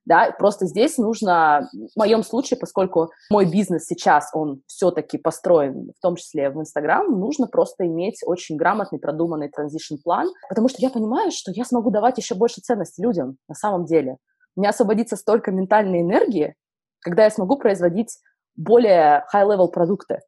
Да, 0.07 0.35
просто 0.39 0.67
здесь 0.67 0.97
нужно, 0.97 1.69
в 1.95 1.99
моем 1.99 2.23
случае, 2.23 2.59
поскольку 2.59 3.11
мой 3.31 3.45
бизнес 3.45 3.85
сейчас, 3.85 4.31
он 4.33 4.63
все-таки 4.67 5.19
построен, 5.19 5.93
в 5.97 6.01
том 6.01 6.17
числе 6.17 6.51
в 6.51 6.59
Инстаграм, 6.59 7.07
нужно 7.07 7.47
просто 7.47 7.87
иметь 7.87 8.23
очень 8.25 8.57
грамотный, 8.57 8.99
продуманный 8.99 9.51
транзишн-план, 9.51 10.29
потому 10.49 10.69
что 10.69 10.79
я 10.81 10.91
понимаю, 10.91 11.31
что 11.31 11.53
я 11.55 11.65
смогу 11.65 11.91
давать 11.91 12.17
еще 12.17 12.35
больше 12.35 12.63
ценности 12.63 13.01
людям 13.01 13.37
на 13.47 13.55
самом 13.55 13.85
деле 13.85 14.17
у 14.57 14.61
меня 14.61 14.71
освободится 14.71 15.17
столько 15.17 15.51
ментальной 15.51 16.01
энергии, 16.01 16.55
когда 17.01 17.25
я 17.25 17.31
смогу 17.31 17.57
производить 17.57 18.19
более 18.57 19.25
high-level 19.33 19.69
продукты, 19.69 20.21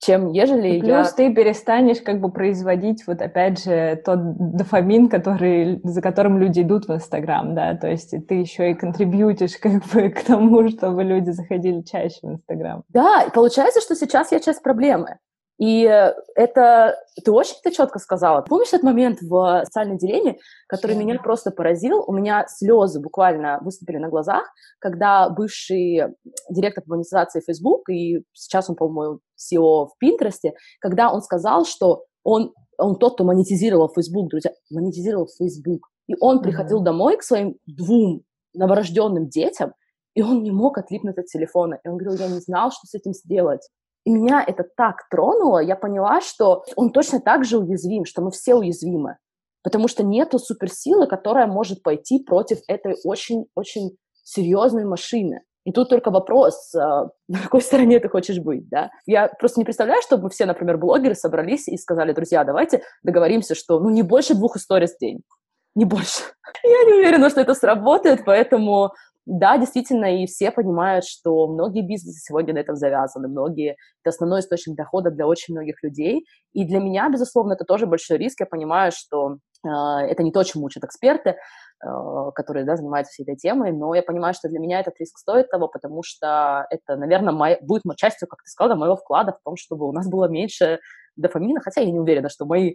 чем 0.00 0.30
ежели 0.30 0.76
и 0.76 0.80
плюс 0.80 1.08
я... 1.08 1.12
ты 1.16 1.34
перестанешь 1.34 2.00
как 2.00 2.20
бы 2.20 2.30
производить 2.30 3.06
вот 3.06 3.20
опять 3.20 3.62
же 3.62 4.00
тот 4.04 4.18
дофамин, 4.56 5.08
который, 5.08 5.80
за 5.82 6.02
которым 6.02 6.38
люди 6.38 6.60
идут 6.60 6.86
в 6.86 6.94
Инстаграм, 6.94 7.54
да, 7.54 7.74
то 7.74 7.88
есть 7.88 8.14
ты 8.26 8.34
еще 8.34 8.70
и 8.70 8.74
контрибьютишь 8.74 9.56
как 9.56 9.84
бы 9.86 10.10
к 10.10 10.22
тому, 10.24 10.68
чтобы 10.68 11.04
люди 11.04 11.30
заходили 11.30 11.82
чаще 11.82 12.18
в 12.22 12.32
Инстаграм. 12.32 12.82
Да, 12.88 13.24
и 13.26 13.30
получается, 13.30 13.80
что 13.80 13.94
сейчас 13.94 14.32
я 14.32 14.40
часть 14.40 14.62
проблемы. 14.62 15.18
И 15.58 15.82
это 16.34 16.96
ты 17.24 17.30
очень 17.30 17.56
это 17.62 17.74
четко 17.74 17.98
сказала. 18.00 18.42
Помнишь 18.42 18.68
этот 18.68 18.82
момент 18.82 19.20
в 19.20 19.62
социальном 19.64 19.98
делении, 19.98 20.38
который 20.66 20.96
меня 20.96 21.18
просто 21.20 21.52
поразил? 21.52 22.02
У 22.06 22.12
меня 22.12 22.44
слезы 22.48 23.00
буквально 23.00 23.60
выступили 23.62 23.98
на 23.98 24.08
глазах, 24.08 24.44
когда 24.80 25.28
бывший 25.30 26.14
директор 26.50 26.82
по 26.82 26.94
монетизации 26.94 27.40
Facebook, 27.46 27.88
и 27.88 28.24
сейчас 28.32 28.68
он, 28.68 28.74
по-моему, 28.74 29.20
SEO 29.38 29.86
в 29.86 29.98
Пинтересте, 29.98 30.54
когда 30.80 31.12
он 31.12 31.22
сказал, 31.22 31.64
что 31.64 32.04
он, 32.24 32.52
он 32.76 32.96
тот, 32.96 33.14
кто 33.14 33.24
монетизировал 33.24 33.92
Facebook, 33.94 34.30
друзья, 34.30 34.50
монетизировал 34.70 35.28
Facebook. 35.38 35.88
И 36.08 36.14
он 36.20 36.38
mm-hmm. 36.38 36.42
приходил 36.42 36.82
домой 36.82 37.16
к 37.16 37.22
своим 37.22 37.54
двум 37.66 38.22
новорожденным 38.54 39.28
детям, 39.28 39.72
и 40.14 40.22
он 40.22 40.42
не 40.42 40.50
мог 40.50 40.78
отлипнуть 40.78 41.18
от 41.18 41.26
телефона. 41.26 41.78
И 41.84 41.88
он 41.88 41.96
говорил, 41.96 42.18
я 42.18 42.28
не 42.28 42.40
знал, 42.40 42.70
что 42.70 42.86
с 42.86 42.94
этим 42.94 43.12
сделать. 43.12 43.68
И 44.04 44.10
меня 44.10 44.44
это 44.46 44.64
так 44.76 45.08
тронуло, 45.10 45.58
я 45.60 45.76
поняла, 45.76 46.20
что 46.20 46.64
он 46.76 46.90
точно 46.90 47.20
так 47.20 47.44
же 47.44 47.58
уязвим, 47.58 48.04
что 48.04 48.22
мы 48.22 48.30
все 48.30 48.54
уязвимы. 48.54 49.16
Потому 49.62 49.88
что 49.88 50.02
нету 50.02 50.38
суперсилы, 50.38 51.06
которая 51.06 51.46
может 51.46 51.82
пойти 51.82 52.22
против 52.22 52.58
этой 52.68 52.96
очень-очень 53.02 53.96
серьезной 54.22 54.84
машины. 54.84 55.40
И 55.64 55.72
тут 55.72 55.88
только 55.88 56.10
вопрос, 56.10 56.74
а, 56.74 57.08
на 57.28 57.38
какой 57.38 57.62
стороне 57.62 57.98
ты 57.98 58.08
хочешь 58.08 58.38
быть, 58.38 58.68
да? 58.68 58.90
Я 59.06 59.28
просто 59.28 59.60
не 59.60 59.64
представляю, 59.64 60.02
чтобы 60.02 60.28
все, 60.28 60.44
например, 60.44 60.76
блогеры 60.76 61.14
собрались 61.14 61.68
и 61.68 61.78
сказали, 61.78 62.12
друзья, 62.12 62.44
давайте 62.44 62.82
договоримся, 63.02 63.54
что, 63.54 63.80
ну, 63.80 63.88
не 63.88 64.02
больше 64.02 64.34
двух 64.34 64.56
историй 64.56 64.86
в 64.86 64.98
день, 64.98 65.22
не 65.74 65.86
больше. 65.86 66.22
Я 66.62 66.84
не 66.84 66.94
уверена, 66.94 67.30
что 67.30 67.40
это 67.40 67.54
сработает, 67.54 68.24
поэтому 68.26 68.92
да, 69.26 69.56
действительно, 69.56 70.22
и 70.22 70.26
все 70.26 70.50
понимают, 70.50 71.04
что 71.06 71.46
многие 71.46 71.80
бизнесы 71.80 72.20
сегодня 72.20 72.54
на 72.54 72.58
этом 72.58 72.76
завязаны, 72.76 73.28
многие, 73.28 73.76
это 74.02 74.10
основной 74.10 74.40
источник 74.40 74.76
дохода 74.76 75.10
для 75.10 75.26
очень 75.26 75.54
многих 75.54 75.82
людей, 75.82 76.26
и 76.52 76.64
для 76.64 76.78
меня, 76.78 77.08
безусловно, 77.08 77.54
это 77.54 77.64
тоже 77.64 77.86
большой 77.86 78.18
риск, 78.18 78.40
я 78.40 78.46
понимаю, 78.46 78.92
что 78.94 79.38
э, 79.64 79.68
это 79.68 80.22
не 80.22 80.30
то, 80.30 80.42
чему 80.42 80.66
учат 80.66 80.84
эксперты, 80.84 81.30
э, 81.30 81.36
которые, 82.34 82.66
да, 82.66 82.76
занимаются 82.76 83.12
всей 83.12 83.22
этой 83.22 83.36
темой, 83.36 83.72
но 83.72 83.94
я 83.94 84.02
понимаю, 84.02 84.34
что 84.34 84.48
для 84.48 84.58
меня 84.58 84.80
этот 84.80 85.00
риск 85.00 85.16
стоит 85.16 85.48
того, 85.50 85.68
потому 85.68 86.02
что 86.02 86.66
это, 86.68 86.96
наверное, 86.96 87.32
мой, 87.32 87.58
будет 87.62 87.82
частью, 87.96 88.28
как 88.28 88.42
ты 88.42 88.50
сказала, 88.50 88.76
моего 88.76 88.96
вклада 88.96 89.32
в 89.32 89.42
том, 89.42 89.56
чтобы 89.56 89.88
у 89.88 89.92
нас 89.92 90.06
было 90.06 90.28
меньше 90.28 90.80
дофамина, 91.16 91.60
хотя 91.60 91.80
я 91.80 91.90
не 91.90 91.98
уверена, 91.98 92.28
что 92.28 92.44
мои, 92.44 92.74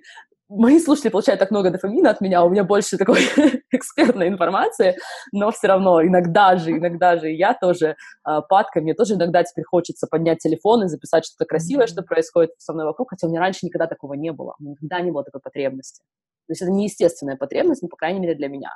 мои 0.50 0.80
слушатели 0.80 1.10
получают 1.10 1.40
так 1.40 1.52
много 1.52 1.70
дофамина 1.70 2.10
от 2.10 2.22
меня, 2.22 2.44
у 2.44 2.50
меня 2.50 2.64
больше 2.64 2.98
такой 2.98 3.20
экспертной 3.72 4.28
информации, 4.28 4.98
но 5.32 5.52
все 5.52 5.68
равно 5.68 6.04
иногда 6.04 6.58
же, 6.58 6.72
иногда 6.72 7.18
же 7.18 7.30
я 7.30 7.54
тоже 7.54 7.96
э, 8.28 8.42
падка, 8.50 8.82
мне 8.82 8.96
тоже 8.96 9.14
иногда 9.14 9.44
теперь 9.44 9.64
хочется 9.64 10.08
поднять 10.10 10.40
телефон 10.40 10.84
и 10.84 10.88
записать 10.88 11.26
что-то 11.26 11.46
красивое, 11.46 11.88
что 11.88 12.02
происходит 12.02 12.52
со 12.58 12.74
мной 12.74 12.86
вокруг, 12.86 13.12
хотя 13.12 13.28
у 13.28 13.30
меня 13.30 13.40
раньше 13.40 13.66
никогда 13.66 13.88
такого 13.88 14.16
не 14.16 14.32
было, 14.32 14.56
никогда 14.60 15.00
не 15.02 15.12
было 15.12 15.24
такой 15.24 15.42
потребности. 15.42 16.02
То 16.48 16.52
есть 16.52 16.62
это 16.64 16.72
неестественная 16.72 17.38
потребность, 17.38 17.84
ну, 17.84 17.90
по 17.90 17.98
крайней 17.98 18.20
мере, 18.20 18.34
для 18.34 18.48
меня. 18.48 18.76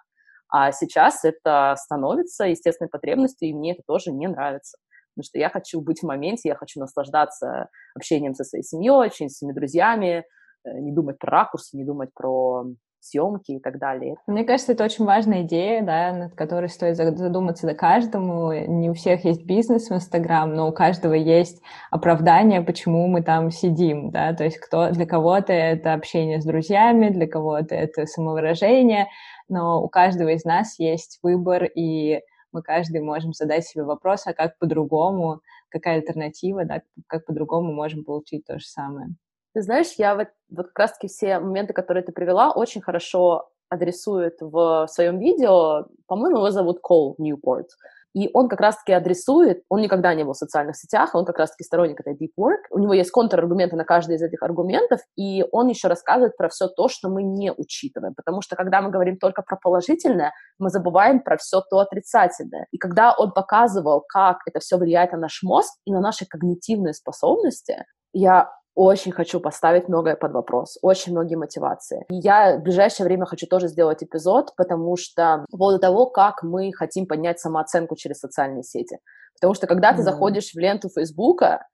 А 0.50 0.72
сейчас 0.72 1.26
это 1.26 1.76
становится 1.78 2.46
естественной 2.46 2.90
потребностью, 2.90 3.50
и 3.50 3.54
мне 3.54 3.74
это 3.74 3.82
тоже 3.86 4.12
не 4.12 4.28
нравится 4.28 4.78
потому 5.16 5.26
что 5.26 5.38
я 5.38 5.50
хочу 5.50 5.80
быть 5.80 6.00
в 6.00 6.08
моменте, 6.08 6.50
я 6.50 6.56
хочу 6.56 6.80
наслаждаться 6.80 7.70
общением 7.94 8.34
со 8.34 8.44
своей 8.44 8.64
семьей, 8.64 9.06
общением 9.06 9.30
с 9.30 9.38
своими 9.38 9.54
друзьями, 9.54 10.26
не 10.66 10.92
думать 10.92 11.20
про 11.20 11.32
ракурсы, 11.32 11.78
не 11.78 11.84
думать 11.84 12.10
про 12.14 12.66
съемки 13.04 13.52
и 13.52 13.60
так 13.60 13.80
далее. 13.80 14.16
Мне 14.28 14.46
кажется, 14.46 14.72
это 14.72 14.86
очень 14.86 15.06
важная 15.06 15.44
идея, 15.44 15.84
да, 15.84 16.14
над 16.14 16.36
которой 16.36 16.70
стоит 16.70 16.96
задуматься 16.96 17.68
до 17.68 17.74
каждому. 17.74 18.54
Не 18.54 18.90
у 18.90 18.94
всех 18.94 19.26
есть 19.26 19.46
бизнес 19.46 19.90
в 19.90 19.94
Инстаграм, 19.94 20.54
но 20.54 20.70
у 20.70 20.72
каждого 20.72 21.14
есть 21.14 21.62
оправдание, 21.92 22.62
почему 22.62 23.08
мы 23.08 23.22
там 23.22 23.52
сидим, 23.52 24.12
да, 24.12 24.34
то 24.34 24.46
есть 24.46 24.58
кто, 24.58 24.90
для 24.92 25.06
кого-то 25.06 25.52
это 25.52 25.94
общение 25.94 26.42
с 26.42 26.46
друзьями, 26.46 27.10
для 27.10 27.28
кого-то 27.28 27.76
это 27.76 28.06
самовыражение, 28.06 29.08
но 29.50 29.84
у 29.84 29.90
каждого 29.90 30.30
из 30.30 30.46
нас 30.46 30.80
есть 30.80 31.20
выбор, 31.22 31.66
и 31.66 32.22
мы 32.54 32.62
каждый 32.62 33.02
можем 33.02 33.34
задать 33.34 33.66
себе 33.66 33.84
вопрос, 33.84 34.28
а 34.28 34.34
как 34.34 34.58
по-другому, 34.60 35.42
какая 35.70 35.96
альтернатива, 35.96 36.66
да, 36.66 36.82
как 37.08 37.26
по-другому 37.26 37.74
можем 37.74 38.06
получить 38.06 38.46
то 38.46 38.60
же 38.60 38.66
самое. 38.66 39.10
Ты 39.54 39.62
знаешь, 39.62 39.94
я 39.98 40.16
вот, 40.16 40.30
вот 40.50 40.68
как 40.68 40.80
раз-таки 40.80 41.08
все 41.08 41.40
моменты, 41.40 41.74
которые 41.74 42.04
ты 42.04 42.12
привела, 42.12 42.52
очень 42.52 42.82
хорошо 42.82 43.50
адресует 43.70 44.38
в 44.40 44.88
своем 44.88 45.20
видео. 45.20 45.86
По-моему, 46.08 46.38
его 46.38 46.52
зовут 46.52 46.80
Кол 46.82 47.16
Ньюпорт. 47.18 47.68
И 48.14 48.30
он 48.34 48.48
как 48.48 48.60
раз-таки 48.62 48.94
адресует, 48.94 49.64
он 49.70 49.82
никогда 49.82 50.14
не 50.14 50.24
был 50.24 50.34
в 50.34 50.38
социальных 50.38 50.76
сетях, 50.76 51.16
он 51.16 51.26
как 51.26 51.40
раз-таки 51.40 51.64
сторонник 51.64 52.00
этой 52.00 52.14
deep 52.14 52.34
work. 52.40 52.62
У 52.70 52.78
него 52.78 52.94
есть 52.94 53.10
контраргументы 53.10 53.76
на 53.76 53.86
каждый 53.86 54.18
из 54.18 54.22
этих 54.22 54.44
аргументов, 54.44 55.00
и 55.16 55.44
он 55.52 55.68
еще 55.68 55.88
рассказывает 55.88 56.38
про 56.38 56.48
все 56.50 56.68
то, 56.68 56.88
что 56.90 57.10
мы 57.10 57.24
не 57.24 57.52
учитываем. 57.52 58.14
Потому 58.14 58.44
что 58.44 58.56
когда 58.56 58.82
мы 58.82 58.92
говорим 58.92 59.18
только 59.18 59.42
про 59.42 59.56
положительное, 59.56 60.32
мы 60.60 60.70
забываем 60.70 61.22
про 61.22 61.38
все 61.38 61.62
то 61.62 61.80
отрицательное. 61.80 62.68
И 62.72 62.78
когда 62.78 63.16
он 63.18 63.32
показывал, 63.32 64.04
как 64.08 64.38
это 64.46 64.60
все 64.60 64.78
влияет 64.78 65.12
на 65.12 65.18
наш 65.18 65.42
мозг 65.42 65.74
и 65.86 65.92
на 65.92 66.00
наши 66.00 66.28
когнитивные 66.28 66.94
способности, 66.94 67.84
я 68.14 68.52
очень 68.76 69.12
хочу 69.12 69.40
поставить 69.40 69.88
многое 69.88 70.16
под 70.16 70.32
вопрос, 70.32 70.78
очень 70.82 71.12
многие 71.12 71.36
мотивации. 71.36 72.06
И 72.10 72.16
я 72.16 72.58
в 72.58 72.64
ближайшее 72.64 73.06
время 73.06 73.26
хочу 73.26 73.46
тоже 73.46 73.68
сделать 73.68 74.04
эпизод, 74.04 74.56
потому 74.56 74.96
что 74.98 75.46
по 75.52 75.58
поводу 75.58 75.80
того, 75.80 76.08
как 76.08 76.44
мы 76.44 76.72
хотим 76.74 77.06
поднять 77.06 77.40
самооценку 77.40 77.96
через 77.96 78.20
социальные 78.20 78.64
сети. 78.64 78.98
Потому 79.36 79.54
что 79.54 79.68
когда 79.68 79.92
mm-hmm. 79.92 79.98
ты 79.98 80.04
заходишь 80.04 80.52
в 80.54 80.58
ленту 80.58 80.90
Фейсбука, 80.90 81.68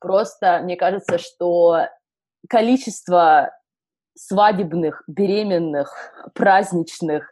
просто 0.00 0.60
мне 0.62 0.76
кажется, 0.76 1.18
что 1.18 1.86
количество 2.48 3.50
свадебных, 4.16 5.02
беременных, 5.06 5.94
праздничных, 6.34 7.30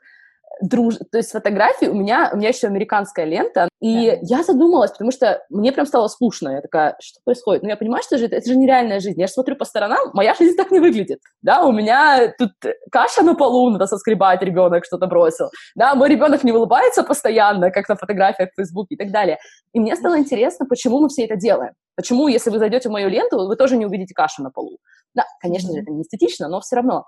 друж... 0.61 0.97
То 1.11 1.19
есть 1.19 1.31
фотографии 1.31 1.87
у 1.87 1.95
меня, 1.95 2.31
у 2.33 2.37
меня 2.37 2.49
еще 2.49 2.67
американская 2.67 3.25
лента, 3.25 3.69
и 3.81 4.11
да. 4.11 4.19
я 4.23 4.43
задумалась, 4.43 4.91
потому 4.91 5.11
что 5.11 5.43
мне 5.49 5.73
прям 5.73 5.87
стало 5.87 6.09
скучно. 6.09 6.51
Я 6.51 6.61
такая, 6.61 6.97
что 7.01 7.21
происходит? 7.25 7.63
Ну, 7.63 7.69
я 7.69 7.77
понимаю, 7.77 8.03
что 8.03 8.19
же 8.19 8.27
это, 8.27 8.37
это 8.37 8.49
же 8.49 8.57
нереальная 8.57 9.01
жизнь. 9.01 9.21
Я 9.21 9.27
же 9.27 9.33
смотрю 9.33 9.57
по 9.57 9.65
сторонам, 9.65 10.11
моя 10.13 10.35
жизнь 10.35 10.57
так 10.59 10.71
не 10.71 10.81
выглядит. 10.81 11.21
Да, 11.43 11.65
у 11.65 11.73
меня 11.73 12.33
тут 12.39 12.53
каша 12.91 13.23
на 13.23 13.35
полу, 13.35 13.71
надо 13.71 13.87
соскребать, 13.87 14.43
ребенок 14.43 14.85
что-то 14.85 15.07
бросил. 15.07 15.47
Да, 15.75 15.95
мой 15.95 16.09
ребенок 16.09 16.45
не 16.45 16.53
улыбается 16.53 17.03
постоянно, 17.03 17.71
как 17.71 17.89
на 17.89 17.97
фотографиях 17.97 18.51
в 18.51 18.57
Фейсбуке 18.57 18.95
и 18.95 18.99
так 18.99 19.11
далее. 19.11 19.39
И 19.73 19.81
мне 19.81 19.97
стало 19.97 20.19
интересно, 20.19 20.67
почему 20.67 21.01
мы 21.01 21.09
все 21.09 21.25
это 21.25 21.37
делаем. 21.37 21.73
Почему, 21.97 22.29
если 22.29 22.51
вы 22.51 22.59
зайдете 22.59 22.89
в 22.89 22.93
мою 22.93 23.09
ленту, 23.09 23.47
вы 23.47 23.57
тоже 23.57 23.77
не 23.77 23.87
увидите 23.87 24.15
кашу 24.15 24.43
на 24.43 24.51
полу. 24.51 24.79
Да, 25.15 25.25
конечно 25.41 25.73
же, 25.73 25.81
это 25.81 25.91
не 25.91 26.03
эстетично, 26.03 26.49
но 26.49 26.61
все 26.61 26.77
равно. 26.77 27.05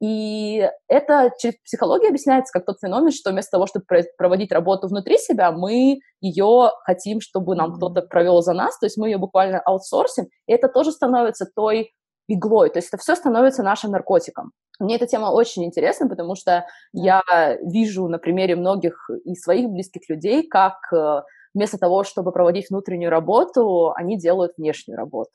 И 0.00 0.68
это 0.88 1.30
через 1.38 1.56
психологию 1.64 2.10
объясняется 2.10 2.52
как 2.52 2.66
тот 2.66 2.76
феномен, 2.80 3.10
что 3.10 3.30
вместо 3.30 3.52
того, 3.52 3.66
чтобы 3.66 3.86
проводить 4.18 4.52
работу 4.52 4.88
внутри 4.88 5.16
себя, 5.16 5.52
мы 5.52 6.00
ее 6.20 6.70
хотим, 6.84 7.20
чтобы 7.20 7.56
нам 7.56 7.74
кто-то 7.74 8.02
провел 8.02 8.42
за 8.42 8.52
нас, 8.52 8.78
то 8.78 8.86
есть 8.86 8.98
мы 8.98 9.08
ее 9.08 9.16
буквально 9.16 9.58
аутсорсим, 9.60 10.26
и 10.46 10.52
это 10.52 10.68
тоже 10.68 10.92
становится 10.92 11.46
той 11.46 11.92
иглой, 12.28 12.68
то 12.70 12.78
есть 12.78 12.88
это 12.88 12.98
все 12.98 13.14
становится 13.14 13.62
нашим 13.62 13.92
наркотиком. 13.92 14.52
Мне 14.78 14.96
эта 14.96 15.06
тема 15.06 15.30
очень 15.30 15.64
интересна, 15.64 16.08
потому 16.08 16.34
что 16.34 16.66
я 16.92 17.22
вижу 17.62 18.08
на 18.08 18.18
примере 18.18 18.56
многих 18.56 19.08
и 19.24 19.34
своих 19.34 19.70
близких 19.70 20.02
людей, 20.10 20.46
как 20.46 20.74
э, 20.92 21.22
вместо 21.54 21.78
того, 21.78 22.04
чтобы 22.04 22.32
проводить 22.32 22.68
внутреннюю 22.68 23.10
работу, 23.10 23.92
они 23.94 24.18
делают 24.18 24.52
внешнюю 24.58 24.98
работу 24.98 25.30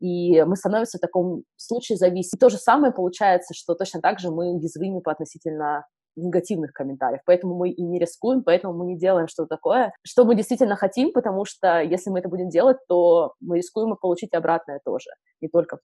и 0.00 0.42
мы 0.44 0.56
становимся 0.56 0.98
в 0.98 1.00
таком 1.00 1.44
случае 1.56 1.96
зависимы. 1.96 2.36
И 2.36 2.38
то 2.38 2.48
же 2.48 2.56
самое 2.56 2.92
получается, 2.92 3.54
что 3.54 3.74
точно 3.74 4.00
так 4.00 4.18
же 4.18 4.30
мы 4.30 4.52
уязвимы 4.54 5.00
по 5.00 5.12
относительно 5.12 5.84
негативных 6.16 6.72
комментариев, 6.72 7.20
поэтому 7.24 7.54
мы 7.54 7.70
и 7.70 7.82
не 7.82 7.98
рискуем, 7.98 8.42
поэтому 8.42 8.74
мы 8.74 8.86
не 8.86 8.98
делаем 8.98 9.28
что-то 9.28 9.56
такое, 9.56 9.92
что 10.04 10.24
мы 10.24 10.34
действительно 10.34 10.76
хотим, 10.76 11.12
потому 11.12 11.44
что 11.44 11.80
если 11.80 12.10
мы 12.10 12.18
это 12.18 12.28
будем 12.28 12.48
делать, 12.48 12.78
то 12.88 13.34
мы 13.40 13.58
рискуем 13.58 13.94
и 13.94 13.98
получить 14.00 14.34
обратное 14.34 14.80
тоже, 14.84 15.10
не 15.40 15.48
только 15.48 15.78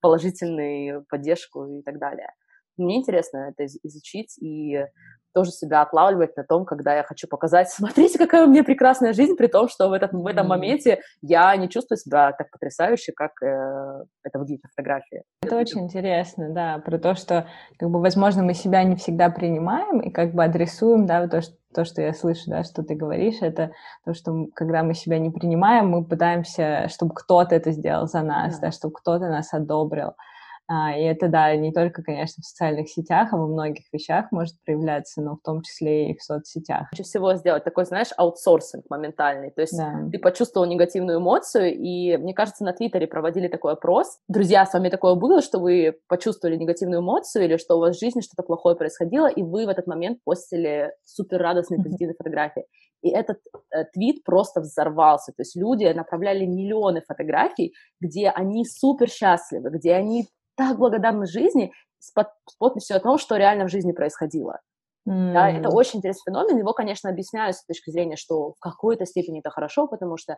положительную 0.00 1.04
поддержку 1.08 1.64
и 1.66 1.82
так 1.82 1.98
далее. 1.98 2.30
Мне 2.76 2.96
интересно 2.96 3.52
это 3.56 3.66
изучить 3.82 4.36
и 4.38 4.84
тоже 5.34 5.50
себя 5.50 5.82
отлавливать 5.82 6.36
на 6.36 6.44
том, 6.44 6.64
когда 6.64 6.94
я 6.94 7.02
хочу 7.02 7.26
показать, 7.26 7.70
смотрите, 7.70 8.18
какая 8.18 8.46
у 8.46 8.50
меня 8.50 8.64
прекрасная 8.64 9.12
жизнь, 9.12 9.36
при 9.36 9.46
том, 9.46 9.68
что 9.68 9.88
в, 9.88 9.92
этот, 9.92 10.12
в 10.12 10.26
этом 10.26 10.48
моменте 10.48 11.00
я 11.22 11.54
не 11.56 11.68
чувствую 11.68 11.98
себя 11.98 12.32
так 12.32 12.50
потрясающе, 12.50 13.12
как 13.12 13.42
э, 13.42 14.04
это 14.24 14.38
выглядит 14.38 14.64
на 14.64 14.70
фотографии. 14.70 15.22
Это 15.42 15.56
очень 15.56 15.80
интересно, 15.84 16.50
да, 16.50 16.78
про 16.78 16.98
то, 16.98 17.14
что, 17.14 17.46
как 17.78 17.90
бы, 17.90 18.00
возможно, 18.00 18.42
мы 18.42 18.54
себя 18.54 18.82
не 18.84 18.96
всегда 18.96 19.30
принимаем 19.30 20.00
и 20.00 20.10
как 20.10 20.34
бы 20.34 20.44
адресуем, 20.44 21.06
да, 21.06 21.26
то, 21.28 21.40
что 21.40 21.54
то, 21.74 21.86
что 21.86 22.02
я 22.02 22.12
слышу, 22.12 22.42
да, 22.48 22.64
что 22.64 22.82
ты 22.82 22.94
говоришь, 22.94 23.38
это 23.40 23.72
то, 24.04 24.12
что 24.12 24.46
когда 24.54 24.82
мы 24.82 24.92
себя 24.92 25.18
не 25.18 25.30
принимаем, 25.30 25.88
мы 25.88 26.04
пытаемся, 26.04 26.86
чтобы 26.88 27.14
кто-то 27.14 27.54
это 27.54 27.70
сделал 27.70 28.06
за 28.06 28.20
нас, 28.20 28.58
да, 28.58 28.66
да 28.66 28.72
чтобы 28.72 28.92
кто-то 28.94 29.28
нас 29.28 29.54
одобрил. 29.54 30.12
А, 30.68 30.96
и 30.96 31.02
это, 31.02 31.28
да, 31.28 31.54
не 31.56 31.72
только, 31.72 32.02
конечно, 32.02 32.42
в 32.42 32.46
социальных 32.46 32.88
сетях, 32.88 33.32
а 33.32 33.36
во 33.36 33.46
многих 33.46 33.84
вещах 33.92 34.30
может 34.30 34.54
проявляться, 34.64 35.20
но 35.20 35.36
в 35.36 35.40
том 35.42 35.62
числе 35.62 36.10
и 36.10 36.16
в 36.16 36.22
соцсетях. 36.22 36.88
Лучше 36.92 37.02
всего 37.02 37.34
сделать 37.34 37.64
такой, 37.64 37.84
знаешь, 37.84 38.08
аутсорсинг 38.16 38.84
моментальный. 38.88 39.50
То 39.50 39.60
есть 39.60 39.76
да. 39.76 40.08
ты 40.10 40.18
почувствовал 40.18 40.66
негативную 40.66 41.18
эмоцию, 41.18 41.74
и, 41.74 42.16
мне 42.16 42.32
кажется, 42.32 42.64
на 42.64 42.72
Твиттере 42.72 43.06
проводили 43.06 43.48
такой 43.48 43.72
опрос. 43.72 44.18
Друзья, 44.28 44.64
с 44.64 44.72
вами 44.72 44.88
такое 44.88 45.14
было, 45.14 45.42
что 45.42 45.58
вы 45.58 45.98
почувствовали 46.08 46.56
негативную 46.56 47.00
эмоцию 47.00 47.44
или 47.44 47.56
что 47.56 47.76
у 47.76 47.80
вас 47.80 47.96
в 47.96 48.00
жизни 48.00 48.20
что-то 48.20 48.42
плохое 48.42 48.76
происходило, 48.76 49.26
и 49.26 49.42
вы 49.42 49.66
в 49.66 49.68
этот 49.68 49.86
момент 49.86 50.18
постили 50.24 50.92
супер 51.04 51.38
радостные 51.38 51.82
позитивные 51.82 52.14
фотографии. 52.16 52.64
И 53.02 53.10
этот 53.10 53.38
э, 53.74 53.84
твит 53.92 54.22
просто 54.24 54.60
взорвался. 54.60 55.32
То 55.32 55.42
есть 55.42 55.56
люди 55.56 55.84
направляли 55.86 56.46
миллионы 56.46 57.02
фотографий, 57.06 57.74
где 58.00 58.30
они 58.30 58.64
супер 58.64 59.08
счастливы, 59.08 59.70
где 59.70 59.94
они 59.94 60.28
так 60.56 60.78
благодарны 60.78 61.26
жизни 61.26 61.72
с, 61.98 62.12
под, 62.12 62.28
с 62.48 62.56
подписью 62.56 62.96
о 62.96 63.00
том, 63.00 63.18
что 63.18 63.36
реально 63.36 63.66
в 63.66 63.70
жизни 63.70 63.92
происходило. 63.92 64.60
Mm. 65.08 65.32
Да, 65.32 65.50
это 65.50 65.68
очень 65.68 65.98
интересный 65.98 66.30
феномен. 66.30 66.58
Его, 66.58 66.72
конечно, 66.72 67.10
объясняют 67.10 67.56
с 67.56 67.64
точки 67.64 67.90
зрения, 67.90 68.16
что 68.16 68.52
в 68.52 68.58
какой-то 68.60 69.04
степени 69.04 69.40
это 69.40 69.50
хорошо, 69.50 69.88
потому 69.88 70.16
что 70.16 70.34
э, 70.34 70.36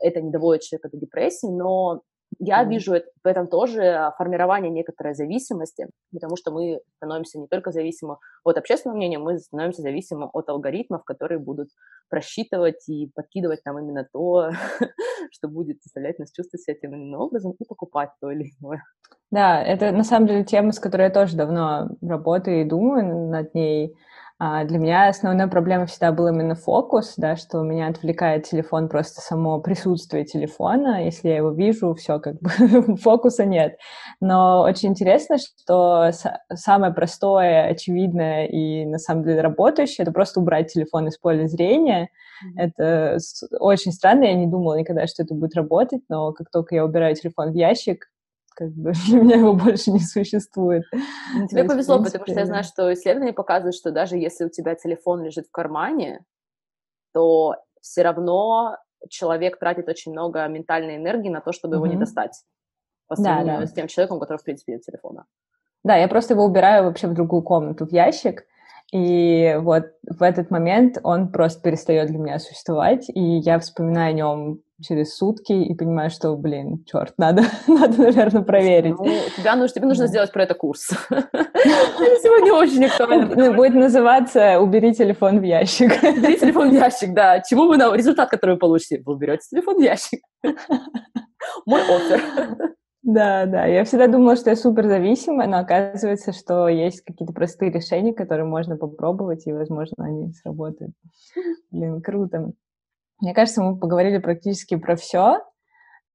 это 0.00 0.20
не 0.20 0.30
доводит 0.30 0.62
человека 0.62 0.90
до 0.90 0.98
депрессии, 0.98 1.46
но 1.46 2.02
я 2.38 2.64
mm. 2.64 2.68
вижу 2.68 2.92
в 2.92 3.26
этом 3.26 3.46
тоже 3.46 4.12
формирование 4.16 4.70
некоторой 4.70 5.14
зависимости, 5.14 5.88
потому 6.12 6.36
что 6.36 6.50
мы 6.50 6.80
становимся 6.96 7.38
не 7.38 7.46
только 7.46 7.72
зависимы 7.72 8.18
от 8.44 8.58
общественного 8.58 8.96
мнения, 8.96 9.18
мы 9.18 9.38
становимся 9.38 9.82
зависимы 9.82 10.26
от 10.32 10.48
алгоритмов, 10.48 11.04
которые 11.04 11.38
будут 11.38 11.68
просчитывать 12.08 12.88
и 12.88 13.10
подкидывать 13.14 13.60
нам 13.64 13.78
именно 13.78 14.06
то, 14.12 14.50
что 15.32 15.48
будет 15.48 15.82
заставлять 15.82 16.18
нас 16.18 16.30
чувствовать 16.32 16.62
себя 16.62 16.76
тем 16.80 16.94
или 16.94 17.02
иным 17.02 17.20
образом 17.20 17.52
и 17.58 17.64
покупать 17.64 18.10
то 18.20 18.30
или 18.30 18.50
иное. 18.60 18.82
Да, 19.30 19.62
это 19.62 19.92
на 19.92 20.04
самом 20.04 20.26
деле 20.26 20.44
тема, 20.44 20.72
с 20.72 20.78
которой 20.78 21.04
я 21.04 21.10
тоже 21.10 21.36
давно 21.36 21.88
работаю 22.02 22.60
и 22.60 22.68
думаю 22.68 23.30
над 23.30 23.54
ней. 23.54 23.96
А 24.38 24.64
для 24.64 24.78
меня 24.78 25.08
основная 25.08 25.46
проблема 25.46 25.86
всегда 25.86 26.10
был 26.10 26.26
именно 26.26 26.54
фокус, 26.54 27.14
да, 27.16 27.36
что 27.36 27.62
меня 27.62 27.88
отвлекает 27.88 28.44
телефон 28.44 28.88
просто 28.88 29.20
само 29.20 29.60
присутствие 29.60 30.24
телефона. 30.24 31.04
Если 31.04 31.28
я 31.28 31.36
его 31.36 31.50
вижу, 31.52 31.94
все, 31.94 32.18
как 32.18 32.40
бы 32.40 32.96
фокуса 32.96 33.44
нет. 33.44 33.76
Но 34.20 34.62
очень 34.62 34.90
интересно, 34.90 35.36
что 35.38 36.10
самое 36.52 36.92
простое, 36.92 37.66
очевидное 37.66 38.46
и 38.46 38.84
на 38.84 38.98
самом 38.98 39.24
деле 39.24 39.40
работающее, 39.40 40.02
это 40.02 40.12
просто 40.12 40.40
убрать 40.40 40.72
телефон 40.72 41.08
из 41.08 41.18
поля 41.18 41.46
зрения. 41.46 42.08
Mm-hmm. 42.44 42.62
Это 42.62 43.18
очень 43.60 43.92
странно, 43.92 44.24
я 44.24 44.34
не 44.34 44.46
думала 44.46 44.78
никогда, 44.78 45.06
что 45.06 45.22
это 45.22 45.34
будет 45.34 45.54
работать, 45.54 46.02
но 46.08 46.32
как 46.32 46.50
только 46.50 46.74
я 46.74 46.84
убираю 46.84 47.14
телефон 47.14 47.52
в 47.52 47.54
ящик, 47.54 48.06
как 48.54 48.70
бы 48.70 48.92
для 49.06 49.20
меня 49.20 49.36
его 49.36 49.54
больше 49.54 49.90
не 49.90 50.00
существует. 50.00 50.84
Ну, 50.92 51.46
тебе 51.48 51.62
есть, 51.62 51.72
повезло, 51.72 51.96
принципе, 51.96 52.18
потому 52.18 52.34
что 52.34 52.40
я 52.40 52.46
знаю, 52.46 52.64
что 52.64 52.92
исследования 52.92 53.32
показывают, 53.32 53.74
что 53.74 53.90
даже 53.90 54.16
если 54.16 54.44
у 54.44 54.48
тебя 54.48 54.74
телефон 54.74 55.22
лежит 55.22 55.46
в 55.46 55.50
кармане, 55.50 56.24
то 57.12 57.56
все 57.80 58.02
равно 58.02 58.78
человек 59.08 59.58
тратит 59.58 59.88
очень 59.88 60.12
много 60.12 60.46
ментальной 60.46 60.96
энергии 60.96 61.28
на 61.28 61.40
то, 61.40 61.52
чтобы 61.52 61.74
mm-hmm. 61.74 61.78
его 61.78 61.86
не 61.86 61.96
достать 61.96 62.44
по 63.08 63.16
сравнению 63.16 63.54
да, 63.54 63.60
да. 63.60 63.66
с 63.66 63.72
тем 63.72 63.88
человеком, 63.88 64.16
у 64.18 64.20
которого, 64.20 64.40
в 64.40 64.44
принципе, 64.44 64.72
нет 64.72 64.82
телефона. 64.82 65.26
Да, 65.84 65.96
я 65.96 66.08
просто 66.08 66.34
его 66.34 66.44
убираю 66.44 66.84
вообще 66.84 67.08
в 67.08 67.14
другую 67.14 67.42
комнату, 67.42 67.86
в 67.86 67.92
ящик, 67.92 68.44
и 68.92 69.56
вот 69.58 69.84
в 70.06 70.22
этот 70.22 70.50
момент 70.50 70.98
он 71.02 71.32
просто 71.32 71.62
перестает 71.62 72.08
для 72.08 72.18
меня 72.18 72.38
существовать, 72.38 73.08
и 73.08 73.38
я 73.38 73.58
вспоминаю 73.58 74.10
о 74.10 74.12
нем 74.12 74.58
через 74.82 75.16
сутки 75.16 75.52
и 75.52 75.74
понимаю, 75.74 76.10
что, 76.10 76.36
блин, 76.36 76.84
черт, 76.84 77.14
надо, 77.16 77.42
надо, 77.66 78.02
наверное, 78.02 78.42
проверить. 78.42 78.98
Ну, 78.98 79.06
тебя 79.36 79.56
нужно, 79.56 79.74
тебе 79.74 79.86
нужно 79.86 80.08
сделать 80.08 80.30
про 80.30 80.42
это 80.42 80.54
курс. 80.54 80.88
Сегодня 81.08 82.52
очень 82.52 82.84
актуально. 82.84 83.52
Будет 83.54 83.74
называться 83.74 84.60
«Убери 84.60 84.92
телефон 84.92 85.40
в 85.40 85.42
ящик». 85.42 85.92
Убери 86.02 86.38
телефон 86.38 86.70
в 86.70 86.74
ящик, 86.74 87.14
да. 87.14 87.40
Чему 87.40 87.68
вы, 87.68 87.76
результат, 87.96 88.28
который 88.28 88.52
вы 88.52 88.58
получите? 88.58 89.02
Вы 89.06 89.14
уберете 89.14 89.46
телефон 89.50 89.76
в 89.78 89.82
ящик. 89.82 90.20
Мой 91.66 91.80
офер. 91.80 92.74
Да, 93.02 93.46
да. 93.46 93.66
Я 93.66 93.84
всегда 93.84 94.06
думала, 94.06 94.36
что 94.36 94.50
я 94.50 94.56
супер 94.56 94.86
зависимая, 94.86 95.48
но 95.48 95.58
оказывается, 95.58 96.32
что 96.32 96.68
есть 96.68 97.02
какие-то 97.02 97.34
простые 97.34 97.72
решения, 97.72 98.14
которые 98.14 98.46
можно 98.46 98.76
попробовать, 98.76 99.46
и, 99.46 99.52
возможно, 99.52 100.04
они 100.04 100.32
сработают. 100.32 100.92
Блин, 101.70 102.00
круто. 102.00 102.52
Мне 103.20 103.34
кажется, 103.34 103.62
мы 103.62 103.76
поговорили 103.78 104.18
практически 104.18 104.76
про 104.76 104.96
все. 104.96 105.40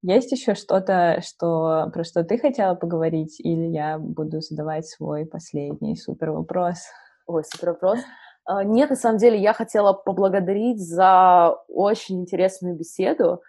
Есть 0.02 0.32
еще 0.32 0.56
что-то, 0.56 1.22
что, 1.26 1.90
про 1.94 2.04
что 2.04 2.24
ты 2.24 2.38
хотела 2.38 2.76
поговорить, 2.76 3.40
или 3.40 3.66
я 3.66 3.98
буду 3.98 4.42
задавать 4.42 4.88
свой 4.88 5.26
последний 5.26 5.98
супер 5.98 6.32
вопрос? 6.32 6.78
Ой, 7.26 7.44
супер 7.44 7.72
вопрос. 7.72 8.00
А, 8.46 8.64
нет, 8.64 8.90
на 8.92 8.96
самом 8.96 9.18
деле, 9.18 9.38
я 9.42 9.54
хотела 9.54 9.92
поблагодарить 9.92 10.80
за 10.80 11.58
очень 11.68 12.22
интересную 12.22 12.76
беседу. 12.78 13.42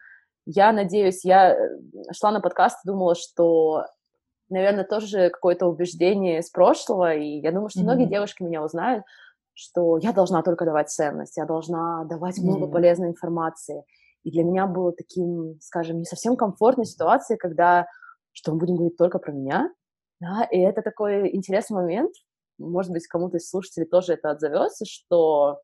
Я 0.51 0.73
надеюсь, 0.73 1.27
я 1.27 1.53
э, 1.53 1.79
шла 2.13 2.31
на 2.31 2.41
подкаст 2.41 2.79
и 2.83 2.89
думала, 2.89 3.15
что, 3.15 3.85
наверное, 4.49 4.85
тоже 4.85 5.29
какое-то 5.29 5.67
убеждение 5.67 6.39
из 6.39 6.49
прошлого, 6.49 7.15
и 7.15 7.41
я 7.41 7.53
думаю, 7.53 7.69
что 7.69 7.81
mm-hmm. 7.81 7.83
многие 7.83 8.07
девушки 8.07 8.43
меня 8.43 8.63
узнают, 8.63 9.05
что 9.53 9.99
я 9.99 10.13
должна 10.15 10.43
только 10.43 10.65
давать 10.65 10.89
ценность, 10.89 11.37
я 11.37 11.45
должна 11.45 12.05
давать 12.05 12.39
много 12.39 12.65
mm. 12.65 12.73
полезной 12.73 13.09
информации. 13.09 13.85
И 14.23 14.31
для 14.31 14.43
меня 14.43 14.67
было 14.67 14.93
таким, 14.93 15.59
скажем, 15.61 15.99
не 15.99 16.07
совсем 16.07 16.35
комфортной 16.35 16.87
ситуацией, 16.87 17.39
когда 17.39 17.87
что 18.33 18.53
мы 18.53 18.59
будем 18.59 18.77
говорить 18.77 18.97
только 18.97 19.19
про 19.19 19.33
меня, 19.33 19.71
да, 20.19 20.45
и 20.45 20.59
это 20.59 20.81
такой 20.81 21.35
интересный 21.37 21.75
момент, 21.75 22.15
может 22.57 22.91
быть, 22.91 23.07
кому-то 23.07 23.37
из 23.37 23.51
слушателей 23.51 23.87
тоже 23.87 24.15
это 24.15 24.31
отзовется, 24.31 24.87
что 24.87 25.61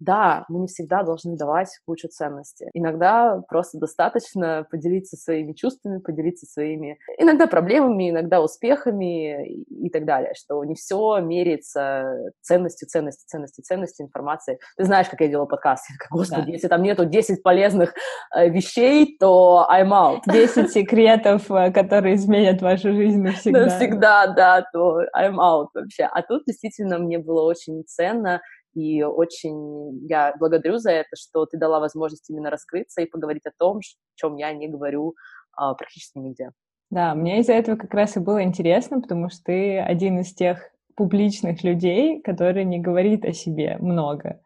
да, 0.00 0.46
мы 0.48 0.60
не 0.60 0.66
всегда 0.66 1.02
должны 1.02 1.36
давать 1.36 1.68
кучу 1.86 2.08
ценности. 2.08 2.68
Иногда 2.72 3.42
просто 3.48 3.78
достаточно 3.78 4.66
поделиться 4.70 5.16
своими 5.16 5.52
чувствами, 5.52 5.98
поделиться 5.98 6.46
своими 6.46 6.98
иногда 7.18 7.46
проблемами, 7.46 8.10
иногда 8.10 8.40
успехами 8.40 9.46
и 9.52 9.90
так 9.90 10.06
далее, 10.06 10.32
что 10.34 10.64
не 10.64 10.74
все 10.74 11.20
меряется 11.20 12.32
ценностью, 12.40 12.88
ценностью, 12.88 13.26
ценностью, 13.28 13.62
ценностью 13.62 14.06
информации. 14.06 14.58
Ты 14.76 14.84
знаешь, 14.84 15.08
как 15.08 15.20
я 15.20 15.28
делаю 15.28 15.46
подкаст. 15.46 15.86
Господи, 16.10 16.46
да. 16.46 16.52
если 16.52 16.68
там 16.68 16.82
нету 16.82 17.04
10 17.04 17.42
полезных 17.42 17.94
э, 18.34 18.48
вещей, 18.48 19.16
то 19.18 19.68
I'm 19.70 19.90
out. 19.90 20.20
10 20.26 20.70
секретов, 20.72 21.50
э, 21.50 21.70
которые 21.72 22.14
изменят 22.14 22.62
вашу 22.62 22.94
жизнь 22.94 23.20
навсегда. 23.20 23.64
Навсегда, 23.66 24.26
да, 24.28 24.66
то 24.72 25.02
I'm 25.16 25.36
out 25.36 25.68
вообще. 25.74 26.04
А 26.04 26.22
тут 26.22 26.44
действительно 26.46 26.98
мне 26.98 27.18
было 27.18 27.42
очень 27.42 27.84
ценно 27.86 28.40
и 28.74 29.02
очень 29.02 30.06
я 30.06 30.34
благодарю 30.38 30.78
за 30.78 30.92
это, 30.92 31.16
что 31.16 31.46
ты 31.46 31.58
дала 31.58 31.80
возможность 31.80 32.28
именно 32.30 32.50
раскрыться 32.50 33.02
и 33.02 33.06
поговорить 33.06 33.46
о 33.46 33.52
том, 33.56 33.78
о 33.78 33.80
чем 34.14 34.36
я 34.36 34.52
не 34.52 34.68
говорю 34.68 35.14
а, 35.52 35.74
практически 35.74 36.18
нигде. 36.18 36.50
Да, 36.90 37.14
мне 37.14 37.40
из-за 37.40 37.52
этого 37.52 37.76
как 37.76 37.94
раз 37.94 38.16
и 38.16 38.20
было 38.20 38.42
интересно, 38.42 39.00
потому 39.00 39.30
что 39.30 39.44
ты 39.44 39.78
один 39.78 40.20
из 40.20 40.34
тех 40.34 40.70
публичных 40.96 41.62
людей, 41.62 42.20
который 42.20 42.64
не 42.64 42.80
говорит 42.80 43.24
о 43.24 43.32
себе 43.32 43.76
много. 43.78 44.40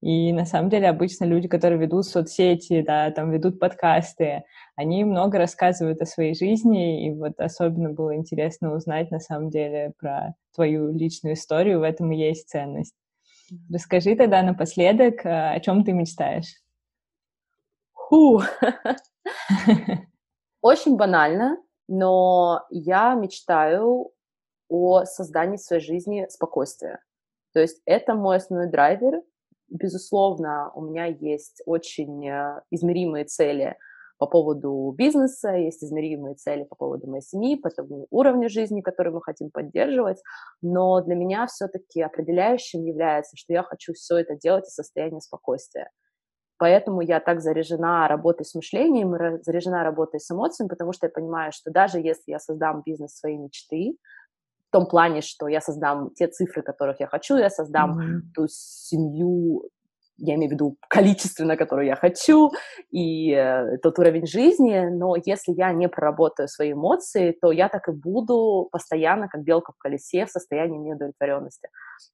И 0.00 0.32
на 0.32 0.44
самом 0.44 0.68
деле 0.68 0.88
обычно 0.88 1.26
люди, 1.26 1.46
которые 1.46 1.78
ведут 1.78 2.06
соцсети, 2.06 2.82
да, 2.82 3.12
там 3.12 3.30
ведут 3.30 3.60
подкасты, 3.60 4.42
они 4.74 5.04
много 5.04 5.38
рассказывают 5.38 6.00
о 6.00 6.06
своей 6.06 6.34
жизни, 6.34 7.06
и 7.06 7.14
вот 7.14 7.38
особенно 7.38 7.90
было 7.90 8.16
интересно 8.16 8.74
узнать 8.74 9.12
на 9.12 9.20
самом 9.20 9.50
деле 9.50 9.92
про 10.00 10.34
твою 10.56 10.92
личную 10.92 11.34
историю, 11.34 11.78
в 11.78 11.84
этом 11.84 12.10
и 12.10 12.18
есть 12.18 12.48
ценность. 12.48 12.94
Расскажи 13.72 14.16
тогда 14.16 14.42
напоследок, 14.42 15.24
э, 15.24 15.54
о 15.54 15.60
чем 15.60 15.84
ты 15.84 15.92
мечтаешь. 15.92 16.54
Очень 20.60 20.96
банально, 20.96 21.56
но 21.88 22.64
я 22.70 23.14
мечтаю 23.14 24.12
о 24.68 25.04
создании 25.04 25.56
в 25.56 25.60
своей 25.60 25.82
жизни 25.82 26.26
спокойствия. 26.28 27.02
То 27.52 27.60
есть 27.60 27.80
это 27.84 28.14
мой 28.14 28.36
основной 28.36 28.70
драйвер. 28.70 29.22
Безусловно, 29.68 30.70
у 30.74 30.82
меня 30.82 31.06
есть 31.06 31.62
очень 31.66 32.28
э, 32.28 32.62
измеримые 32.70 33.24
цели– 33.24 33.76
по 34.22 34.28
поводу 34.28 34.94
бизнеса, 34.96 35.50
есть 35.56 35.82
измеримые 35.82 36.36
цели 36.36 36.62
по 36.62 36.76
поводу 36.76 37.10
моей 37.10 37.22
семьи, 37.22 37.56
по 37.56 37.70
тому 37.70 38.06
уровню 38.10 38.48
жизни, 38.48 38.80
который 38.80 39.12
мы 39.12 39.20
хотим 39.20 39.50
поддерживать, 39.50 40.22
но 40.62 41.00
для 41.00 41.16
меня 41.16 41.48
все-таки 41.48 42.00
определяющим 42.00 42.84
является, 42.84 43.36
что 43.36 43.52
я 43.52 43.64
хочу 43.64 43.94
все 43.94 44.18
это 44.18 44.36
делать 44.36 44.68
из 44.68 44.74
состояния 44.74 45.20
спокойствия. 45.20 45.90
Поэтому 46.56 47.00
я 47.00 47.18
так 47.18 47.40
заряжена 47.40 48.06
работой 48.06 48.44
с 48.44 48.54
мышлением, 48.54 49.42
заряжена 49.42 49.82
работой 49.82 50.20
с 50.20 50.30
эмоциями, 50.30 50.68
потому 50.68 50.92
что 50.92 51.06
я 51.06 51.10
понимаю, 51.10 51.50
что 51.52 51.72
даже 51.72 51.98
если 51.98 52.30
я 52.30 52.38
создам 52.38 52.82
бизнес 52.86 53.16
своей 53.16 53.38
мечты, 53.38 53.96
в 54.68 54.70
том 54.70 54.86
плане, 54.86 55.22
что 55.22 55.48
я 55.48 55.60
создам 55.60 56.10
те 56.14 56.28
цифры, 56.28 56.62
которых 56.62 57.00
я 57.00 57.08
хочу, 57.08 57.34
я 57.38 57.50
создам 57.50 57.98
mm-hmm. 57.98 58.20
ту 58.36 58.46
семью, 58.48 59.68
я 60.16 60.34
имею 60.34 60.50
в 60.50 60.52
виду 60.52 60.76
количественно, 60.88 61.56
которое 61.56 61.86
я 61.86 61.96
хочу, 61.96 62.50
и 62.90 63.32
э, 63.32 63.78
тот 63.82 63.98
уровень 63.98 64.26
жизни, 64.26 64.86
но 64.90 65.14
если 65.16 65.52
я 65.52 65.72
не 65.72 65.88
проработаю 65.88 66.48
свои 66.48 66.72
эмоции, 66.72 67.36
то 67.40 67.50
я 67.50 67.68
так 67.68 67.88
и 67.88 67.92
буду 67.92 68.68
постоянно, 68.70 69.28
как 69.28 69.42
белка 69.42 69.72
в 69.72 69.78
колесе, 69.78 70.26
в 70.26 70.30
состоянии 70.30 70.78
неудовлетворенности. 70.78 71.68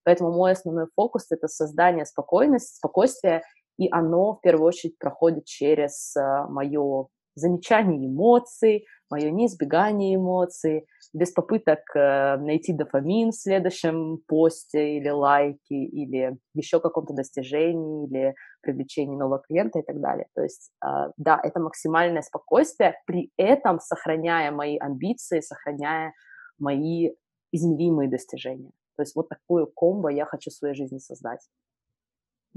Поэтому 0.04 0.32
мой 0.32 0.52
основной 0.52 0.86
фокус— 0.94 1.26
это 1.30 1.48
создание 1.48 2.06
спокойности, 2.06 2.76
спокойствия, 2.76 3.42
и 3.78 3.88
оно 3.90 4.34
в 4.34 4.40
первую 4.40 4.66
очередь 4.66 4.98
проходит 4.98 5.44
через 5.44 6.14
э, 6.16 6.20
мое 6.48 7.08
замечание 7.38 8.06
эмоций, 8.06 8.84
мое 9.10 9.30
неизбегание 9.30 10.16
эмоций, 10.16 10.86
без 11.12 11.32
попыток 11.32 11.80
э, 11.94 12.36
найти 12.36 12.72
дофамин 12.72 13.30
в 13.30 13.34
следующем 13.34 14.18
посте 14.26 14.98
или 14.98 15.08
лайке, 15.08 15.74
или 15.74 16.36
еще 16.54 16.80
каком-то 16.80 17.14
достижении, 17.14 18.06
или 18.06 18.34
привлечении 18.60 19.16
нового 19.16 19.40
клиента 19.40 19.78
и 19.78 19.82
так 19.82 20.00
далее. 20.00 20.26
То 20.34 20.42
есть, 20.42 20.70
э, 20.84 21.10
да, 21.16 21.40
это 21.42 21.60
максимальное 21.60 22.22
спокойствие, 22.22 22.94
при 23.06 23.32
этом 23.38 23.80
сохраняя 23.80 24.50
мои 24.50 24.76
амбиции, 24.76 25.40
сохраняя 25.40 26.12
мои 26.58 27.12
измеримые 27.52 28.10
достижения. 28.10 28.70
То 28.96 29.02
есть 29.02 29.14
вот 29.16 29.28
такую 29.28 29.68
комбо 29.68 30.10
я 30.10 30.26
хочу 30.26 30.50
в 30.50 30.54
своей 30.54 30.74
жизни 30.74 30.98
создать. 30.98 31.40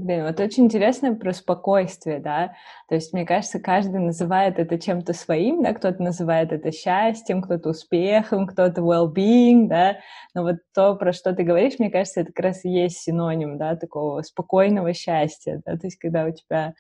Блин, 0.02 0.26
вот 0.26 0.40
очень 0.40 0.66
интересно 0.66 1.14
про 1.14 1.32
спокойствие, 1.32 2.20
да, 2.20 2.56
то 2.90 2.96
есть, 2.96 3.14
мне 3.14 3.24
кажется, 3.24 3.60
каждый 3.60 4.00
называет 4.00 4.58
это 4.58 4.80
чем-то 4.80 5.14
своим, 5.14 5.62
да, 5.62 5.74
кто-то 5.74 6.02
называет 6.02 6.52
это 6.52 6.72
счастьем, 6.72 7.44
кто-то 7.44 7.70
успехом, 7.70 8.48
кто-то 8.48 8.82
well-being, 8.82 9.68
да, 9.68 9.98
но 10.34 10.42
вот 10.42 10.56
то, 10.74 10.96
про 10.96 11.14
что 11.14 11.34
ты 11.34 11.44
говоришь, 11.44 11.78
мне 11.78 11.92
кажется, 11.92 12.22
это 12.22 12.32
как 12.34 12.46
раз 12.46 12.66
и 12.66 12.70
есть 12.70 12.98
синоним, 12.98 13.60
да, 13.60 13.76
такого 13.76 14.24
спокойного 14.24 14.92
счастья, 14.94 15.62
да, 15.68 15.78
то 15.78 15.86
есть, 15.86 15.98
когда 15.98 16.26
у 16.26 16.32
тебя 16.32 16.74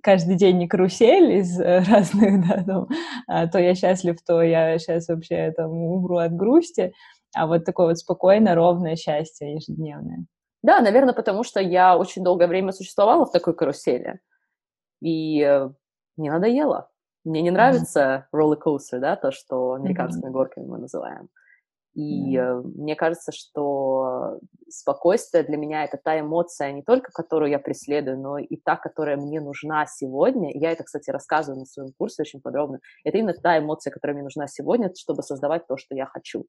каждый 0.00 0.36
день 0.36 0.58
не 0.58 0.68
карусель 0.68 1.32
из 1.32 1.58
э, 1.58 1.80
разных, 1.88 2.46
да, 2.48 2.62
там, 2.62 2.88
а, 3.26 3.48
то 3.48 3.58
я 3.58 3.74
счастлив, 3.74 4.18
то 4.24 4.40
я 4.40 4.78
сейчас 4.78 5.08
вообще 5.08 5.52
там 5.56 5.72
умру 5.72 6.18
от 6.18 6.32
грусти, 6.32 6.92
а 7.34 7.48
вот 7.48 7.64
такое 7.64 7.88
вот 7.88 7.98
спокойное, 7.98 8.54
ровное 8.54 8.94
счастье 8.94 9.54
ежедневное. 9.54 10.26
Да, 10.62 10.80
наверное, 10.80 11.14
потому 11.14 11.44
что 11.44 11.60
я 11.60 11.96
очень 11.96 12.24
долгое 12.24 12.48
время 12.48 12.72
существовала 12.72 13.24
в 13.24 13.32
такой 13.32 13.54
карусели, 13.54 14.20
и 15.00 15.40
э, 15.40 15.70
мне 16.16 16.32
надоело. 16.32 16.90
Мне 17.24 17.42
не 17.42 17.50
нравится 17.50 18.00
mm-hmm. 18.00 18.28
роллер-костер, 18.32 19.00
да, 19.00 19.16
то, 19.16 19.30
что 19.30 19.74
американскими 19.74 20.28
mm-hmm. 20.28 20.32
горками 20.32 20.66
мы 20.66 20.78
называем. 20.78 21.28
И 21.94 22.36
mm-hmm. 22.36 22.62
мне 22.76 22.96
кажется, 22.96 23.32
что 23.32 24.38
спокойствие 24.68 25.42
для 25.42 25.56
меня 25.56 25.84
это 25.84 25.96
та 25.96 26.20
эмоция 26.20 26.72
не 26.72 26.82
только, 26.82 27.10
которую 27.12 27.50
я 27.50 27.58
преследую, 27.58 28.18
но 28.18 28.38
и 28.38 28.56
та, 28.56 28.76
которая 28.76 29.16
мне 29.16 29.40
нужна 29.40 29.84
сегодня. 29.86 30.50
Я 30.54 30.72
это, 30.72 30.84
кстати, 30.84 31.10
рассказываю 31.10 31.60
на 31.60 31.66
своем 31.66 31.92
курсе 31.98 32.22
очень 32.22 32.40
подробно. 32.40 32.80
Это 33.04 33.18
именно 33.18 33.34
та 33.34 33.58
эмоция, 33.58 33.90
которая 33.90 34.14
мне 34.14 34.24
нужна 34.24 34.46
сегодня, 34.46 34.92
чтобы 34.96 35.22
создавать 35.22 35.66
то, 35.66 35.76
что 35.76 35.94
я 35.94 36.06
хочу. 36.06 36.42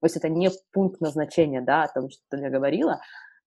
То 0.00 0.06
есть 0.06 0.16
это 0.16 0.28
не 0.28 0.50
пункт 0.72 1.00
назначения, 1.00 1.60
да, 1.60 1.84
о 1.84 1.92
том, 1.92 2.10
что 2.10 2.22
ты 2.30 2.36
мне 2.36 2.50
говорила, 2.50 3.00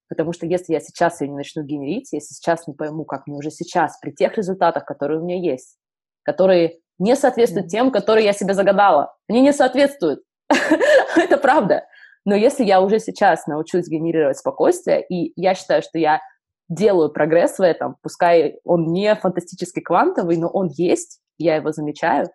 Потому 0.08 0.34
что 0.34 0.46
если 0.46 0.74
я 0.74 0.80
сейчас 0.80 1.22
ее 1.22 1.30
не 1.30 1.36
начну 1.36 1.64
генерить, 1.64 2.14
если 2.14 2.34
сейчас 2.34 2.68
не 2.68 2.74
пойму, 2.74 3.06
как 3.06 3.28
мне 3.28 3.38
уже 3.38 3.50
сейчас, 3.50 3.98
при 4.00 4.12
тех 4.12 4.38
результатах, 4.38 4.86
которые 4.86 5.20
у 5.20 5.24
меня 5.24 5.40
есть, 5.40 5.78
которые 6.24 6.80
не 7.00 7.16
соответствуют 7.16 7.70
тем, 7.70 7.92
которые 7.92 8.26
я 8.26 8.34
себе 8.34 8.54
загадала, 8.54 9.16
они 9.28 9.42
не 9.42 9.54
соответствуют. 9.54 10.22
Это 11.16 11.38
правда. 11.38 11.86
Но 12.24 12.36
если 12.36 12.64
я 12.64 12.82
уже 12.82 13.00
сейчас 13.00 13.48
научусь 13.48 13.88
генерировать 13.88 14.38
спокойствие, 14.38 15.06
и 15.08 15.34
я 15.40 15.54
считаю, 15.54 15.82
что 15.82 16.00
я 16.00 16.22
делаю 16.70 17.12
прогресс 17.12 17.60
в 17.60 17.62
этом, 17.62 17.98
пускай 18.02 18.60
он 18.64 18.92
не 18.92 19.14
фантастически 19.16 19.80
квантовый, 19.80 20.38
но 20.38 20.48
он 20.48 20.70
есть, 20.70 21.20
я 21.38 21.56
его 21.56 21.72
замечаю, 21.72 22.30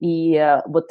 и 0.00 0.36
э, 0.36 0.62
вот 0.66 0.88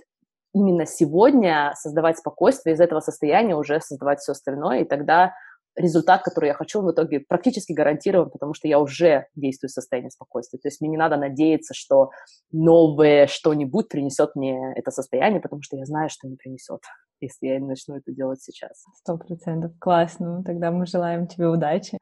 именно 0.53 0.87
сегодня 0.87 1.73
создавать 1.75 2.17
спокойствие, 2.17 2.75
из 2.75 2.79
этого 2.79 2.99
состояния 2.99 3.55
уже 3.55 3.79
создавать 3.81 4.19
все 4.19 4.31
остальное, 4.31 4.81
и 4.81 4.85
тогда 4.85 5.33
результат, 5.79 6.21
который 6.23 6.47
я 6.47 6.53
хочу, 6.53 6.81
в 6.81 6.91
итоге 6.91 7.21
практически 7.21 7.71
гарантирован, 7.73 8.29
потому 8.29 8.53
что 8.53 8.67
я 8.67 8.79
уже 8.79 9.27
действую 9.35 9.69
в 9.69 9.73
состоянии 9.73 10.09
спокойствия. 10.09 10.59
То 10.59 10.67
есть 10.67 10.81
мне 10.81 10.89
не 10.91 10.97
надо 10.97 11.17
надеяться, 11.17 11.73
что 11.73 12.09
новое 12.51 13.27
что-нибудь 13.27 13.87
принесет 13.87 14.35
мне 14.35 14.73
это 14.75 14.91
состояние, 14.91 15.41
потому 15.41 15.61
что 15.61 15.77
я 15.77 15.85
знаю, 15.85 16.09
что 16.09 16.27
не 16.27 16.35
принесет, 16.35 16.81
если 17.21 17.47
я 17.47 17.59
начну 17.59 17.95
это 17.95 18.11
делать 18.11 18.41
сейчас. 18.41 18.83
Сто 18.95 19.17
процентов. 19.17 19.71
Классно. 19.79 20.43
Тогда 20.43 20.71
мы 20.71 20.85
желаем 20.85 21.27
тебе 21.27 21.47
удачи. 21.47 21.97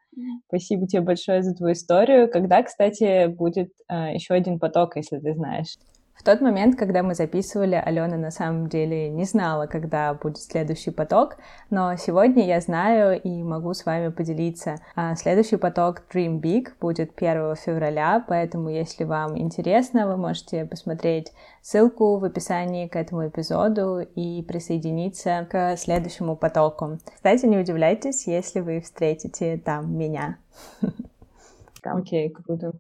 Спасибо 0.48 0.88
тебе 0.88 1.02
большое 1.02 1.44
за 1.44 1.54
твою 1.54 1.74
историю. 1.74 2.30
Когда, 2.32 2.64
кстати, 2.64 3.28
будет 3.28 3.70
э, 3.88 4.16
еще 4.16 4.34
один 4.34 4.58
поток, 4.58 4.96
если 4.96 5.20
ты 5.20 5.34
знаешь? 5.36 5.76
В 6.18 6.24
тот 6.24 6.42
момент, 6.42 6.76
когда 6.76 7.04
мы 7.04 7.14
записывали, 7.14 7.76
Алена 7.76 8.18
на 8.18 8.32
самом 8.32 8.68
деле 8.68 9.08
не 9.10 9.24
знала, 9.24 9.68
когда 9.68 10.14
будет 10.16 10.40
следующий 10.40 10.90
поток, 10.90 11.38
но 11.70 11.96
сегодня 11.96 12.46
я 12.46 12.60
знаю 12.60 13.22
и 13.22 13.44
могу 13.44 13.74
с 13.74 13.86
вами 13.86 14.10
поделиться. 14.10 14.78
А 14.96 15.16
следующий 15.16 15.58
поток 15.58 16.02
Dream 16.12 16.42
Big 16.42 16.70
будет 16.82 17.12
1 17.16 17.56
февраля, 17.56 18.26
поэтому 18.28 18.70
если 18.70 19.04
вам 19.04 19.38
интересно, 19.38 20.08
вы 20.08 20.18
можете 20.18 20.66
посмотреть 20.66 21.32
ссылку 21.62 22.18
в 22.18 22.24
описании 22.24 22.88
к 22.88 22.96
этому 22.96 23.28
эпизоду 23.28 24.00
и 24.00 24.42
присоединиться 24.42 25.48
к 25.50 25.78
следующему 25.78 26.36
потоку. 26.36 26.98
Кстати, 27.14 27.46
не 27.46 27.60
удивляйтесь, 27.60 28.26
если 28.26 28.62
вы 28.62 28.82
встретите 28.82 29.58
там 29.58 29.96
меня. 29.96 30.38
Окей, 31.84 32.30
okay, 32.30 32.32
круто. 32.32 32.74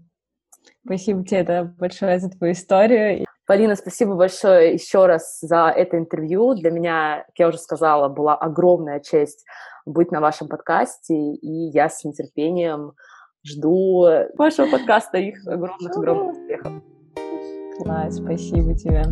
Спасибо 0.87 1.25
тебе 1.25 1.63
большое 1.77 2.17
за 2.17 2.29
твою 2.29 2.53
историю. 2.53 3.25
Полина, 3.45 3.75
спасибо 3.75 4.15
большое 4.15 4.73
еще 4.73 5.05
раз 5.05 5.39
за 5.41 5.67
это 5.67 5.97
интервью. 5.97 6.55
Для 6.55 6.71
меня, 6.71 7.25
как 7.27 7.39
я 7.39 7.47
уже 7.49 7.57
сказала, 7.57 8.07
была 8.07 8.35
огромная 8.35 9.01
честь 9.01 9.45
быть 9.85 10.11
на 10.11 10.21
вашем 10.21 10.47
подкасте, 10.47 11.13
и 11.13 11.69
я 11.71 11.89
с 11.89 12.05
нетерпением 12.05 12.93
жду 13.45 14.07
вашего 14.37 14.71
подкаста, 14.71 15.17
их 15.17 15.45
огромных-огромных 15.45 16.37
успехов. 16.37 16.73
Класс, 17.79 18.15
спасибо 18.15 18.73
тебе. 18.73 19.03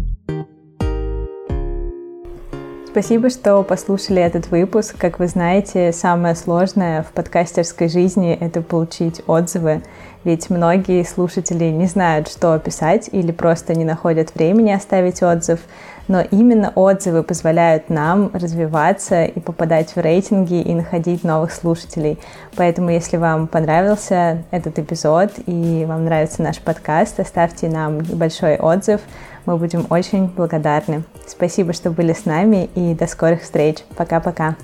Спасибо, 2.96 3.30
что 3.30 3.62
послушали 3.64 4.22
этот 4.22 4.48
выпуск. 4.48 4.96
Как 4.98 5.20
вы 5.20 5.28
знаете, 5.28 5.92
самое 5.92 6.34
сложное 6.34 7.04
в 7.04 7.08
подкастерской 7.08 7.90
жизни— 7.90 8.38
это 8.40 8.62
получить 8.62 9.22
отзывы. 9.28 9.82
Ведь 10.24 10.50
многие 10.50 11.04
слушатели 11.04 11.66
не 11.66 11.88
знают, 11.88 12.30
что 12.30 12.58
писать 12.58 13.10
или 13.12 13.34
просто 13.34 13.76
не 13.76 13.84
находят 13.84 14.34
времени 14.34 14.72
оставить 14.72 15.22
отзыв. 15.22 15.60
Но 16.08 16.22
именно 16.22 16.72
отзывы 16.74 17.24
позволяют 17.24 17.90
нам 17.90 18.30
развиваться 18.32 19.26
и 19.26 19.40
попадать 19.42 19.94
в 19.96 19.98
рейтинги 19.98 20.62
и 20.62 20.74
находить 20.74 21.26
новых 21.26 21.52
слушателей. 21.52 22.18
Поэтому, 22.56 22.92
если 22.92 23.18
вам 23.18 23.48
понравился 23.48 24.44
этот 24.52 24.80
эпизод 24.80 25.32
и 25.48 25.84
вам 25.86 26.06
нравится 26.06 26.42
наш 26.44 26.60
подкаст, 26.62 27.20
оставьте 27.20 27.68
нам 27.68 28.00
небольшой 28.00 28.56
отзыв— 28.56 29.02
мы 29.46 29.58
будем 29.58 29.86
очень 29.90 30.28
благодарны. 30.28 31.04
Спасибо, 31.28 31.74
что 31.74 31.92
были 31.92 32.14
с 32.14 32.26
нами 32.26 32.70
и 32.76 32.94
до 32.94 33.08
скорых 33.08 33.42
встреч. 33.42 33.80
Пока-пока. 33.96 34.56